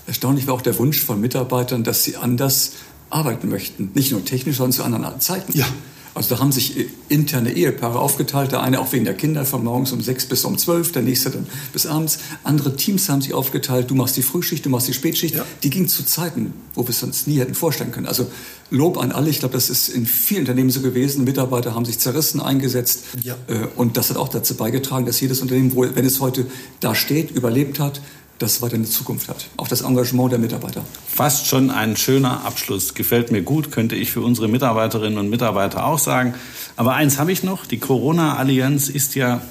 Erstaunlich 0.07 0.46
war 0.46 0.55
auch 0.55 0.62
der 0.62 0.79
Wunsch 0.79 1.01
von 1.01 1.20
Mitarbeitern, 1.20 1.85
dass 1.85 2.05
sie 2.05 2.16
anders 2.16 2.72
arbeiten 3.09 3.48
möchten. 3.48 3.90
Nicht 3.94 4.12
nur 4.12 4.25
technisch, 4.25 4.57
sondern 4.57 4.72
zu 4.72 4.83
anderen 4.85 5.20
Zeiten. 5.20 5.57
Ja. 5.57 5.66
Also 6.14 6.35
da 6.35 6.40
haben 6.40 6.53
sich 6.53 6.79
äh, 6.79 6.87
interne 7.09 7.53
Ehepaare 7.53 7.98
aufgeteilt, 7.98 8.53
der 8.53 8.62
eine 8.62 8.81
auch 8.81 8.92
wegen 8.92 9.05
der 9.05 9.14
Kinder 9.14 9.44
von 9.44 9.64
morgens 9.64 9.92
um 9.92 10.01
sechs 10.01 10.27
bis 10.27 10.44
um 10.44 10.59
zwölf, 10.59 10.92
der 10.92 11.03
nächste 11.03 11.31
dann 11.31 11.46
bis 11.72 11.87
abends. 11.87 12.18
Andere 12.44 12.77
Teams 12.77 13.09
haben 13.09 13.22
sich 13.22 13.35
aufgeteilt, 13.35 13.90
du 13.90 13.94
machst 13.94 14.16
die 14.16 14.22
Frühschicht, 14.22 14.64
du 14.64 14.70
machst 14.70 14.88
die 14.88 14.94
Spätschicht. 14.94 15.35
Ja. 15.35 15.44
Die 15.62 15.70
ging 15.70 15.88
zu 15.88 16.05
Zeiten, 16.05 16.53
wo 16.75 16.83
wir 16.83 16.90
es 16.90 17.03
uns 17.03 17.27
nie 17.27 17.38
hätten 17.38 17.55
vorstellen 17.55 17.92
können. 17.92 18.07
Also 18.07 18.27
Lob 18.72 18.96
an 18.96 19.12
alle, 19.12 19.29
ich 19.29 19.40
glaube, 19.40 19.53
das 19.53 19.68
ist 19.68 19.90
in 19.90 20.07
vielen 20.07 20.40
Unternehmen 20.40 20.70
so 20.70 20.81
gewesen. 20.81 21.25
Mitarbeiter 21.25 21.75
haben 21.75 21.85
sich 21.85 21.98
zerrissen 21.98 22.40
eingesetzt 22.40 23.05
ja. 23.22 23.37
Äh, 23.46 23.66
und 23.77 23.98
das 23.98 24.09
hat 24.09 24.16
auch 24.16 24.29
dazu 24.29 24.55
beigetragen, 24.55 25.05
dass 25.05 25.20
jedes 25.20 25.42
Unternehmen, 25.42 25.77
wenn 25.77 26.07
es 26.07 26.20
heute 26.20 26.46
da 26.81 26.94
steht, 26.94 27.31
überlebt 27.31 27.79
hat, 27.79 28.01
das 28.38 28.61
weiter 28.61 28.75
eine 28.75 28.85
Zukunft 28.85 29.29
hat. 29.29 29.47
Auch 29.57 29.68
das 29.68 29.83
Engagement 29.83 30.33
der 30.33 30.38
Mitarbeiter. 30.38 30.85
Fast 31.07 31.47
schon 31.47 31.71
ein 31.71 31.97
schöner 31.97 32.45
Abschluss. 32.45 32.95
Gefällt 32.95 33.31
mir 33.31 33.42
gut, 33.42 33.71
könnte 33.71 33.95
ich 33.95 34.11
für 34.11 34.21
unsere 34.21 34.49
Mitarbeiterinnen 34.49 35.18
und 35.18 35.31
Mitarbeiter 35.31 35.87
auch 35.87 35.99
sagen. 35.99 36.35
Aber 36.77 36.95
eins 36.95 37.18
habe 37.18 37.31
ich 37.31 37.42
noch. 37.45 37.66
Die 37.66 37.79
Corona-Allianz 37.79 38.88
ist 38.88 39.14
ja 39.14 39.42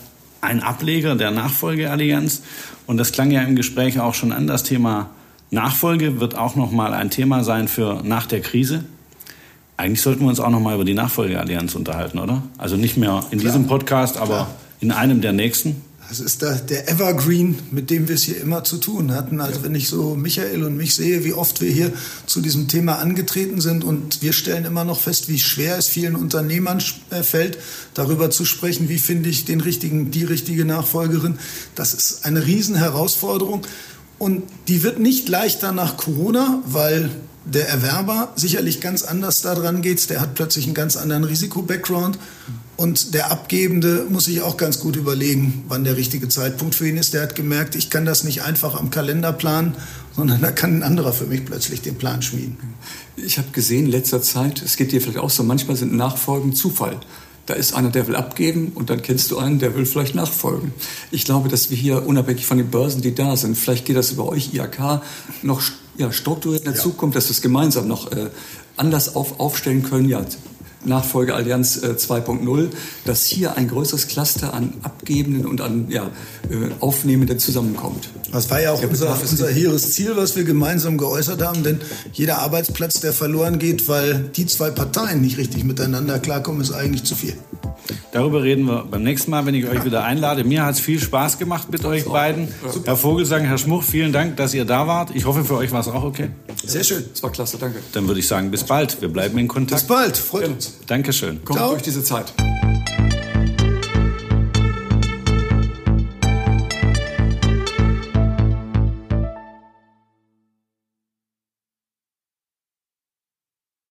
ein 0.41 0.61
Ableger 0.61 1.15
der 1.15 1.31
Nachfolgeallianz. 1.31 2.41
Und 2.87 2.97
das 2.97 3.11
klang 3.11 3.31
ja 3.31 3.41
im 3.43 3.55
Gespräch 3.55 3.99
auch 3.99 4.13
schon 4.13 4.31
an. 4.31 4.47
Das 4.47 4.63
Thema 4.63 5.11
Nachfolge 5.51 6.19
wird 6.19 6.35
auch 6.35 6.55
noch 6.55 6.71
mal 6.71 6.93
ein 6.93 7.09
Thema 7.09 7.43
sein 7.43 7.67
für 7.67 8.01
nach 8.03 8.25
der 8.25 8.41
Krise. 8.41 8.83
Eigentlich 9.77 10.01
sollten 10.01 10.21
wir 10.21 10.29
uns 10.29 10.39
auch 10.39 10.49
noch 10.49 10.59
mal 10.59 10.75
über 10.75 10.85
die 10.85 10.93
Nachfolgeallianz 10.93 11.75
unterhalten, 11.75 12.19
oder? 12.19 12.43
Also 12.57 12.77
nicht 12.77 12.97
mehr 12.97 13.23
in 13.31 13.39
Klar. 13.39 13.53
diesem 13.53 13.67
Podcast, 13.67 14.17
aber 14.17 14.27
Klar. 14.27 14.55
in 14.79 14.91
einem 14.91 15.21
der 15.21 15.33
nächsten. 15.33 15.81
Das 16.09 16.19
ist 16.19 16.41
der, 16.41 16.55
der 16.55 16.89
Evergreen, 16.89 17.57
mit 17.71 17.89
dem 17.89 18.07
wir 18.07 18.15
es 18.15 18.23
hier 18.23 18.41
immer 18.41 18.63
zu 18.63 18.77
tun 18.77 19.13
hatten. 19.13 19.39
Also 19.39 19.59
ja. 19.59 19.63
wenn 19.63 19.75
ich 19.75 19.87
so 19.87 20.15
Michael 20.15 20.63
und 20.63 20.75
mich 20.75 20.93
sehe, 20.93 21.23
wie 21.23 21.33
oft 21.33 21.61
wir 21.61 21.71
hier 21.71 21.93
zu 22.25 22.41
diesem 22.41 22.67
Thema 22.67 22.95
angetreten 22.95 23.61
sind 23.61 23.83
und 23.83 24.21
wir 24.21 24.33
stellen 24.33 24.65
immer 24.65 24.83
noch 24.83 24.99
fest, 24.99 25.29
wie 25.29 25.39
schwer 25.39 25.77
es 25.77 25.87
vielen 25.87 26.15
Unternehmern 26.15 26.83
äh, 27.11 27.23
fällt, 27.23 27.57
darüber 27.93 28.29
zu 28.29 28.45
sprechen, 28.45 28.89
wie 28.89 28.97
finde 28.97 29.29
ich 29.29 29.45
den 29.45 29.61
richtigen, 29.61 30.11
die 30.11 30.25
richtige 30.25 30.65
Nachfolgerin. 30.65 31.39
Das 31.75 31.93
ist 31.93 32.25
eine 32.25 32.45
Riesenherausforderung 32.45 33.61
und 34.17 34.43
die 34.67 34.83
wird 34.83 34.99
nicht 34.99 35.29
leichter 35.29 35.71
nach 35.71 35.97
Corona, 35.97 36.61
weil 36.65 37.09
der 37.45 37.69
Erwerber 37.69 38.33
sicherlich 38.35 38.81
ganz 38.81 39.03
anders 39.03 39.41
daran 39.41 39.81
geht. 39.81 40.09
Der 40.09 40.21
hat 40.21 40.35
plötzlich 40.35 40.65
einen 40.65 40.75
ganz 40.75 40.95
anderen 40.95 41.23
Risiko-Background. 41.23 42.19
Und 42.81 43.13
der 43.13 43.29
Abgebende 43.29 44.07
muss 44.09 44.25
sich 44.25 44.41
auch 44.41 44.57
ganz 44.57 44.79
gut 44.79 44.95
überlegen, 44.95 45.65
wann 45.67 45.83
der 45.83 45.97
richtige 45.97 46.29
Zeitpunkt 46.29 46.73
für 46.73 46.89
ihn 46.89 46.97
ist. 46.97 47.13
Der 47.13 47.21
hat 47.21 47.35
gemerkt, 47.35 47.75
ich 47.75 47.91
kann 47.91 48.05
das 48.05 48.23
nicht 48.23 48.41
einfach 48.41 48.73
am 48.73 48.89
Kalender 48.89 49.31
planen, 49.31 49.75
sondern 50.15 50.41
da 50.41 50.49
kann 50.49 50.77
ein 50.77 50.81
anderer 50.81 51.13
für 51.13 51.27
mich 51.27 51.45
plötzlich 51.45 51.83
den 51.83 51.93
Plan 51.93 52.23
schmieden. 52.23 52.57
Ich 53.17 53.37
habe 53.37 53.49
gesehen 53.51 53.85
in 53.85 53.91
letzter 53.91 54.23
Zeit, 54.23 54.63
es 54.63 54.77
geht 54.77 54.91
dir 54.93 54.99
vielleicht 54.99 55.19
auch 55.19 55.29
so, 55.29 55.43
manchmal 55.43 55.77
sind 55.77 55.93
Nachfolgen 55.93 56.55
Zufall. 56.55 56.99
Da 57.45 57.53
ist 57.53 57.75
einer, 57.75 57.91
der 57.91 58.07
will 58.07 58.15
abgeben 58.15 58.71
und 58.73 58.89
dann 58.89 59.03
kennst 59.03 59.29
du 59.29 59.37
einen, 59.37 59.59
der 59.59 59.75
will 59.75 59.85
vielleicht 59.85 60.15
nachfolgen. 60.15 60.73
Ich 61.11 61.23
glaube, 61.23 61.49
dass 61.49 61.69
wir 61.69 61.77
hier 61.77 62.07
unabhängig 62.07 62.47
von 62.47 62.57
den 62.57 62.71
Börsen, 62.71 63.03
die 63.03 63.13
da 63.13 63.37
sind, 63.37 63.59
vielleicht 63.59 63.85
geht 63.85 63.95
das 63.95 64.11
über 64.11 64.27
euch 64.27 64.55
IAK 64.55 65.03
noch 65.43 65.61
ja, 65.97 66.11
strukturiert 66.11 66.63
in 66.63 66.71
der 66.71 66.77
ja. 66.77 66.81
Zukunft, 66.81 67.15
dass 67.15 67.25
wir 67.25 67.31
es 67.31 67.43
gemeinsam 67.43 67.87
noch 67.87 68.11
äh, 68.11 68.31
anders 68.75 69.15
auf, 69.15 69.39
aufstellen 69.39 69.83
können. 69.83 70.09
Ja, 70.09 70.25
Nachfolgeallianz 70.85 71.83
äh, 71.83 71.87
2.0, 71.91 72.69
dass 73.05 73.25
hier 73.25 73.55
ein 73.57 73.67
größeres 73.67 74.07
Cluster 74.07 74.53
an 74.53 74.73
Abgebenden 74.83 75.45
und 75.45 75.61
an 75.61 75.85
ja, 75.89 76.05
äh, 76.49 76.71
Aufnehmenden 76.79 77.39
zusammenkommt. 77.39 78.09
Das 78.31 78.49
war 78.49 78.61
ja 78.61 78.71
auch 78.71 78.81
unser, 78.83 79.19
unser 79.19 79.49
hehres 79.49 79.91
Ziel, 79.91 80.15
was 80.15 80.35
wir 80.35 80.43
gemeinsam 80.43 80.97
geäußert 80.97 81.41
haben, 81.41 81.63
denn 81.63 81.79
jeder 82.13 82.39
Arbeitsplatz, 82.39 82.99
der 82.99 83.13
verloren 83.13 83.59
geht, 83.59 83.87
weil 83.87 84.29
die 84.35 84.45
zwei 84.45 84.69
Parteien 84.69 85.21
nicht 85.21 85.37
richtig 85.37 85.63
miteinander 85.63 86.19
klarkommen, 86.19 86.61
ist 86.61 86.71
eigentlich 86.71 87.03
zu 87.03 87.15
viel. 87.15 87.33
Darüber 88.11 88.43
reden 88.43 88.65
wir 88.65 88.85
beim 88.89 89.03
nächsten 89.03 89.31
Mal, 89.31 89.45
wenn 89.45 89.55
ich 89.55 89.67
euch 89.67 89.83
wieder 89.85 90.03
einlade. 90.03 90.43
Mir 90.43 90.65
hat 90.65 90.75
es 90.75 90.81
viel 90.81 90.99
Spaß 90.99 91.39
gemacht 91.39 91.71
mit 91.71 91.85
euch 91.85 92.05
beiden. 92.05 92.47
Super. 92.69 92.87
Herr 92.87 92.97
Vogelsang, 92.97 93.43
Herr 93.43 93.57
Schmuch, 93.57 93.83
vielen 93.83 94.11
Dank, 94.11 94.37
dass 94.37 94.53
ihr 94.53 94.65
da 94.65 94.87
wart. 94.87 95.11
Ich 95.13 95.25
hoffe, 95.25 95.43
für 95.43 95.55
euch 95.55 95.71
war 95.71 95.81
es 95.81 95.87
auch 95.87 96.03
okay. 96.03 96.29
Sehr 96.63 96.83
schön. 96.83 97.05
Es 97.13 97.23
war 97.23 97.31
klasse, 97.31 97.57
danke. 97.57 97.79
Dann 97.93 98.07
würde 98.07 98.19
ich 98.19 98.27
sagen, 98.27 98.51
bis 98.51 98.63
bald. 98.63 99.01
Wir 99.01 99.09
bleiben 99.09 99.37
in 99.37 99.47
Kontakt. 99.47 99.81
Bis 99.81 99.87
bald, 99.87 100.17
freut 100.17 100.47
uns. 100.47 100.73
Dankeschön. 100.87 101.43
Kommt 101.43 101.59
durch 101.59 101.81
diese 101.81 102.03
Zeit. 102.03 102.33